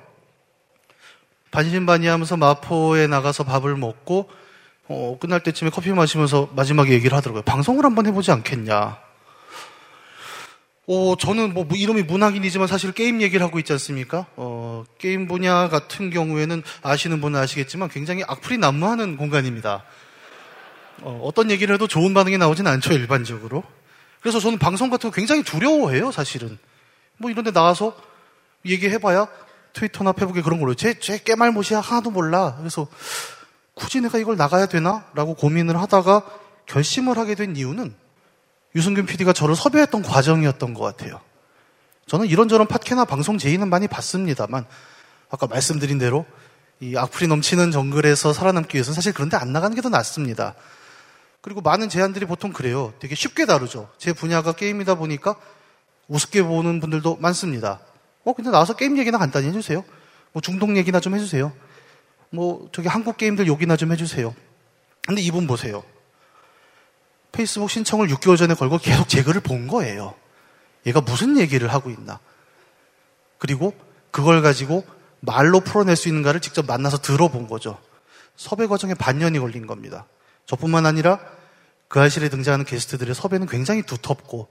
반신반의하면서 1.51 2.36
마포에 2.36 3.09
나가서 3.09 3.43
밥을 3.43 3.74
먹고 3.74 4.30
어, 4.86 5.18
끝날 5.20 5.43
때쯤에 5.43 5.70
커피 5.70 5.91
마시면서 5.91 6.51
마지막에 6.55 6.93
얘기를 6.93 7.16
하더라고요. 7.16 7.43
방송을 7.43 7.84
한번 7.84 8.07
해보지 8.07 8.30
않겠냐. 8.30 8.99
어, 10.86 11.14
저는 11.18 11.55
뭐 11.55 11.66
이름이 11.72 12.05
문학인이지만 12.05 12.68
사실 12.68 12.93
게임 12.93 13.20
얘기를 13.20 13.45
하고 13.45 13.59
있지 13.59 13.72
않습니까? 13.72 14.26
어, 14.36 14.84
게임 14.99 15.26
분야 15.26 15.68
같은 15.68 16.11
경우에는 16.11 16.62
아시는 16.82 17.20
분은 17.20 17.38
아시겠지만 17.41 17.88
굉장히 17.88 18.22
악플이 18.28 18.59
난무하는 18.59 19.16
공간입니다. 19.16 19.82
어, 21.03 21.30
떤 21.34 21.51
얘기를 21.51 21.74
해도 21.74 21.88
좋은 21.88 22.14
반응이 22.14 22.38
나오진 22.38 22.68
않죠, 22.68 22.93
일반적으로. 22.93 23.64
그래서 24.21 24.39
저는 24.41 24.59
방송 24.59 24.91
같은 24.91 25.11
거 25.11 25.14
굉장히 25.14 25.43
두려워해요, 25.43 26.12
사실은. 26.12 26.59
뭐 27.16 27.31
이런 27.31 27.45
데 27.45 27.53
나와서 27.53 27.97
얘기해봐야 28.64 29.29
트위터나 29.73 30.12
페북에 30.12 30.43
그런 30.43 30.61
걸로 30.61 30.75
쟤, 30.75 30.99
쟤 30.99 31.18
깨말못이야 31.23 31.81
하나도 31.81 32.11
몰라. 32.11 32.57
그래서 32.59 32.87
굳이 33.75 34.01
내가 34.01 34.18
이걸 34.18 34.37
나가야 34.37 34.66
되나? 34.66 35.07
라고 35.14 35.35
고민을 35.35 35.81
하다가 35.81 36.25
결심을 36.66 37.18
하게 37.18 37.35
된 37.35 37.57
이유는 37.57 37.95
유승균 38.75 39.07
PD가 39.07 39.33
저를 39.33 39.57
섭외했던 39.57 40.03
과정이었던 40.03 40.75
것 40.75 40.83
같아요. 40.83 41.21
저는 42.07 42.27
이런저런 42.27 42.66
팟캐나 42.66 43.05
방송 43.05 43.39
제의는 43.39 43.68
많이 43.68 43.87
받습니다만 43.89 44.66
아까 45.31 45.47
말씀드린 45.47 45.99
대로 45.99 46.27
이 46.81 46.97
악플이 46.97 47.29
넘치는 47.29 47.71
정글에서 47.71 48.33
살아남기 48.33 48.77
위해서는 48.77 48.95
사실 48.95 49.12
그런데 49.12 49.37
안 49.37 49.53
나가는 49.53 49.75
게 49.75 49.81
더 49.81 49.89
낫습니다. 49.89 50.55
그리고 51.41 51.61
많은 51.61 51.88
제안들이 51.88 52.26
보통 52.26 52.53
그래요. 52.53 52.93
되게 52.99 53.14
쉽게 53.14 53.47
다루죠. 53.47 53.91
제 53.99 54.12
분야가 54.12 54.53
게임이다 54.53 54.97
보니까 54.97 55.36
우습게 56.09 56.43
보는 56.43 56.80
분들도 56.80 57.16
많습니다. 57.16 57.80
어, 58.24 58.32
근데 58.32 58.51
나와서 58.51 58.74
게임 58.74 58.99
얘기나 58.99 59.18
간단히 59.18 59.49
해주세요. 59.49 59.84
뭐 60.32 60.43
중동 60.43 60.76
얘기나 60.76 61.01
좀 61.01 61.14
해주세요. 61.14 61.53
뭐 62.30 62.68
저기 62.72 62.88
한국 62.88 63.16
게임들 63.16 63.47
욕이나 63.47 63.76
좀 63.76 63.93
해주세요. 63.93 64.34
근데 65.07 65.22
이분 65.22 65.47
보세요. 65.47 65.82
페이스북 67.32 67.70
신청을 67.70 68.09
6개월 68.09 68.36
전에 68.36 68.55
걸고 68.55 68.78
계속 68.78 69.09
제 69.09 69.22
글을 69.22 69.41
본 69.41 69.66
거예요. 69.66 70.14
얘가 70.86 71.01
무슨 71.01 71.38
얘기를 71.38 71.72
하고 71.72 71.91
있나. 71.91 72.20
그리고 73.38 73.74
그걸 74.11 74.43
가지고 74.43 74.84
말로 75.20 75.61
풀어낼 75.61 75.97
수 75.97 76.09
있는가를 76.09 76.41
직접 76.41 76.66
만나서 76.66 76.99
들어본 76.99 77.47
거죠. 77.47 77.78
섭외 78.36 78.66
과정에 78.66 78.95
반년이 78.95 79.38
걸린 79.38 79.66
겁니다. 79.66 80.07
저뿐만 80.51 80.85
아니라 80.85 81.21
그 81.87 82.01
아실에 82.01 82.29
등장하는 82.29 82.65
게스트들의 82.65 83.15
섭외는 83.15 83.47
굉장히 83.47 83.83
두텁고 83.83 84.49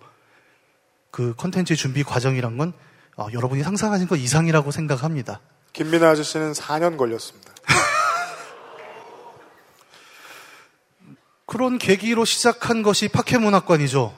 그 1.12 1.34
컨텐츠 1.36 1.76
준비 1.76 2.04
과정이란 2.04 2.58
건 2.58 2.72
어, 3.18 3.28
여러분이 3.34 3.64
상상하신 3.64 4.08
것 4.08 4.16
이상이라고 4.16 4.72
생각합니다. 4.72 5.42
김민아 5.74 6.12
아저씨는 6.12 6.54
4년 6.54 6.96
걸렸습니다. 6.96 7.52
그런 11.46 11.78
계기로 11.78 12.24
시작한 12.24 12.82
것이 12.82 13.10
파케문학관이죠. 13.10 14.16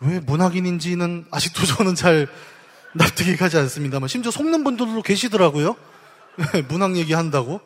왜 0.00 0.20
문학인인지는 0.20 1.26
아직도 1.32 1.66
저는 1.66 1.96
잘 1.96 2.28
납득이 2.94 3.36
가지 3.36 3.56
않습니다만 3.56 4.06
심지어 4.06 4.30
속는 4.30 4.62
분들도 4.62 5.02
계시더라고요. 5.02 5.74
문학 6.68 6.96
얘기한다고. 6.96 7.60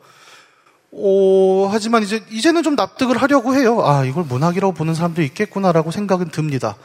오, 0.95 1.67
하지만 1.71 2.03
이제 2.03 2.23
이제는 2.29 2.61
좀 2.61 2.75
납득을 2.75 3.17
하려고 3.17 3.55
해요. 3.55 3.83
아, 3.83 4.05
이걸 4.05 4.23
문학이라고 4.25 4.73
보는 4.73 4.93
사람도 4.93 5.23
있겠구나라고 5.23 5.89
생각은 5.89 6.29
듭니다. 6.29 6.75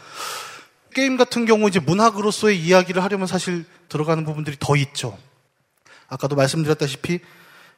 게임 0.94 1.18
같은 1.18 1.44
경우 1.44 1.68
이제 1.68 1.78
문학으로서의 1.78 2.58
이야기를 2.58 3.04
하려면 3.04 3.26
사실 3.26 3.66
들어가는 3.90 4.24
부분들이 4.24 4.56
더 4.58 4.76
있죠. 4.76 5.18
아까도 6.08 6.36
말씀드렸다시피 6.36 7.20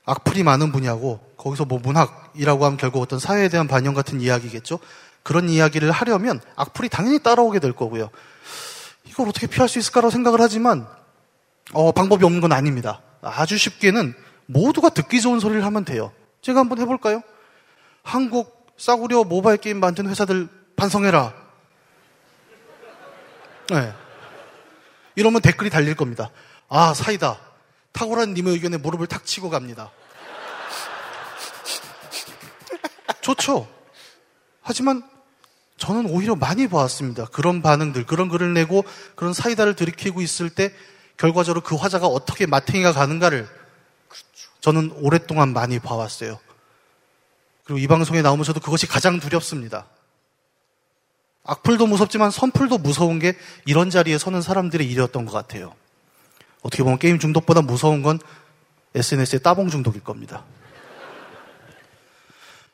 악플이 0.06 0.44
많은 0.44 0.70
분야고 0.70 1.18
거기서 1.36 1.64
뭐 1.64 1.80
문학이라고 1.80 2.64
하면 2.64 2.76
결국 2.78 3.02
어떤 3.02 3.18
사회에 3.18 3.48
대한 3.48 3.66
반영 3.66 3.94
같은 3.94 4.20
이야기겠죠. 4.20 4.78
그런 5.24 5.48
이야기를 5.48 5.90
하려면 5.90 6.40
악플이 6.54 6.88
당연히 6.88 7.18
따라오게 7.18 7.58
될 7.58 7.72
거고요. 7.72 8.08
이걸 9.04 9.28
어떻게 9.28 9.48
피할 9.48 9.68
수 9.68 9.80
있을까라고 9.80 10.10
생각을 10.10 10.40
하지만 10.40 10.86
어, 11.72 11.90
방법이 11.90 12.24
없는 12.24 12.40
건 12.40 12.52
아닙니다. 12.52 13.02
아주 13.20 13.58
쉽게는 13.58 14.14
모두가 14.46 14.90
듣기 14.90 15.20
좋은 15.20 15.40
소리를 15.40 15.64
하면 15.64 15.84
돼요. 15.84 16.12
제가 16.42 16.60
한번 16.60 16.78
해볼까요? 16.78 17.22
한국 18.02 18.66
싸구려 18.76 19.24
모바일 19.24 19.58
게임 19.58 19.78
만드는 19.78 20.10
회사들 20.10 20.48
반성해라. 20.76 21.34
네. 23.70 23.92
이러면 25.16 25.42
댓글이 25.42 25.70
달릴 25.70 25.94
겁니다. 25.94 26.30
아, 26.68 26.94
사이다. 26.94 27.38
탁월한 27.92 28.34
님의 28.34 28.54
의견에 28.54 28.78
무릎을 28.78 29.06
탁 29.06 29.26
치고 29.26 29.50
갑니다. 29.50 29.90
좋죠. 33.20 33.68
하지만 34.62 35.02
저는 35.76 36.06
오히려 36.06 36.36
많이 36.36 36.66
보았습니다. 36.66 37.26
그런 37.26 37.62
반응들, 37.62 38.06
그런 38.06 38.28
글을 38.28 38.54
내고 38.54 38.84
그런 39.14 39.32
사이다를 39.32 39.74
들이키고 39.74 40.20
있을 40.20 40.50
때 40.50 40.72
결과적으로 41.16 41.62
그 41.62 41.74
화자가 41.74 42.06
어떻게 42.06 42.46
마탱이가 42.46 42.92
가는가를 42.92 43.48
저는 44.60 44.92
오랫동안 44.96 45.52
많이 45.52 45.78
봐왔어요. 45.78 46.38
그리고 47.64 47.78
이 47.78 47.86
방송에 47.86 48.22
나오면서도 48.22 48.60
그것이 48.60 48.86
가장 48.86 49.20
두렵습니다. 49.20 49.86
악플도 51.44 51.86
무섭지만 51.86 52.30
선플도 52.30 52.78
무서운 52.78 53.18
게 53.18 53.36
이런 53.64 53.90
자리에 53.90 54.18
서는 54.18 54.42
사람들의 54.42 54.86
일이었던 54.86 55.24
것 55.24 55.32
같아요. 55.32 55.74
어떻게 56.62 56.82
보면 56.82 56.98
게임 56.98 57.18
중독보다 57.18 57.62
무서운 57.62 58.02
건 58.02 58.18
SNS의 58.94 59.42
따봉 59.42 59.68
중독일 59.68 60.02
겁니다. 60.02 60.44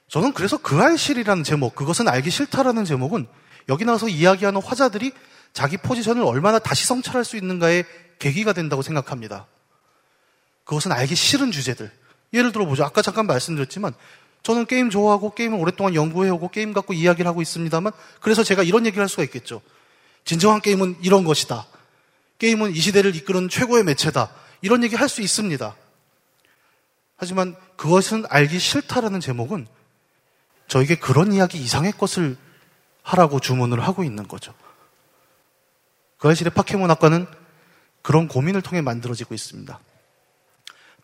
저는 0.09 0.33
그래서 0.33 0.57
그 0.57 0.81
알실이라는 0.81 1.45
제목, 1.45 1.75
그것은 1.75 2.09
알기 2.09 2.31
싫다라는 2.31 2.85
제목은 2.85 3.27
여기 3.69 3.85
나와서 3.85 4.09
이야기하는 4.09 4.63
화자들이 4.63 5.13
자기 5.53 5.77
포지션을 5.77 6.23
얼마나 6.23 6.59
다시 6.59 6.87
성찰할 6.87 7.25
수 7.25 7.37
있는가의 7.37 7.85
계기가 8.19 8.53
된다고 8.53 8.83
생각합니다. 8.83 9.47
그것은 10.67 10.93
알기 10.93 11.15
싫은 11.15 11.53
주제들. 11.53 11.91
예를 12.35 12.53
들어보죠. 12.53 12.85
아까 12.85 13.01
잠깐 13.01 13.27
말씀드렸지만 13.27 13.95
저는 14.43 14.67
게임 14.67 14.91
좋아하고 14.91 15.35
게임을 15.35 15.59
오랫동안 15.59 15.95
연구해오고 15.95 16.51
게임 16.51 16.73
갖고 16.73 16.93
이야기를 16.93 17.27
하고 17.27 17.41
있습니다만 17.41 17.93
그래서 18.21 18.45
제가 18.45 18.63
이런 18.63 18.85
얘기를 18.85 19.01
할 19.01 19.09
수가 19.09 19.23
있겠죠. 19.23 19.63
진정한 20.25 20.61
게임은 20.61 20.99
이런 21.03 21.25
것이다. 21.25 21.67
게임은 22.39 22.73
이 22.73 22.79
시대를 22.79 23.17
이끄는 23.17 23.49
최고의 23.49 23.85
매체다. 23.85 24.31
이런 24.61 24.85
얘기 24.85 24.97
할 24.97 25.09
수 25.09 25.23
있습니다. 25.23 25.75
하지만 27.17 27.57
그것은 27.77 28.25
알기 28.29 28.59
싫다라는 28.59 29.21
제목은 29.21 29.67
저에게 30.69 30.97
그런 30.97 31.33
이야기 31.33 31.59
이상의 31.59 31.93
것을 31.93 32.37
하라고 33.03 33.41
주문을 33.41 33.81
하고 33.81 34.03
있는 34.03 34.27
거죠. 34.27 34.53
그알싫의 36.19 36.53
파케몬학과는 36.53 37.27
그런 38.03 38.27
고민을 38.29 38.63
통해 38.63 38.81
만들어지고 38.83 39.35
있습니다. 39.35 39.79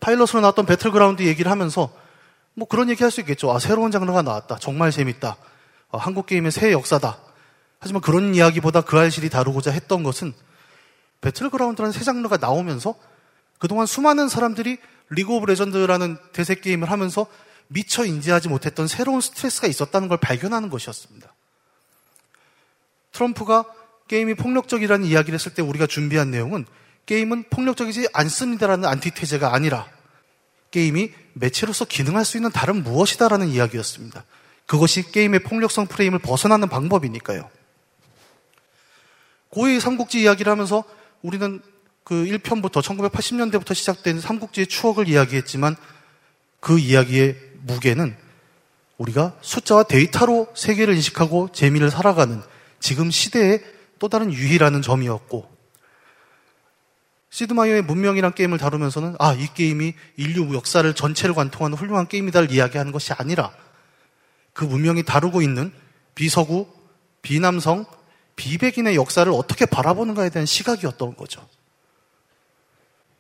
파일럿으로 0.03 0.41
나왔던 0.41 0.67
배틀그라운드 0.67 1.23
얘기를 1.23 1.51
하면서 1.51 1.91
뭐 2.55 2.67
그런 2.69 2.91
얘기 2.91 3.03
할 3.03 3.11
수 3.11 3.21
있겠죠. 3.21 3.53
아, 3.53 3.59
새로운 3.59 3.91
장르가 3.91 4.23
나왔다. 4.23 4.59
정말 4.59 4.91
재밌다. 4.91 5.37
아, 5.93 5.99
한국 5.99 6.27
게임의 6.27 6.51
새 6.51 6.73
역사다. 6.73 7.19
하지만 7.79 8.03
그런 8.03 8.35
이야기보다 8.35 8.83
그알싫이 8.83 9.31
다루고자 9.31 9.71
했던 9.71 10.03
것은 10.03 10.35
배틀그라운드라는 11.21 11.93
새 11.93 12.05
장르가 12.05 12.37
나오면서 12.37 12.95
그동안 13.59 13.87
수많은 13.87 14.29
사람들이 14.29 14.79
리그 15.11 15.33
오브 15.33 15.47
레전드라는 15.47 16.19
대세 16.33 16.57
게임을 16.57 16.91
하면서 16.91 17.27
미처 17.69 18.05
인지하지 18.05 18.49
못했던 18.49 18.89
새로운 18.89 19.21
스트레스가 19.21 19.69
있었다는 19.69 20.09
걸 20.09 20.19
발견하는 20.19 20.69
것이었습니다. 20.69 21.33
트럼프가 23.13 23.65
게임이 24.09 24.35
폭력적이라는 24.35 25.07
이야기를 25.07 25.39
했을 25.39 25.55
때 25.55 25.63
우리가 25.63 25.87
준비한 25.87 26.31
내용은 26.31 26.67
게임은 27.07 27.45
폭력적이지 27.51 28.09
않습니다라는 28.13 28.89
안티테제가 28.89 29.55
아니라 29.55 29.87
게임이 30.71 31.11
매체로서 31.35 31.85
기능할 31.85 32.25
수 32.25 32.37
있는 32.37 32.51
다른 32.51 32.83
무엇이다라는 32.83 33.49
이야기였습니다. 33.49 34.25
그것이 34.67 35.11
게임의 35.11 35.41
폭력성 35.41 35.87
프레임을 35.87 36.19
벗어나는 36.21 36.69
방법이니까요. 36.69 37.51
고의 39.51 39.81
삼국지 39.81 40.23
이야기를 40.23 40.51
하면서 40.51 40.83
우리는 41.21 41.61
그 42.05 42.25
1편부터 42.25 42.83
1980년대부터 42.83 43.75
시작된 43.75 44.21
삼국지의 44.21 44.67
추억을 44.67 45.09
이야기했지만 45.09 45.77
그 46.61 46.79
이야기의 46.79 47.37
무게는 47.61 48.17
우리가 48.97 49.37
숫자와 49.43 49.83
데이터로 49.85 50.49
세계를 50.55 50.95
인식하고 50.95 51.51
재미를 51.53 51.91
살아가는 51.91 52.41
지금 52.81 53.11
시대의 53.11 53.63
또 53.99 54.09
다른 54.09 54.33
유희라는 54.33 54.81
점이었고 54.81 55.52
시드마이어의 57.33 57.83
문명이란 57.83 58.35
게임을 58.35 58.59
다루면서는 58.59 59.17
아, 59.19 59.33
이 59.33 59.49
게임이 59.53 59.95
인류 60.17 60.55
역사를 60.55 60.93
전체를 60.95 61.35
관통하는 61.35 61.79
훌륭한 61.79 62.07
게임이다를 62.07 62.53
이야기하는 62.53 62.93
것이 62.93 63.15
아니라 63.15 63.51
그 64.53 64.65
문명이 64.65 65.03
다루고 65.05 65.41
있는 65.41 65.73
비서구, 66.15 66.69
비남성, 67.23 67.87
비백인의 68.37 68.97
역사를 68.97 69.31
어떻게 69.33 69.65
바라보는가에 69.65 70.29
대한 70.29 70.45
시각이었던 70.45 71.17
거죠. 71.17 71.47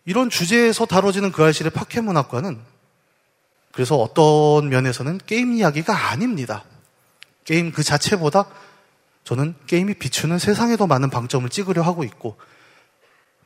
이런 0.04 0.28
주제에서 0.28 0.84
다뤄지는 0.84 1.32
그 1.32 1.42
알실의 1.42 1.72
파케 1.72 2.02
문학과는 2.02 2.60
그래서 3.72 3.96
어떤 3.96 4.68
면에서는 4.68 5.20
게임 5.24 5.54
이야기가 5.54 6.10
아닙니다. 6.10 6.64
게임 7.46 7.72
그 7.72 7.82
자체보다 7.82 8.44
저는 9.24 9.54
게임이 9.66 9.94
비추는 9.94 10.38
세상에 10.38 10.76
더 10.76 10.86
많은 10.86 11.08
방점을 11.08 11.48
찍으려 11.48 11.80
하고 11.80 12.04
있고 12.04 12.36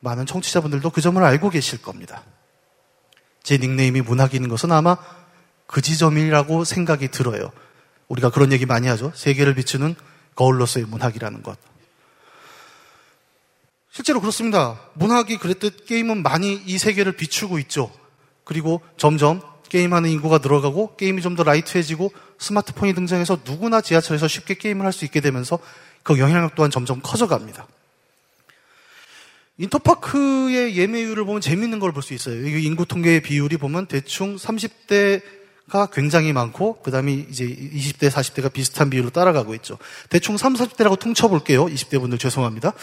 많은 0.00 0.26
청취자분들도 0.26 0.90
그 0.90 1.00
점을 1.00 1.22
알고 1.22 1.50
계실 1.50 1.80
겁니다. 1.82 2.22
제 3.42 3.58
닉네임이 3.58 4.00
문학인인 4.02 4.48
것은 4.48 4.72
아마 4.72 4.96
그 5.66 5.80
지점이라고 5.80 6.64
생각이 6.64 7.08
들어요. 7.08 7.52
우리가 8.08 8.30
그런 8.30 8.52
얘기 8.52 8.66
많이 8.66 8.86
하죠. 8.88 9.12
세계를 9.14 9.54
비추는 9.54 9.94
거울로서의 10.34 10.86
문학이라는 10.86 11.42
것. 11.42 11.58
실제로 13.90 14.20
그렇습니다. 14.20 14.78
문학이 14.94 15.38
그랬듯 15.38 15.86
게임은 15.86 16.22
많이 16.22 16.54
이 16.66 16.78
세계를 16.78 17.12
비추고 17.12 17.58
있죠. 17.60 17.90
그리고 18.44 18.82
점점 18.96 19.40
게임하는 19.68 20.10
인구가 20.10 20.38
늘어가고 20.38 20.96
게임이 20.96 21.22
좀 21.22 21.34
더 21.34 21.42
라이트해지고 21.42 22.12
스마트폰이 22.38 22.94
등장해서 22.94 23.40
누구나 23.44 23.80
지하철에서 23.80 24.28
쉽게 24.28 24.54
게임을 24.54 24.84
할 24.84 24.92
수 24.92 25.04
있게 25.04 25.20
되면서 25.20 25.58
그 26.02 26.18
영향력 26.18 26.54
또한 26.54 26.70
점점 26.70 27.00
커져갑니다. 27.02 27.66
인터파크의 29.58 30.76
예매율을 30.76 31.24
보면 31.24 31.40
재밌는 31.40 31.78
걸 31.78 31.92
볼 31.92 32.02
수 32.02 32.12
있어요. 32.14 32.46
이 32.46 32.64
인구 32.64 32.84
통계의 32.86 33.22
비율이 33.22 33.56
보면 33.56 33.86
대충 33.86 34.36
30대가 34.36 35.90
굉장히 35.92 36.32
많고, 36.32 36.80
그 36.82 36.90
다음에 36.90 37.12
이제 37.14 37.46
20대, 37.46 38.10
40대가 38.10 38.52
비슷한 38.52 38.90
비율로 38.90 39.10
따라가고 39.10 39.54
있죠. 39.56 39.78
대충 40.10 40.36
30, 40.36 40.76
40대라고 40.76 40.98
퉁쳐볼게요. 40.98 41.66
20대 41.66 41.98
분들 42.00 42.18
죄송합니다. 42.18 42.74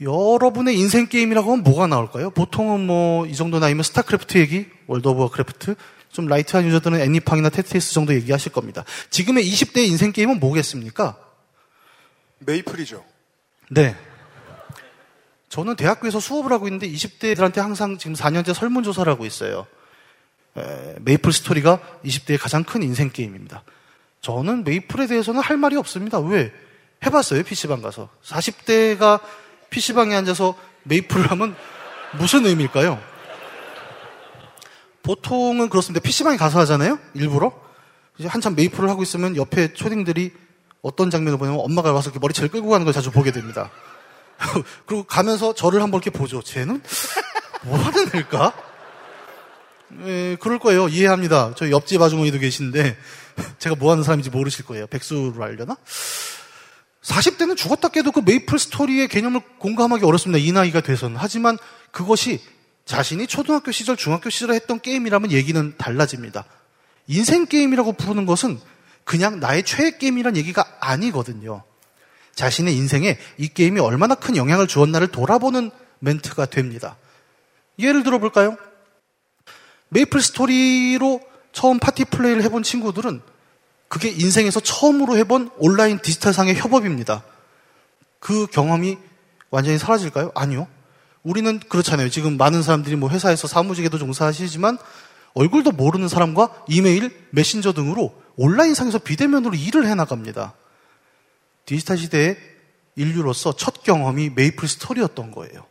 여러분의 0.00 0.78
인생 0.78 1.08
게임이라고 1.08 1.50
하면 1.50 1.64
뭐가 1.64 1.88
나올까요? 1.88 2.30
보통은 2.30 2.86
뭐 2.86 3.26
이 3.26 3.34
정도 3.34 3.58
나이면 3.58 3.82
스타크래프트 3.82 4.38
얘기, 4.38 4.66
월드 4.86 5.08
오브 5.08 5.20
워크래프트, 5.22 5.74
좀 6.12 6.26
light한 6.28 6.64
유저들은 6.66 7.00
애니팡이나 7.00 7.48
테트리스 7.50 7.92
정도 7.92 8.14
얘기하실 8.14 8.52
겁니다. 8.52 8.84
지금의 9.10 9.44
20대 9.44 9.78
인생 9.86 10.12
게임은 10.12 10.38
뭐겠습니까? 10.38 11.18
메이플이죠. 12.38 13.04
네. 13.70 13.96
저는 15.48 15.76
대학교에서 15.76 16.20
수업을 16.20 16.52
하고 16.52 16.66
있는데 16.66 16.88
20대들한테 16.90 17.56
항상 17.56 17.98
지금 17.98 18.14
4년째 18.14 18.54
설문조사를 18.54 19.10
하고 19.10 19.24
있어요. 19.24 19.66
에, 20.56 20.96
메이플 21.00 21.32
스토리가 21.32 21.80
20대의 22.04 22.38
가장 22.38 22.64
큰 22.64 22.82
인생 22.82 23.10
게임입니다. 23.10 23.62
저는 24.20 24.64
메이플에 24.64 25.06
대해서는 25.06 25.40
할 25.40 25.56
말이 25.56 25.76
없습니다. 25.76 26.18
왜? 26.18 26.52
해봤어요, 27.04 27.44
PC방 27.44 27.80
가서. 27.80 28.08
40대가 28.24 29.20
PC방에 29.70 30.14
앉아서 30.16 30.54
메이플을 30.84 31.30
하면 31.30 31.54
무슨 32.18 32.44
의미일까요? 32.44 33.00
보통은 35.02 35.68
그렇습니다. 35.68 36.02
PC방에 36.02 36.36
가서 36.36 36.58
하잖아요? 36.60 36.98
일부러? 37.14 37.52
한참 38.26 38.54
메이플을 38.56 38.90
하고 38.90 39.02
있으면 39.02 39.36
옆에 39.36 39.72
초딩들이 39.72 40.32
어떤 40.82 41.10
장면을 41.10 41.38
보냐면 41.38 41.60
엄마가 41.60 41.92
와서 41.92 42.10
이렇게 42.10 42.18
머리채를 42.18 42.50
끌고 42.50 42.68
가는 42.68 42.84
걸 42.84 42.92
자주 42.92 43.10
보게 43.10 43.30
됩니다. 43.30 43.70
그리고 44.86 45.04
가면서 45.04 45.54
저를 45.54 45.82
한번 45.82 46.00
이렇게 46.00 46.16
보죠. 46.16 46.42
쟤는 46.42 46.82
뭐 47.62 47.78
하는 47.78 48.10
애일까? 48.14 48.52
예, 50.04 50.36
그럴 50.40 50.58
거예요. 50.58 50.88
이해합니다. 50.88 51.54
저희 51.56 51.70
옆집 51.70 52.00
아주머니도 52.00 52.38
계신데 52.38 52.96
제가 53.58 53.76
뭐 53.76 53.90
하는 53.90 54.02
사람인지 54.02 54.30
모르실 54.30 54.64
거예요. 54.64 54.86
백수로 54.86 55.42
알려나? 55.42 55.76
40대는 57.02 57.56
죽었다 57.56 57.88
깨도 57.88 58.12
그 58.12 58.20
메이플 58.24 58.58
스토리의 58.58 59.08
개념을 59.08 59.40
공감하기 59.58 60.04
어렵습니다. 60.04 60.38
이 60.38 60.52
나이가 60.52 60.80
돼서는. 60.80 61.16
하지만 61.18 61.56
그것이 61.90 62.40
자신이 62.84 63.26
초등학교 63.26 63.72
시절, 63.72 63.96
중학교 63.96 64.30
시절에 64.30 64.54
했던 64.54 64.80
게임이라면 64.80 65.32
얘기는 65.32 65.74
달라집니다. 65.78 66.44
인생 67.06 67.46
게임이라고 67.46 67.92
부르는 67.92 68.26
것은 68.26 68.60
그냥 69.04 69.40
나의 69.40 69.62
최애 69.62 69.96
게임이란 69.98 70.36
얘기가 70.36 70.64
아니거든요. 70.80 71.64
자신의 72.38 72.76
인생에 72.76 73.18
이 73.36 73.48
게임이 73.48 73.80
얼마나 73.80 74.14
큰 74.14 74.36
영향을 74.36 74.68
주었나를 74.68 75.08
돌아보는 75.08 75.72
멘트가 75.98 76.46
됩니다. 76.46 76.96
예를 77.80 78.04
들어 78.04 78.18
볼까요? 78.18 78.56
메이플 79.88 80.22
스토리로 80.22 81.20
처음 81.50 81.80
파티 81.80 82.04
플레이를 82.04 82.44
해본 82.44 82.62
친구들은 82.62 83.22
그게 83.88 84.10
인생에서 84.10 84.60
처음으로 84.60 85.16
해본 85.16 85.50
온라인 85.58 85.98
디지털상의 85.98 86.54
협업입니다. 86.54 87.24
그 88.20 88.46
경험이 88.46 88.98
완전히 89.50 89.76
사라질까요? 89.78 90.30
아니요. 90.36 90.68
우리는 91.24 91.58
그렇잖아요. 91.58 92.08
지금 92.08 92.36
많은 92.36 92.62
사람들이 92.62 92.94
뭐 92.94 93.10
회사에서 93.10 93.48
사무직에도 93.48 93.98
종사하시지만 93.98 94.78
얼굴도 95.34 95.72
모르는 95.72 96.06
사람과 96.06 96.54
이메일, 96.68 97.26
메신저 97.30 97.72
등으로 97.72 98.14
온라인상에서 98.36 98.98
비대면으로 98.98 99.56
일을 99.56 99.88
해나갑니다. 99.88 100.54
디지털 101.68 101.98
시대의 101.98 102.38
인류로서 102.96 103.54
첫 103.54 103.82
경험이 103.82 104.30
메이플 104.30 104.66
스토리였던 104.66 105.32
거예요. 105.32 105.66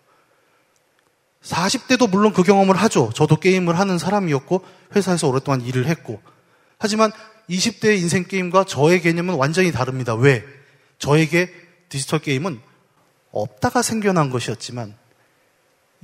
40대도 1.41 2.07
물론 2.07 2.33
그 2.33 2.43
경험을 2.43 2.75
하죠. 2.75 3.11
저도 3.15 3.37
게임을 3.37 3.79
하는 3.79 3.97
사람이었고 3.97 4.63
회사에서 4.95 5.27
오랫동안 5.27 5.61
일을 5.61 5.87
했고. 5.87 6.21
하지만 6.77 7.11
20대의 7.49 7.97
인생 7.97 8.25
게임과 8.25 8.65
저의 8.65 9.01
개념은 9.01 9.33
완전히 9.33 9.71
다릅니다. 9.71 10.13
왜? 10.13 10.45
저에게 10.99 11.51
디지털 11.89 12.19
게임은 12.19 12.61
없다가 13.31 13.81
생겨난 13.81 14.29
것이었지만 14.29 14.95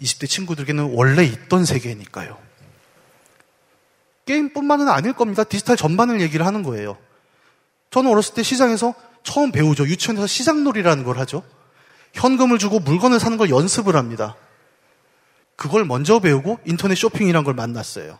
20대 0.02 0.28
친구들에게는 0.28 0.96
원래 0.96 1.24
있던 1.24 1.66
세계니까요. 1.66 2.40
게임뿐만은 4.26 4.90
아닐 4.90 5.14
겁니다. 5.14 5.44
디지털 5.44 5.78
전반을 5.78 6.20
얘기를 6.20 6.48
하는 6.48 6.64
거예요. 6.64 6.98
저는 7.92 8.10
어렸을 8.10 8.34
때 8.34 8.42
시장에서 8.42 8.96
처음 9.24 9.52
배우죠. 9.52 9.86
유치원에서 9.86 10.28
시장놀이라는 10.28 11.04
걸 11.04 11.18
하죠. 11.20 11.44
현금을 12.14 12.60
주고 12.60 12.80
물건을 12.80 13.20
사는 13.20 13.38
걸 13.38 13.50
연습을 13.50 13.96
합니다. 13.96 14.36
그걸 15.56 15.86
먼저 15.86 16.20
배우고 16.20 16.60
인터넷 16.66 16.96
쇼핑이란 16.96 17.44
걸 17.44 17.54
만났어요. 17.54 18.18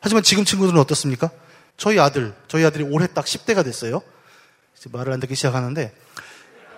하지만 0.00 0.22
지금 0.22 0.44
친구들은 0.44 0.78
어떻습니까? 0.80 1.30
저희 1.76 1.98
아들, 1.98 2.34
저희 2.48 2.64
아들이 2.64 2.84
올해 2.84 3.06
딱 3.06 3.24
10대가 3.24 3.64
됐어요. 3.64 4.02
이제 4.76 4.88
말을 4.92 5.12
안 5.12 5.20
듣기 5.20 5.34
시작하는데, 5.34 5.94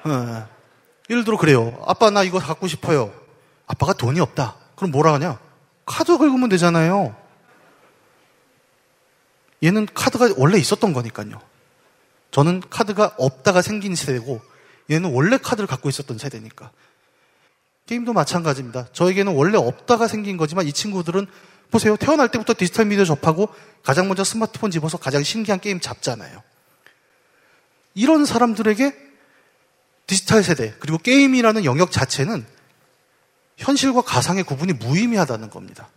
어, 0.04 0.48
예를 1.10 1.24
들어 1.24 1.36
그래요. 1.36 1.82
아빠 1.86 2.10
나 2.10 2.22
이거 2.22 2.38
갖고 2.38 2.66
싶어요. 2.66 3.12
아빠가 3.66 3.92
돈이 3.92 4.20
없다. 4.20 4.56
그럼 4.76 4.90
뭐라 4.90 5.12
하냐? 5.14 5.38
카드 5.86 6.16
긁으면 6.16 6.48
되잖아요. 6.48 7.16
얘는 9.62 9.88
카드가 9.92 10.34
원래 10.36 10.58
있었던 10.58 10.92
거니까요. 10.92 11.40
저는 12.30 12.62
카드가 12.68 13.14
없다가 13.18 13.62
생긴 13.62 13.94
세대고 13.94 14.40
얘는 14.90 15.12
원래 15.12 15.38
카드를 15.38 15.66
갖고 15.66 15.88
있었던 15.88 16.18
세대니까. 16.18 16.70
게임도 17.86 18.12
마찬가지입니다. 18.12 18.88
저에게는 18.92 19.34
원래 19.34 19.56
없다가 19.56 20.08
생긴 20.08 20.36
거지만 20.36 20.66
이 20.66 20.72
친구들은 20.72 21.26
보세요. 21.70 21.96
태어날 21.96 22.30
때부터 22.30 22.54
디지털 22.56 22.86
미디어 22.86 23.04
접하고 23.04 23.48
가장 23.82 24.08
먼저 24.08 24.24
스마트폰 24.24 24.70
집어서 24.70 24.98
가장 24.98 25.22
신기한 25.22 25.60
게임 25.60 25.80
잡잖아요. 25.80 26.42
이런 27.94 28.24
사람들에게 28.24 28.94
디지털 30.06 30.42
세대 30.42 30.74
그리고 30.78 30.98
게임이라는 30.98 31.64
영역 31.64 31.90
자체는 31.90 32.46
현실과 33.56 34.02
가상의 34.02 34.44
구분이 34.44 34.74
무의미하다는 34.74 35.50
겁니다. 35.50 35.88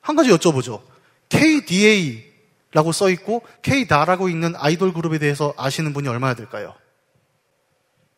한 0.00 0.16
가지 0.16 0.30
여쭤보죠. 0.30 0.82
KDA 1.28 2.33
라고 2.74 2.92
써 2.92 3.08
있고 3.08 3.42
K다라고 3.62 4.28
있는 4.28 4.54
아이돌 4.56 4.92
그룹에 4.92 5.18
대해서 5.18 5.54
아시는 5.56 5.94
분이 5.94 6.08
얼마나 6.08 6.34
될까요? 6.34 6.74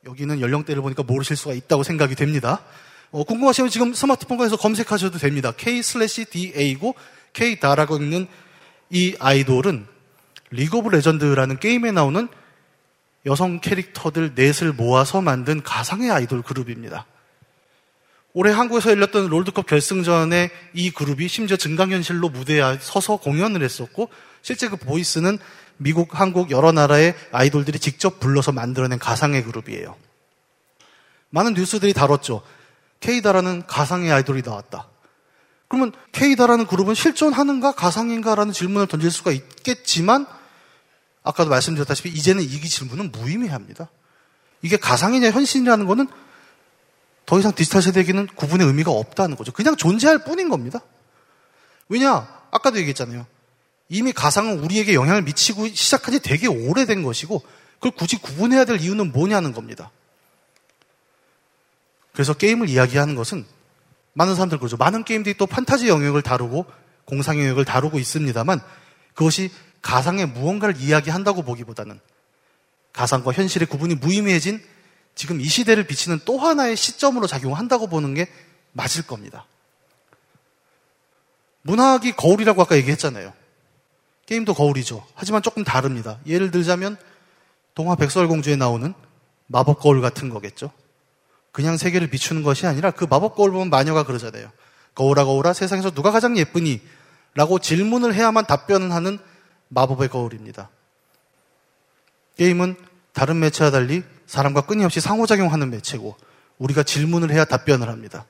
여기는 0.06 0.40
연령대를 0.40 0.82
보니까 0.82 1.02
모르실 1.02 1.36
수가 1.36 1.54
있다고 1.54 1.82
생각이 1.82 2.14
됩니다. 2.14 2.62
어, 3.10 3.22
궁금하시면 3.22 3.70
지금 3.70 3.92
스마트폰에서 3.92 4.56
검색하셔도 4.56 5.18
됩니다. 5.18 5.52
K/DA고 5.56 6.94
K다라고 7.34 7.98
있는 7.98 8.26
이 8.88 9.14
아이돌은 9.18 9.86
리그 10.50 10.78
오브 10.78 10.88
레전드라는 10.88 11.58
게임에 11.58 11.92
나오는 11.92 12.28
여성 13.26 13.60
캐릭터들 13.60 14.32
넷을 14.36 14.72
모아서 14.72 15.20
만든 15.20 15.62
가상의 15.62 16.10
아이돌 16.10 16.42
그룹입니다. 16.42 17.04
올해 18.32 18.52
한국에서 18.52 18.90
열렸던 18.90 19.28
롤드컵 19.28 19.66
결승전에 19.66 20.50
이 20.74 20.90
그룹이 20.90 21.26
심지어 21.26 21.56
증강현실로 21.56 22.28
무대에 22.28 22.78
서서 22.80 23.16
공연을 23.16 23.62
했었고 23.62 24.10
실제 24.46 24.68
그 24.68 24.76
보이스는 24.76 25.40
미국, 25.76 26.20
한국 26.20 26.52
여러 26.52 26.70
나라의 26.70 27.16
아이돌들이 27.32 27.80
직접 27.80 28.20
불러서 28.20 28.52
만들어낸 28.52 28.96
가상의 28.96 29.42
그룹이에요. 29.42 29.96
많은 31.30 31.54
뉴스들이 31.54 31.92
다뤘죠. 31.92 32.42
K다라는 33.00 33.66
가상의 33.66 34.12
아이돌이 34.12 34.42
나왔다. 34.42 34.88
그러면 35.66 35.90
K다라는 36.12 36.68
그룹은 36.68 36.94
실존하는가 36.94 37.72
가상인가라는 37.72 38.52
질문을 38.52 38.86
던질 38.86 39.10
수가 39.10 39.32
있겠지만 39.32 40.26
아까도 41.24 41.50
말씀드렸다시피 41.50 42.10
이제는 42.10 42.44
이 42.44 42.48
질문은 42.48 43.10
무의미합니다. 43.10 43.90
이게 44.62 44.76
가상이냐 44.76 45.32
현실이라는 45.32 45.86
거는 45.86 46.06
더 47.26 47.40
이상 47.40 47.52
디지털 47.52 47.82
세대에게는 47.82 48.28
구분의 48.36 48.64
의미가 48.64 48.92
없다는 48.92 49.34
거죠. 49.36 49.50
그냥 49.50 49.74
존재할 49.74 50.22
뿐인 50.22 50.48
겁니다. 50.48 50.82
왜냐? 51.88 52.28
아까도 52.52 52.78
얘기했잖아요. 52.78 53.26
이미 53.88 54.12
가상은 54.12 54.58
우리에게 54.60 54.94
영향을 54.94 55.22
미치고 55.22 55.68
시작한 55.68 56.12
지 56.12 56.20
되게 56.20 56.46
오래된 56.46 57.02
것이고 57.02 57.42
그걸 57.74 57.92
굳이 57.92 58.16
구분해야 58.16 58.64
될 58.64 58.80
이유는 58.80 59.12
뭐냐는 59.12 59.52
겁니다. 59.52 59.90
그래서 62.12 62.34
게임을 62.34 62.68
이야기하는 62.68 63.14
것은 63.14 63.46
많은 64.14 64.34
사람들 64.34 64.58
그러죠. 64.58 64.76
많은 64.76 65.04
게임들이 65.04 65.36
또 65.36 65.46
판타지 65.46 65.88
영역을 65.88 66.22
다루고 66.22 66.66
공상 67.04 67.38
영역을 67.38 67.64
다루고 67.64 67.98
있습니다만 67.98 68.60
그것이 69.14 69.50
가상의 69.82 70.26
무언가를 70.26 70.76
이야기한다고 70.78 71.42
보기보다는 71.42 72.00
가상과 72.92 73.32
현실의 73.32 73.68
구분이 73.68 73.96
무의미해진 73.96 74.64
지금 75.14 75.40
이 75.40 75.44
시대를 75.44 75.86
비치는 75.86 76.20
또 76.24 76.38
하나의 76.38 76.76
시점으로 76.76 77.26
작용한다고 77.26 77.86
보는 77.88 78.14
게 78.14 78.28
맞을 78.72 79.06
겁니다. 79.06 79.46
문학이 81.62 82.12
거울이라고 82.12 82.62
아까 82.62 82.76
얘기했잖아요. 82.76 83.32
게임도 84.26 84.54
거울이죠. 84.54 85.04
하지만 85.14 85.42
조금 85.42 85.64
다릅니다. 85.64 86.18
예를 86.26 86.50
들자면 86.50 86.96
동화 87.74 87.94
백설공주에 87.94 88.56
나오는 88.56 88.92
마법 89.46 89.80
거울 89.80 90.00
같은 90.00 90.28
거겠죠. 90.28 90.70
그냥 91.52 91.76
세계를 91.76 92.08
비추는 92.08 92.42
것이 92.42 92.66
아니라 92.66 92.90
그 92.90 93.04
마법 93.04 93.36
거울 93.36 93.52
보면 93.52 93.70
마녀가 93.70 94.02
그러잖아요. 94.02 94.50
거울아 94.94 95.24
거울아 95.24 95.52
세상에서 95.52 95.90
누가 95.90 96.10
가장 96.10 96.36
예쁘니? 96.36 96.80
라고 97.34 97.58
질문을 97.58 98.14
해야만 98.14 98.46
답변을 98.46 98.92
하는 98.92 99.18
마법의 99.68 100.08
거울입니다. 100.08 100.70
게임은 102.36 102.76
다른 103.12 103.38
매체와 103.38 103.70
달리 103.70 104.02
사람과 104.26 104.62
끊임없이 104.62 105.00
상호작용하는 105.00 105.70
매체고 105.70 106.16
우리가 106.58 106.82
질문을 106.82 107.30
해야 107.30 107.44
답변을 107.44 107.88
합니다. 107.88 108.26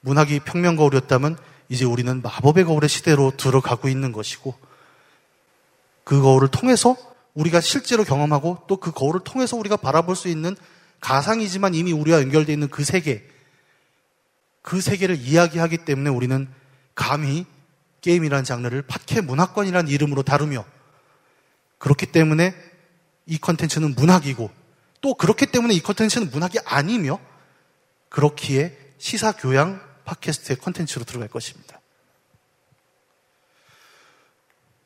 문학이 0.00 0.40
평면 0.40 0.76
거울이었다면 0.76 1.36
이제 1.68 1.84
우리는 1.84 2.20
마법의 2.22 2.64
거울의 2.64 2.88
시대로 2.88 3.32
들어가고 3.36 3.88
있는 3.88 4.12
것이고 4.12 4.54
그 6.04 6.20
거울을 6.20 6.48
통해서 6.48 6.96
우리가 7.34 7.60
실제로 7.60 8.04
경험하고 8.04 8.64
또 8.66 8.76
그 8.76 8.92
거울을 8.92 9.20
통해서 9.20 9.56
우리가 9.56 9.76
바라볼 9.76 10.16
수 10.16 10.28
있는 10.28 10.56
가상이지만 11.00 11.74
이미 11.74 11.92
우리와 11.92 12.20
연결되어 12.20 12.52
있는 12.52 12.68
그 12.68 12.84
세계 12.84 13.26
그 14.62 14.80
세계를 14.80 15.16
이야기하기 15.16 15.78
때문에 15.78 16.10
우리는 16.10 16.48
감히 16.94 17.46
게임이라는 18.02 18.44
장르를 18.44 18.82
팟캐 18.82 19.22
문학권이라는 19.22 19.90
이름으로 19.90 20.22
다루며 20.22 20.64
그렇기 21.78 22.06
때문에 22.06 22.54
이 23.26 23.38
컨텐츠는 23.38 23.94
문학이고 23.94 24.50
또 25.00 25.14
그렇기 25.14 25.46
때문에 25.46 25.74
이 25.74 25.80
컨텐츠는 25.80 26.30
문학이 26.30 26.58
아니며 26.64 27.18
그렇기에 28.08 28.76
시사 28.98 29.32
교양 29.32 29.80
팟캐스트의 30.04 30.58
컨텐츠로 30.58 31.04
들어갈 31.04 31.28
것입니다. 31.28 31.80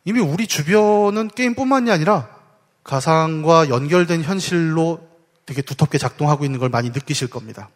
이미 0.05 0.21
우리 0.21 0.47
주변은 0.47 1.29
게임뿐만이 1.29 1.91
아니라 1.91 2.29
가상과 2.85 3.69
연결된 3.69 4.23
현실로 4.23 5.07
되게 5.45 5.62
두텁게 5.62 5.99
작동하고 5.99 6.45
있는 6.45 6.61
걸 6.61 6.69
많이 6.69 6.91
느끼실 6.91 7.29
겁니다. 7.29 7.71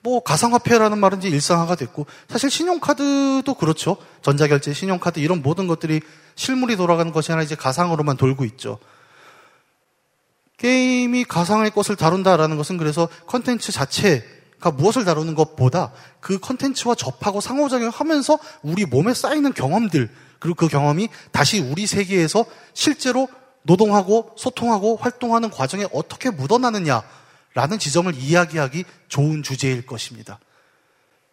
뭐 0.00 0.20
가상화폐라는 0.22 0.98
말은 0.98 1.18
이제 1.18 1.28
일상화가 1.28 1.76
됐고 1.76 2.06
사실 2.28 2.50
신용카드도 2.50 3.54
그렇죠. 3.54 3.96
전자결제, 4.22 4.72
신용카드 4.72 5.20
이런 5.20 5.42
모든 5.42 5.66
것들이 5.66 6.00
실물이 6.34 6.76
돌아가는 6.76 7.12
것이 7.12 7.30
아니라 7.30 7.44
이제 7.44 7.54
가상으로만 7.54 8.16
돌고 8.16 8.44
있죠. 8.46 8.78
게임이 10.56 11.24
가상의 11.24 11.70
것을 11.70 11.96
다룬다라는 11.96 12.56
것은 12.56 12.78
그래서 12.78 13.08
컨텐츠 13.26 13.72
자체가 13.72 14.41
무엇을 14.70 15.04
다루는 15.04 15.34
것보다 15.34 15.92
그 16.20 16.38
컨텐츠와 16.38 16.94
접하고 16.94 17.40
상호작용하면서 17.40 18.38
우리 18.62 18.84
몸에 18.86 19.14
쌓이는 19.14 19.52
경험들 19.52 20.10
그리고 20.38 20.54
그 20.56 20.68
경험이 20.68 21.08
다시 21.30 21.60
우리 21.60 21.86
세계에서 21.86 22.44
실제로 22.74 23.28
노동하고 23.62 24.34
소통하고 24.36 24.96
활동하는 24.96 25.50
과정에 25.50 25.86
어떻게 25.92 26.30
묻어나느냐라는 26.30 27.78
지점을 27.78 28.14
이야기하기 28.14 28.84
좋은 29.08 29.42
주제일 29.42 29.86
것입니다. 29.86 30.38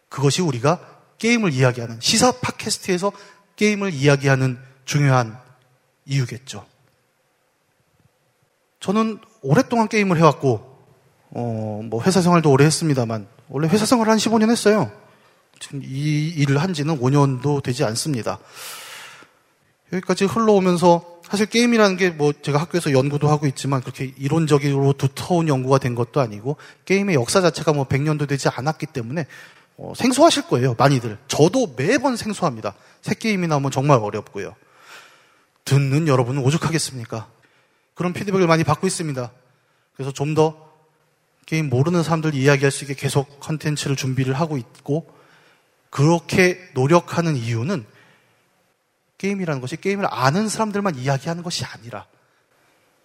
그것이 0.08 0.42
우리가 0.42 0.80
게임을 1.18 1.52
이야기하는 1.52 1.98
시사 2.00 2.32
팟캐스트에서 2.40 3.12
게임을 3.56 3.92
이야기하는 3.92 4.58
중요한 4.84 5.38
이유겠죠. 6.06 6.66
저는 8.80 9.20
오랫동안 9.42 9.88
게임을 9.88 10.16
해왔고, 10.16 10.69
어, 11.30 11.80
뭐 11.84 12.02
회사 12.02 12.20
생활도 12.20 12.50
오래 12.50 12.64
했습니다만, 12.64 13.26
원래 13.48 13.68
회사 13.68 13.86
생활을 13.86 14.10
한 14.10 14.18
15년 14.18 14.50
했어요. 14.50 14.90
지금 15.58 15.82
이 15.84 16.28
일을 16.36 16.58
한 16.58 16.72
지는 16.72 16.98
5년도 16.98 17.62
되지 17.62 17.84
않습니다. 17.84 18.38
여기까지 19.92 20.24
흘러오면서 20.24 21.20
사실 21.22 21.46
게임이라는 21.46 21.96
게 21.96 22.10
뭐 22.10 22.32
제가 22.32 22.58
학교에서 22.58 22.92
연구도 22.92 23.28
하고 23.28 23.46
있지만 23.46 23.80
그렇게 23.80 24.12
이론적으로 24.18 24.92
두터운 24.94 25.48
연구가 25.48 25.78
된 25.78 25.94
것도 25.94 26.20
아니고 26.20 26.56
게임의 26.86 27.14
역사 27.14 27.40
자체가 27.40 27.72
뭐 27.72 27.86
100년도 27.86 28.28
되지 28.28 28.48
않았기 28.48 28.86
때문에 28.86 29.26
어, 29.76 29.92
생소하실 29.96 30.48
거예요, 30.48 30.74
많이들. 30.76 31.18
저도 31.28 31.74
매번 31.76 32.16
생소합니다. 32.16 32.74
새 33.00 33.14
게임이 33.14 33.46
나오면 33.46 33.70
정말 33.70 33.98
어렵고요. 33.98 34.54
듣는 35.64 36.08
여러분은 36.08 36.42
오죽하겠습니까? 36.42 37.28
그런 37.94 38.12
피드백을 38.12 38.46
많이 38.46 38.64
받고 38.64 38.86
있습니다. 38.86 39.30
그래서 39.94 40.12
좀더 40.12 40.69
게임 41.50 41.68
모르는 41.68 42.04
사람들 42.04 42.36
이야기할 42.36 42.70
수 42.70 42.84
있게 42.84 42.94
계속 42.94 43.40
컨텐츠를 43.40 43.96
준비를 43.96 44.34
하고 44.34 44.56
있고 44.56 45.12
그렇게 45.90 46.60
노력하는 46.74 47.34
이유는 47.34 47.84
게임이라는 49.18 49.60
것이 49.60 49.76
게임을 49.76 50.06
아는 50.08 50.48
사람들만 50.48 50.94
이야기하는 50.94 51.42
것이 51.42 51.64
아니라 51.64 52.06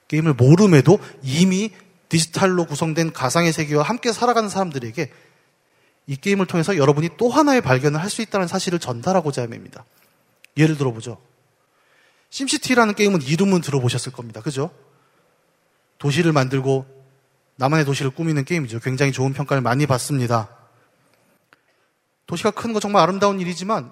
게임을 0.10 0.36
모름에도 0.36 1.00
이미 1.24 1.72
디지털로 2.10 2.66
구성된 2.66 3.14
가상의 3.14 3.52
세계와 3.52 3.82
함께 3.82 4.12
살아가는 4.12 4.48
사람들에게 4.48 5.12
이 6.06 6.16
게임을 6.16 6.46
통해서 6.46 6.78
여러분이 6.78 7.18
또 7.18 7.32
하나의 7.32 7.62
발견을 7.62 8.00
할 8.00 8.12
수 8.12 8.22
있다는 8.22 8.46
사실을 8.46 8.78
전달하고자 8.78 9.42
함입니다. 9.42 9.86
예를 10.56 10.78
들어보죠. 10.78 11.20
심시티라는 12.30 12.94
게임은 12.94 13.24
이름은 13.24 13.62
들어보셨을 13.62 14.12
겁니다. 14.12 14.42
그죠? 14.42 14.70
도시를 15.98 16.32
만들고 16.32 16.95
나만의 17.58 17.86
도시를 17.86 18.12
꾸미는 18.12 18.44
게임이죠. 18.46 18.80
굉장히 18.80 19.12
좋은 19.12 19.34
평가를 19.34 19.62
많이 19.62 19.86
받습니다. 19.86 20.50
도시가 22.26 22.52
크는 22.52 22.74
거 22.74 22.80
정말 22.80 23.04
아름다운 23.04 23.40
일이지만 23.40 23.92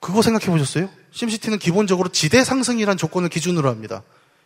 그거 0.00 0.22
생각해 0.22 0.46
보셨어요? 0.46 0.88
심시티는 1.10 1.58
기본적으로 1.58 2.08
지대 2.10 2.44
상승이란 2.44 2.96
조건을 2.96 3.28
기준으로 3.28 3.68
합니다. 3.68 4.02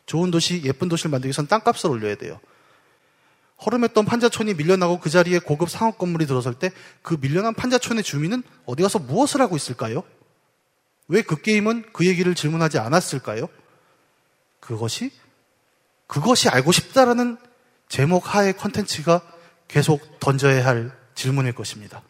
좋은 0.07 0.30
도시, 0.30 0.62
예쁜 0.64 0.88
도시를 0.88 1.11
만들기 1.11 1.28
위해선 1.28 1.46
땅값을 1.46 1.90
올려야 1.90 2.16
돼요. 2.16 2.40
허름했던 3.64 4.05
판자촌이 4.07 4.55
밀려나고 4.55 4.98
그 4.98 5.09
자리에 5.11 5.38
고급 5.38 5.70
상업 5.70 5.98
건물이 5.98 6.26
들어설 6.26 6.55
때 6.55 6.70
그 7.03 7.16
밀려난 7.20 7.55
판자촌의 7.55 8.03
주민은 8.03 8.42
어디 8.66 8.82
가서 8.82 8.98
무엇을 8.98 9.40
하고 9.40 9.55
있을까요? 9.55 10.03
왜 11.09 11.22
그 11.22 11.40
게임은 11.40 11.84
그 11.92 12.07
얘기를 12.07 12.34
질문하지 12.34 12.78
않았을까요? 12.78 13.48
그것이 14.61 15.12
그것이 16.07 16.48
알고 16.48 16.72
싶다라는 16.72 17.36
제목 17.93 18.34
하의 18.34 18.57
컨텐츠가 18.57 19.20
계속 19.68 20.18
던져야 20.18 20.64
할 20.64 20.90
질문일 21.14 21.53
것입니다. 21.53 22.01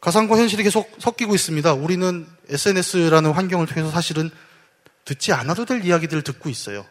가상과 0.00 0.38
현실이 0.38 0.62
계속 0.62 0.90
섞이고 0.98 1.34
있습니다. 1.34 1.74
우리는 1.74 2.26
SNS라는 2.48 3.32
환경을 3.32 3.66
통해서 3.66 3.90
사실은 3.90 4.30
듣지 5.04 5.34
않아도 5.34 5.66
될 5.66 5.84
이야기들을 5.84 6.22
듣고 6.22 6.48
있어요. 6.48 6.86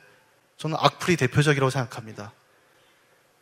저는 0.58 0.78
악플이 0.80 1.18
대표적이라고 1.18 1.72
생각합니다. 1.72 2.32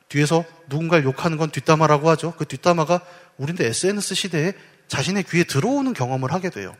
뒤에서 0.07 0.45
누군가를 0.69 1.03
욕하는 1.03 1.37
건 1.37 1.51
뒷담화라고 1.51 2.09
하죠. 2.11 2.35
그 2.37 2.45
뒷담화가 2.45 3.01
우리는 3.35 3.61
SNS 3.65 4.15
시대에 4.15 4.53
자신의 4.87 5.23
귀에 5.23 5.43
들어오는 5.43 5.91
경험을 5.91 6.31
하게 6.31 6.49
돼요. 6.49 6.73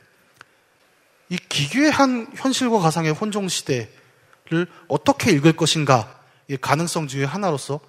이 1.28 1.36
기괴한 1.36 2.32
현실과 2.38 2.80
가상의 2.80 3.12
혼종 3.12 3.50
시대를 3.50 4.68
어떻게 4.88 5.32
읽을 5.32 5.58
것인가 5.58 6.16
이 6.16 6.25
가능성 6.62 7.08
중의 7.08 7.26
하나로서 7.26 7.80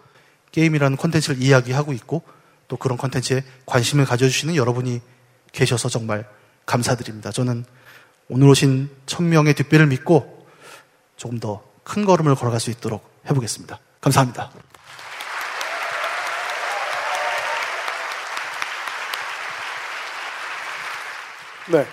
게임이라는 0.53 0.97
콘텐츠를 0.97 1.43
이야기하고 1.43 1.93
있고 1.93 2.23
또 2.69 2.77
그런 2.77 2.97
콘텐츠에 2.99 3.45
관심을 3.67 4.05
가져주시는 4.05 4.57
여러분이 4.57 5.01
계셔서 5.53 5.89
정말 5.89 6.29
감사드립니다. 6.65 7.31
저는 7.31 7.65
오늘 8.29 8.49
오신 8.49 8.91
천명의 9.07 9.55
뒷배를 9.55 9.87
믿고 9.87 10.47
조금 11.17 11.39
더 11.39 11.77
큰 11.87 12.05
걸음을 12.05 12.35
걸어갈 12.35 12.59
수 12.59 12.71
있도록 12.71 13.09
해보겠습니다. 13.31 13.79
감사합니다. 14.01 14.51
네. 21.69 21.87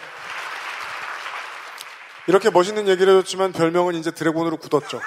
이렇게 2.27 2.49
멋있는 2.49 2.87
얘기를 2.87 3.13
해줬지만 3.17 3.51
별명은 3.51 3.93
이제 3.95 4.09
드래곤으로 4.09 4.57
굳었죠. 4.57 4.99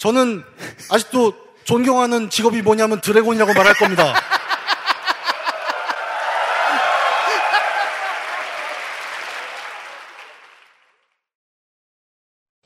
저는 0.00 0.42
아직도 0.90 1.34
존경하는 1.64 2.30
직업이 2.30 2.62
뭐냐면 2.62 3.02
드래곤이라고 3.02 3.52
말할 3.52 3.74
겁니다. 3.74 4.14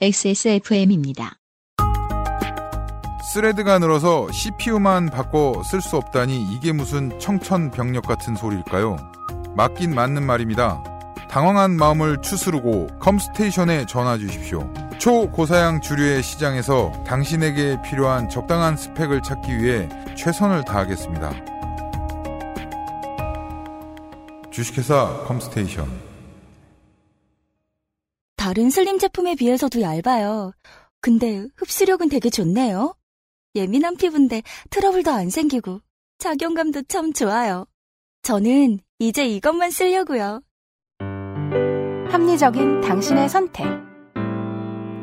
XSFM입니다. 0.00 1.34
스레드가 3.32 3.80
늘어서 3.80 4.30
CPU만 4.30 5.10
바꿔 5.10 5.60
쓸 5.64 5.80
수 5.80 5.96
없다니 5.96 6.54
이게 6.54 6.72
무슨 6.72 7.18
청천벽력 7.18 8.06
같은 8.06 8.36
소리일까요? 8.36 8.96
맞긴 9.56 9.92
맞는 9.92 10.22
말입니다. 10.24 10.84
당황한 11.30 11.76
마음을 11.76 12.22
추스르고 12.22 12.98
컴스테이션에 13.00 13.86
전화 13.86 14.18
주십시오. 14.18 14.72
초고사양 14.98 15.80
주류의 15.80 16.22
시장에서 16.22 16.90
당신에게 17.06 17.82
필요한 17.82 18.28
적당한 18.28 18.76
스펙을 18.76 19.22
찾기 19.22 19.58
위해 19.58 19.88
최선을 20.16 20.64
다하겠습니다. 20.64 21.32
주식회사 24.50 25.24
컴스테이션 25.26 25.86
다른 28.36 28.70
슬림 28.70 28.98
제품에 28.98 29.34
비해서도 29.34 29.80
얇아요. 29.80 30.52
근데 31.00 31.46
흡수력은 31.56 32.08
되게 32.08 32.30
좋네요. 32.30 32.94
예민한 33.54 33.96
피부인데 33.96 34.42
트러블도 34.70 35.10
안 35.10 35.30
생기고 35.30 35.80
착용감도 36.18 36.82
참 36.88 37.12
좋아요. 37.12 37.66
저는 38.22 38.78
이제 38.98 39.26
이것만 39.26 39.70
쓰려고요. 39.70 40.40
합리적인 42.10 42.80
당신의 42.80 43.28
선택. 43.28 43.93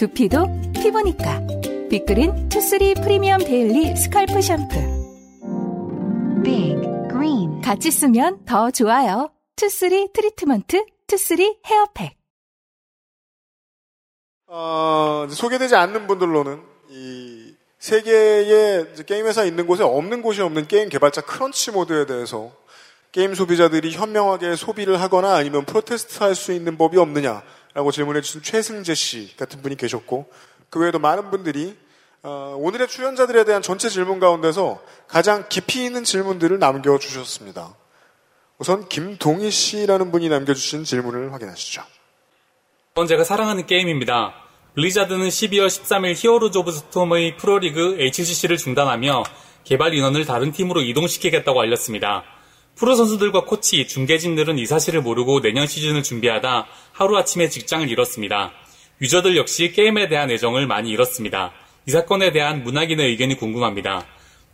두피도 0.00 0.46
피부니까. 0.82 1.42
빅그린 1.90 2.48
투쓰리 2.48 2.94
프리미엄 2.94 3.38
daily 3.38 3.94
scalp 3.94 4.40
샴푸. 4.40 4.80
Big 6.42 6.80
Green. 7.10 7.60
같이 7.60 7.90
쓰면 7.90 8.46
더 8.46 8.70
좋아요. 8.70 9.30
투쓰리 9.56 10.08
트리트먼트, 10.14 10.86
투쓰리 11.06 11.58
헤어팩. 11.66 12.16
어, 14.46 15.26
소개되지 15.28 15.74
않는 15.74 16.06
분들로는 16.06 16.62
이 16.88 17.54
세계의 17.78 19.04
게임 19.04 19.26
회사 19.26 19.44
있는 19.44 19.66
곳에 19.66 19.82
없는 19.82 20.22
곳이 20.22 20.40
없는 20.40 20.66
게임 20.66 20.88
개발자 20.88 21.20
crunch 21.20 21.72
mode에 21.72 22.06
대해서 22.06 22.50
게임 23.12 23.34
소비자들이 23.34 23.90
현명하게 23.90 24.56
소비를 24.56 24.98
하거나 24.98 25.34
아니면 25.34 25.66
protest 25.66 26.22
할 26.22 26.34
수 26.34 26.52
있는 26.52 26.78
법이 26.78 26.96
없느냐 26.96 27.42
라고 27.74 27.92
질문해 27.92 28.20
주신 28.20 28.42
최승재 28.42 28.94
씨 28.94 29.36
같은 29.36 29.62
분이 29.62 29.76
계셨고 29.76 30.30
그 30.70 30.80
외에도 30.80 30.98
많은 30.98 31.30
분들이 31.30 31.76
어, 32.22 32.54
오늘의 32.58 32.88
출연자들에 32.88 33.44
대한 33.44 33.62
전체 33.62 33.88
질문 33.88 34.20
가운데서 34.20 34.82
가장 35.08 35.46
깊이 35.48 35.84
있는 35.84 36.04
질문들을 36.04 36.58
남겨주셨습니다. 36.58 37.74
우선 38.58 38.88
김동희 38.88 39.50
씨라는 39.50 40.12
분이 40.12 40.28
남겨주신 40.28 40.84
질문을 40.84 41.32
확인하시죠. 41.32 41.82
이건 42.92 43.06
제가 43.06 43.24
사랑하는 43.24 43.66
게임입니다. 43.66 44.34
블리자드는 44.74 45.28
12월 45.28 45.66
13일 45.66 46.14
히어로즈 46.14 46.58
오브 46.58 46.70
스톰의 46.70 47.38
프로리그 47.38 47.96
HGC를 47.98 48.58
중단하며 48.58 49.22
개발 49.64 49.94
인원을 49.94 50.26
다른 50.26 50.52
팀으로 50.52 50.82
이동시키겠다고 50.82 51.60
알렸습니다. 51.60 52.24
프로 52.76 52.94
선수들과 52.94 53.44
코치, 53.44 53.86
중계진들은 53.86 54.58
이 54.58 54.66
사실을 54.66 55.02
모르고 55.02 55.40
내년 55.40 55.66
시즌을 55.66 56.02
준비하다 56.02 56.66
하루아침에 56.92 57.48
직장을 57.48 57.88
잃었습니다. 57.88 58.52
유저들 59.02 59.36
역시 59.36 59.72
게임에 59.72 60.08
대한 60.08 60.30
애정을 60.30 60.66
많이 60.66 60.90
잃었습니다. 60.90 61.52
이 61.86 61.90
사건에 61.90 62.32
대한 62.32 62.62
문학인의 62.62 63.08
의견이 63.08 63.36
궁금합니다. 63.36 64.06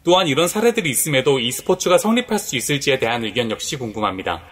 또한 0.05 0.29
이런 0.29 0.47
사례들이 0.47 0.89
있음에도 0.91 1.41
e스포츠가 1.41 1.99
성립할 1.99 2.39
수 2.39 2.57
있을지에 2.57 2.99
대한 2.99 3.25
의견 3.25 3.51
역시 3.51 3.77
궁금합니다. 3.77 4.43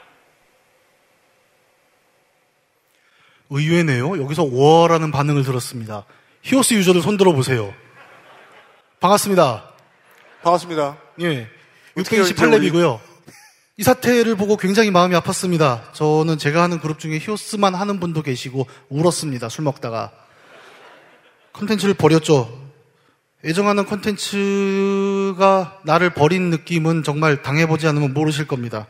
의외네요. 3.51 4.21
여기서 4.21 4.45
워라는 4.45 5.13
반응을 5.13 5.45
들었습니다. 5.45 6.07
히오스 6.43 6.75
유저들 6.75 7.03
손 7.03 7.17
들어 7.17 7.33
보세요. 7.33 7.73
반갑습니다. 9.01 9.71
반갑습니다. 10.43 10.99
예. 11.21 11.49
어떻게 11.97 12.19
628렙이고요. 12.19 13.14
이 13.77 13.83
사태를 13.83 14.37
보고 14.37 14.57
굉장히 14.57 14.93
마음이 14.93 15.17
아팠습니다. 15.17 15.93
저는 15.95 16.39
제가 16.39 16.63
하는 16.63 16.79
그룹 16.79 17.01
중에 17.01 17.19
히오스만 17.19 17.75
하는 17.75 17.99
분도 17.99 18.23
계시고 18.23 18.69
울었습니다. 18.89 19.49
술 19.49 19.65
먹다가. 19.65 20.13
컨텐츠를 21.55 21.95
버렸죠. 21.95 22.71
애정하는 23.45 23.85
컨텐츠가 23.87 25.81
나를 25.85 26.15
버린 26.15 26.51
느낌은 26.51 27.03
정말 27.03 27.43
당해보지 27.43 27.89
않으면 27.89 28.15
모르실 28.15 28.47
겁니다. 28.47 28.87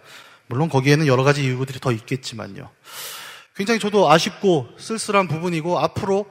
물론 0.48 0.68
거기에는 0.68 1.06
여러 1.06 1.24
가지 1.24 1.44
이유들이 1.44 1.80
더 1.80 1.90
있겠지만요. 1.90 2.68
굉장히 3.56 3.80
저도 3.80 4.10
아쉽고 4.10 4.68
쓸쓸한 4.76 5.28
부분이고 5.28 5.78
앞으로 5.78 6.26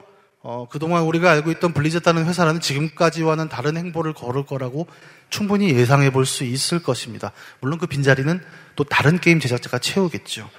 어, 0.46 0.68
그동안 0.68 1.04
우리가 1.04 1.30
알고 1.30 1.50
있던 1.52 1.72
블리자드라는 1.72 2.26
회사라는 2.26 2.60
지금까지와는 2.60 3.48
다른 3.48 3.78
행보를 3.78 4.12
걸을 4.12 4.44
거라고 4.44 4.86
충분히 5.30 5.70
예상해 5.70 6.10
볼 6.10 6.26
수 6.26 6.44
있을 6.44 6.82
것입니다. 6.82 7.32
물론 7.60 7.78
그 7.78 7.86
빈자리는 7.86 8.42
또 8.76 8.84
다른 8.84 9.18
게임 9.18 9.40
제작자가 9.40 9.78
채우겠죠. 9.78 10.50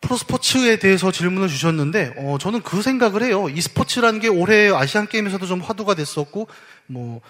프로스포츠에 0.00 0.80
대해서 0.80 1.12
질문을 1.12 1.46
주셨는데, 1.46 2.14
어, 2.16 2.38
저는 2.40 2.62
그 2.62 2.82
생각을 2.82 3.22
해요. 3.22 3.48
e스포츠라는 3.48 4.18
게 4.18 4.26
올해 4.26 4.70
아시안 4.74 5.06
게임에서도 5.06 5.46
좀 5.46 5.60
화두가 5.60 5.94
됐었고, 5.94 6.48
뭐, 6.86 7.20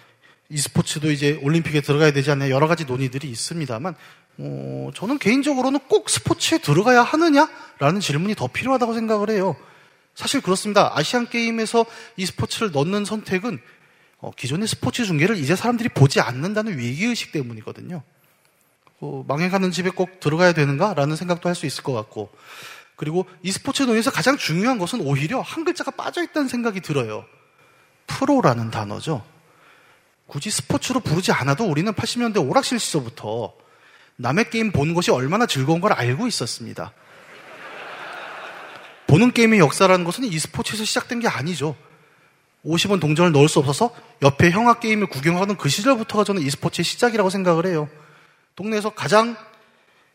e스포츠도 0.48 1.10
이제 1.10 1.38
올림픽에 1.42 1.82
들어가야 1.82 2.12
되지 2.12 2.30
않냐 2.30 2.48
여러 2.48 2.66
가지 2.66 2.86
논의들이 2.86 3.28
있습니다만, 3.28 3.94
어, 4.38 4.90
저는 4.94 5.18
개인적으로는 5.18 5.80
꼭 5.88 6.08
스포츠에 6.08 6.58
들어가야 6.58 7.02
하느냐라는 7.02 8.00
질문이 8.00 8.36
더 8.36 8.46
필요하다고 8.46 8.94
생각을 8.94 9.28
해요. 9.28 9.54
사실 10.14 10.40
그렇습니다. 10.40 10.92
아시안 10.94 11.28
게임에서 11.28 11.86
e스포츠를 12.16 12.72
넣는 12.72 13.04
선택은 13.04 13.60
어, 14.18 14.30
기존의 14.36 14.68
스포츠 14.68 15.04
중계를 15.04 15.38
이제 15.38 15.56
사람들이 15.56 15.88
보지 15.90 16.20
않는다는 16.20 16.76
위기의식 16.78 17.32
때문이거든요. 17.32 18.02
어, 19.00 19.24
망해가는 19.26 19.70
집에 19.70 19.90
꼭 19.90 20.20
들어가야 20.20 20.52
되는가라는 20.52 21.16
생각도 21.16 21.48
할 21.48 21.54
수 21.54 21.64
있을 21.66 21.82
것 21.82 21.92
같고 21.94 22.30
그리고 22.96 23.24
e스포츠 23.42 23.84
논의에서 23.84 24.10
가장 24.10 24.36
중요한 24.36 24.76
것은 24.78 25.00
오히려 25.00 25.40
한 25.40 25.64
글자가 25.64 25.90
빠져있다는 25.92 26.48
생각이 26.48 26.82
들어요. 26.82 27.24
프로라는 28.06 28.70
단어죠. 28.70 29.24
굳이 30.26 30.50
스포츠로 30.50 31.00
부르지 31.00 31.32
않아도 31.32 31.64
우리는 31.64 31.90
80년대 31.92 32.46
오락실 32.46 32.78
시절부터 32.78 33.54
남의 34.16 34.50
게임 34.50 34.70
보는 34.70 34.92
것이 34.92 35.10
얼마나 35.10 35.46
즐거운 35.46 35.80
걸 35.80 35.94
알고 35.94 36.26
있었습니다. 36.26 36.92
보는 39.10 39.32
게임의 39.32 39.58
역사라는 39.58 40.04
것은 40.04 40.22
e스포츠에서 40.22 40.84
시작된 40.84 41.18
게 41.18 41.26
아니죠. 41.26 41.74
50원 42.64 43.00
동전을 43.00 43.32
넣을 43.32 43.48
수 43.48 43.58
없어서 43.58 43.92
옆에 44.22 44.52
형아 44.52 44.74
게임을 44.74 45.08
구경하던 45.08 45.56
그 45.56 45.68
시절부터가 45.68 46.22
저는 46.22 46.42
e스포츠의 46.42 46.84
시작이라고 46.84 47.28
생각을 47.28 47.66
해요. 47.66 47.88
동네에서 48.54 48.90
가장 48.90 49.36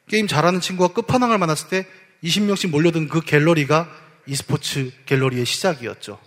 게임 0.08 0.28
잘하는 0.28 0.62
친구가 0.62 0.94
끝판왕을 0.94 1.38
만났을 1.38 1.68
때 1.68 1.86
20명씩 2.24 2.70
몰려든 2.70 3.10
그 3.10 3.20
갤러리가 3.20 3.90
e스포츠 4.28 4.94
갤러리의 5.06 5.46
시작이었죠. 5.46 6.18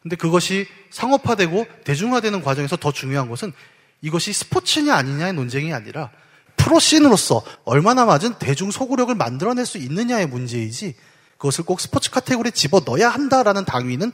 근데 0.00 0.16
그것이 0.16 0.66
상업화되고 0.88 1.66
대중화되는 1.84 2.40
과정에서 2.42 2.76
더 2.76 2.92
중요한 2.92 3.28
것은 3.28 3.52
이것이 4.00 4.32
스포츠냐 4.32 4.94
아니냐의 4.94 5.34
논쟁이 5.34 5.74
아니라 5.74 6.10
프로씬으로서 6.56 7.44
얼마나 7.64 8.06
맞은 8.06 8.38
대중 8.38 8.70
소구력을 8.70 9.14
만들어낼 9.14 9.66
수 9.66 9.76
있느냐의 9.76 10.28
문제이지 10.28 10.94
그것을 11.38 11.64
꼭 11.64 11.80
스포츠 11.80 12.10
카테고리에 12.10 12.52
집어 12.52 12.80
넣어야 12.84 13.08
한다라는 13.08 13.64
당위는 13.64 14.12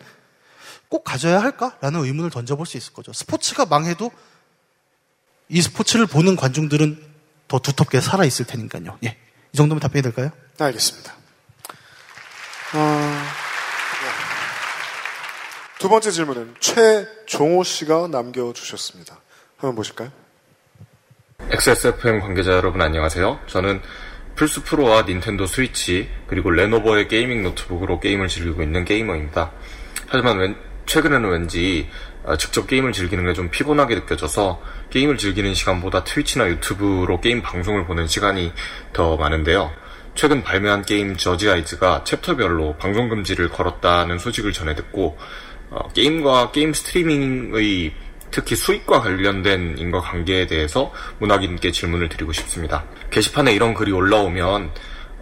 꼭 0.89 1.05
가져야 1.05 1.41
할까라는 1.41 2.05
의문을 2.05 2.31
던져볼 2.31 2.67
수 2.67 2.77
있을 2.77 2.93
거죠. 2.93 3.13
스포츠가 3.13 3.67
망해도 3.67 4.11
e스포츠를 5.49 6.07
보는 6.07 6.37
관중들은 6.37 7.11
더 7.49 7.59
두텁게 7.59 8.01
살아 8.01 8.25
있을 8.25 8.45
테니까요. 8.47 8.99
예. 9.05 9.17
이 9.53 9.57
정도면 9.57 9.81
답변이 9.81 10.03
될까요? 10.03 10.31
네, 10.59 10.65
알겠습니다. 10.65 11.15
어... 12.75 13.23
두 15.81 15.89
번째 15.89 16.11
질문은 16.11 16.57
최종호 16.61 17.65
씨가 17.65 18.09
남겨주셨습니다. 18.09 19.19
한번 19.57 19.77
보실까요? 19.77 20.13
XSFM 21.51 22.21
관계자 22.21 22.53
여러분 22.53 22.83
안녕하세요. 22.83 23.41
저는 23.47 23.81
플스 24.37 24.63
프로와 24.65 25.03
닌텐도 25.03 25.47
스위치 25.47 26.09
그리고 26.27 26.51
레노버의 26.51 27.09
게이밍 27.09 27.43
노트북으로 27.43 28.01
게임을 28.01 28.29
즐기고 28.29 28.63
있는 28.63 28.85
게이머입니다. 28.85 29.53
하지만 30.09 30.39
웬, 30.39 30.57
최근에는 30.87 31.29
왠지 31.29 31.89
어, 32.25 32.37
직접 32.37 32.67
게임을 32.67 32.93
즐기는 32.93 33.25
게 33.25 33.33
좀 33.33 33.51
피곤하게 33.51 33.95
느껴져서 33.95 34.61
게임을 34.91 35.17
즐기는 35.17 35.55
시간보다 35.55 36.05
트위치나 36.05 36.49
유튜브로 36.49 37.21
게임 37.21 37.43
방송을 37.43 37.87
보는 37.87 38.07
시간이 38.09 38.53
더 38.93 39.17
많은데요. 39.17 39.71
최근 40.15 40.43
발매한 40.43 40.83
게임 40.83 41.17
저지 41.17 41.49
아이즈가 41.49 42.05
챕터별로 42.05 42.77
방송 42.77 43.09
금지를 43.09 43.49
걸었다는 43.49 44.19
소식을 44.19 44.53
전해 44.53 44.75
듣고 44.75 45.17
어, 45.71 45.89
게임과 45.93 46.51
게임 46.51 46.73
스트리밍의 46.73 47.95
특히 48.31 48.57
수익과 48.57 49.01
관련된 49.01 49.77
인과 49.79 50.01
관계에 50.01 50.47
대해서 50.47 50.93
문학인께 51.19 51.71
질문을 51.73 52.09
드리고 52.09 52.33
싶습니다. 52.33 52.85
게시판에 53.11 53.53
이런 53.53 53.75
글이 53.75 53.93
올라오면 53.93 54.71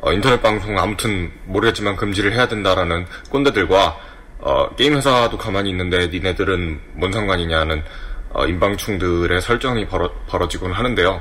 어, 0.00 0.12
인터넷 0.12 0.40
방송 0.40 0.78
아무튼 0.78 1.32
모르겠지만 1.44 1.96
금지를 1.96 2.32
해야 2.32 2.46
된다라는 2.46 3.06
꼰대들과 3.30 3.96
어, 4.40 4.74
게임 4.76 4.94
회사도 4.96 5.36
가만히 5.36 5.70
있는데 5.70 6.06
니네들은 6.08 6.80
뭔 6.94 7.12
상관이냐는 7.12 7.82
어, 8.30 8.46
인방충들의 8.46 9.40
설전이 9.40 9.86
벌어, 9.86 10.12
벌어지곤 10.28 10.72
하는데요. 10.72 11.20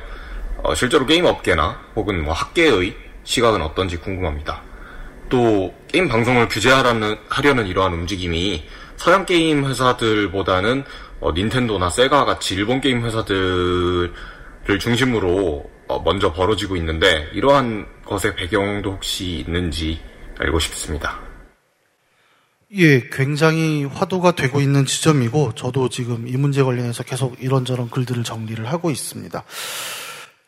어, 0.63 0.75
실제로 0.75 1.05
게임 1.05 1.25
업계나 1.25 1.79
혹은 1.95 2.23
뭐 2.23 2.33
학계의 2.33 2.95
시각은 3.23 3.61
어떤지 3.61 3.97
궁금합니다. 3.97 4.61
또 5.29 5.73
게임 5.88 6.07
방송을 6.07 6.47
규제하려는 6.47 7.17
하려는 7.29 7.67
이러한 7.67 7.93
움직임이 7.93 8.63
서양 8.95 9.25
게임 9.25 9.65
회사들보다는 9.65 10.83
어, 11.20 11.32
닌텐도나 11.32 11.89
세가 11.89 12.26
같이 12.26 12.55
일본 12.55 12.80
게임 12.82 13.03
회사들을 13.05 14.13
중심으로 14.80 15.70
어, 15.88 16.01
먼저 16.01 16.34
벌어지고 16.34 16.76
있는데 16.78 17.30
이러한 17.34 17.88
것의 18.05 18.36
배경도 18.36 18.91
혹시 18.91 19.39
있는지 19.39 19.99
알고 20.39 20.59
싶습니다. 20.59 21.20
예, 22.74 23.09
굉장히 23.09 23.86
화두가 23.86 24.34
되고 24.34 24.59
있는 24.59 24.86
지점이고 24.86 25.53
저도 25.55 25.88
지금 25.88 26.28
이 26.28 26.36
문제 26.36 26.61
관련해서 26.61 27.03
계속 27.03 27.41
이런저런 27.41 27.89
글들을 27.89 28.24
정리를 28.24 28.65
하고 28.70 28.91
있습니다. 28.91 29.43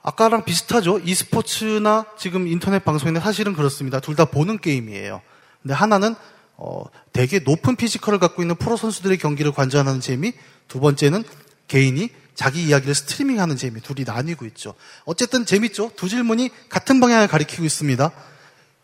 아까랑 0.02 0.44
비슷하죠. 0.44 1.00
e스포츠나 1.00 2.06
지금 2.18 2.48
인터넷 2.48 2.84
방송인데 2.84 3.22
사실은 3.22 3.54
그렇습니다. 3.54 4.00
둘 4.02 4.16
다 4.16 4.26
보는 4.26 4.60
게임이에요. 4.60 5.22
근데 5.62 5.74
하나는 5.74 6.16
어, 6.58 6.84
되게 7.14 7.40
높은 7.40 7.78
피지컬을 7.78 8.20
갖고 8.20 8.42
있는 8.42 8.56
프로 8.58 8.76
선수들의 8.76 9.18
경기를 9.18 9.54
관전하는 9.54 10.02
재미, 10.02 10.34
두 10.70 10.80
번째는 10.80 11.26
개인이 11.68 12.10
자기 12.36 12.64
이야기를 12.64 12.96
스트리밍하는 12.96 13.58
재미 13.58 13.82
둘이 13.82 14.06
나뉘고 14.06 14.46
있죠. 14.46 14.74
어쨌든 15.04 15.46
재밌죠. 15.46 15.92
두 15.98 16.08
질문이 16.08 16.50
같은 16.70 17.02
방향을 17.02 17.28
가리키고 17.28 17.66
있습니다. 17.66 18.12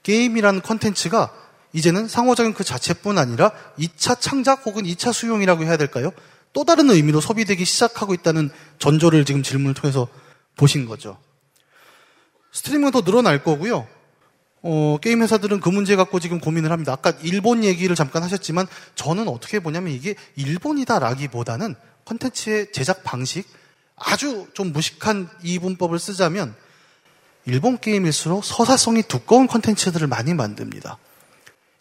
게임이라는 0.03 0.61
컨텐츠가 0.61 1.31
이제는 1.71 2.09
상호적인 2.09 2.53
그 2.53 2.65
자체뿐 2.65 3.17
아니라 3.17 3.51
2차 3.79 4.19
창작 4.19 4.65
혹은 4.65 4.83
2차 4.83 5.13
수용이라고 5.13 5.63
해야 5.63 5.77
될까요? 5.77 6.11
또 6.51 6.63
다른 6.63 6.89
의미로 6.89 7.21
소비되기 7.21 7.63
시작하고 7.63 8.13
있다는 8.13 8.49
전조를 8.79 9.25
지금 9.25 9.43
질문을 9.43 9.73
통해서 9.73 10.07
보신 10.55 10.85
거죠. 10.85 11.17
스트리밍은 12.51 12.91
더 12.91 13.01
늘어날 13.01 13.43
거고요. 13.43 13.87
어, 14.67 14.97
게임 14.99 15.21
회사들은 15.21 15.59
그 15.59 15.69
문제 15.69 15.95
갖고 15.95 16.19
지금 16.19 16.39
고민을 16.39 16.71
합니다. 16.71 16.91
아까 16.91 17.13
일본 17.21 17.63
얘기를 17.63 17.95
잠깐 17.95 18.23
하셨지만 18.23 18.65
저는 18.95 19.27
어떻게 19.27 19.59
보냐면 19.59 19.93
이게 19.93 20.15
일본이다라기보다는 20.37 21.75
컨텐츠의 22.05 22.71
제작 22.71 23.03
방식 23.03 23.47
아주 23.95 24.47
좀 24.55 24.73
무식한 24.73 25.29
이분법을 25.43 25.99
쓰자면 25.99 26.55
일본 27.45 27.77
게임일수록 27.77 28.43
서사성이 28.43 29.03
두꺼운 29.03 29.45
컨텐츠들을 29.45 30.07
많이 30.07 30.33
만듭니다. 30.33 30.97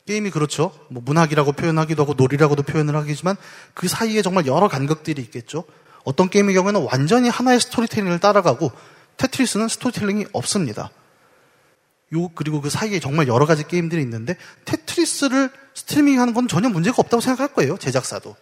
게임이 0.07 0.29
그렇죠. 0.29 0.71
뭐 0.91 1.03
문학이라고 1.07 1.53
표현하기도 1.53 2.03
하고 2.03 2.13
놀이라고도 2.13 2.65
표현을 2.65 2.97
하겠지만 2.97 3.37
그 3.73 3.89
사이에 3.89 4.21
정말 4.21 4.45
여러 4.45 4.69
간극들이 4.69 5.23
있겠죠. 5.23 5.65
어떤 6.05 6.29
게임의 6.29 6.55
경우에는 6.55 6.83
완전히 6.83 7.31
하나의 7.31 7.61
스토리텔링을 7.61 8.19
따라가고 8.19 8.71
테트리스는 9.17 9.69
스토리텔링이 9.69 10.27
없습니다. 10.35 10.91
요 12.13 12.29
그리고 12.35 12.61
그 12.61 12.71
사이에 12.71 13.01
정말 13.01 13.29
여러 13.29 13.47
가지 13.47 13.67
게임들이 13.67 14.03
있는데 14.03 14.37
테트리스를 14.65 15.51
스트리밍하는 15.75 16.35
건 16.35 16.49
전혀 16.49 16.69
문제가 16.69 16.97
없다고 16.99 17.21
생각할 17.21 17.55
거예요. 17.55 17.77
제작사도. 17.79 18.37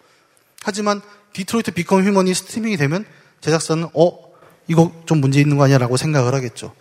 하지만 0.62 1.00
Detroit 1.32 1.72
Become 1.72 2.04
Human이 2.04 2.34
스트리밍이 2.34 2.76
되면 2.76 3.04
제작사는 3.40 3.88
어 3.94 4.32
이거 4.68 4.92
좀 5.06 5.20
문제 5.20 5.40
있는 5.40 5.56
거 5.56 5.64
아니야라고 5.64 5.96
생각을 5.96 6.34
하겠죠. 6.34 6.74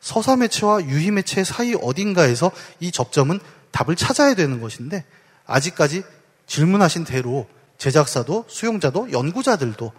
서사 0.00 0.36
매체와 0.36 0.84
유희 0.84 1.10
매체 1.10 1.42
사이 1.42 1.74
어딘가에서 1.74 2.52
이 2.80 2.92
접점은 2.92 3.40
답을 3.72 3.96
찾아야 3.96 4.34
되는 4.34 4.60
것인데 4.60 5.04
아직까지 5.46 6.04
질문하신 6.46 7.04
대로 7.04 7.46
제작사도 7.78 8.46
수용자도 8.48 9.12
연구자들도 9.12 9.92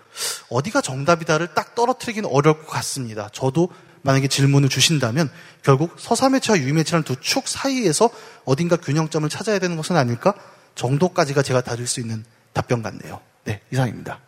어디가 0.50 0.82
정답이다를 0.82 1.54
딱 1.54 1.76
떨어뜨리기는 1.76 2.28
어려울 2.32 2.60
것 2.60 2.68
같습니다. 2.68 3.30
저도 3.34 3.70
만약에 4.04 4.28
질문을 4.28 4.70
주신다면 4.70 5.30
결국 5.64 5.96
서사 6.00 6.30
매체와 6.30 6.60
유희 6.60 6.72
매체라는 6.74 7.04
두 7.04 7.16
축 7.22 7.48
사이에서 7.48 8.10
어딘가 8.46 8.76
균형점을 8.78 9.28
찾아야 9.30 9.60
되는 9.60 9.76
것은 9.76 9.98
아닐까 9.98 10.34
정도까지가 10.76 11.42
제가 11.42 11.62
다룰 11.62 11.88
수 11.88 12.00
있는 12.00 12.24
답변 12.54 12.84
같네요. 12.84 13.20
네, 13.44 13.62
이상입니다. 13.72 14.20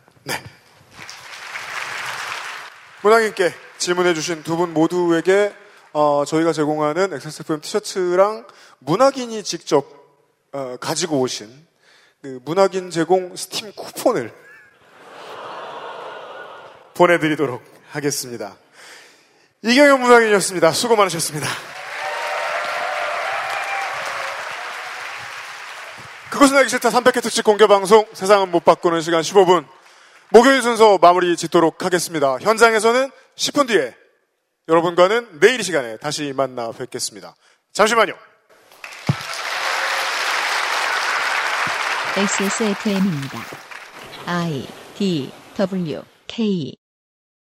문학인께 3.02 3.54
질문해주신 3.78 4.42
두 4.42 4.56
분 4.56 4.74
모두에게 4.74 5.54
어, 5.92 6.24
저희가 6.26 6.52
제공하는 6.52 7.14
XSFM 7.14 7.60
티셔츠랑 7.62 8.46
문학인이 8.80 9.42
직접 9.42 9.86
어, 10.52 10.76
가지고 10.80 11.20
오신 11.20 11.48
그 12.22 12.40
문학인 12.44 12.90
제공 12.90 13.34
스팀 13.34 13.72
쿠폰을 13.74 14.32
보내드리도록 16.94 17.62
하겠습니다. 17.90 18.56
이경영 19.62 20.00
문학인이었습니다. 20.00 20.72
수고 20.72 20.96
많으셨습니다. 20.96 21.46
그것은 26.30 26.56
알기 26.56 26.70
싫다 26.70 26.88
300회 26.88 27.22
특집 27.22 27.44
공개방송 27.44 28.06
세상은 28.14 28.50
못 28.50 28.64
바꾸는 28.64 29.02
시간 29.02 29.20
15분 29.20 29.66
목요일 30.30 30.62
순서 30.62 30.96
마무리 30.96 31.36
짓도록 31.36 31.84
하겠습니다. 31.84 32.38
현장에서는 32.40 33.10
10분 33.36 33.68
뒤에 33.68 33.94
여러분과는 34.68 35.40
내일 35.40 35.60
이 35.60 35.62
시간에 35.62 35.98
다시 35.98 36.32
만나 36.34 36.70
뵙겠습니다. 36.72 37.34
잠시만요. 37.72 38.14
XSFM입니다. 42.16 43.38
I 44.26 44.66
D 44.96 45.30
W 45.56 46.02
K 46.26 46.76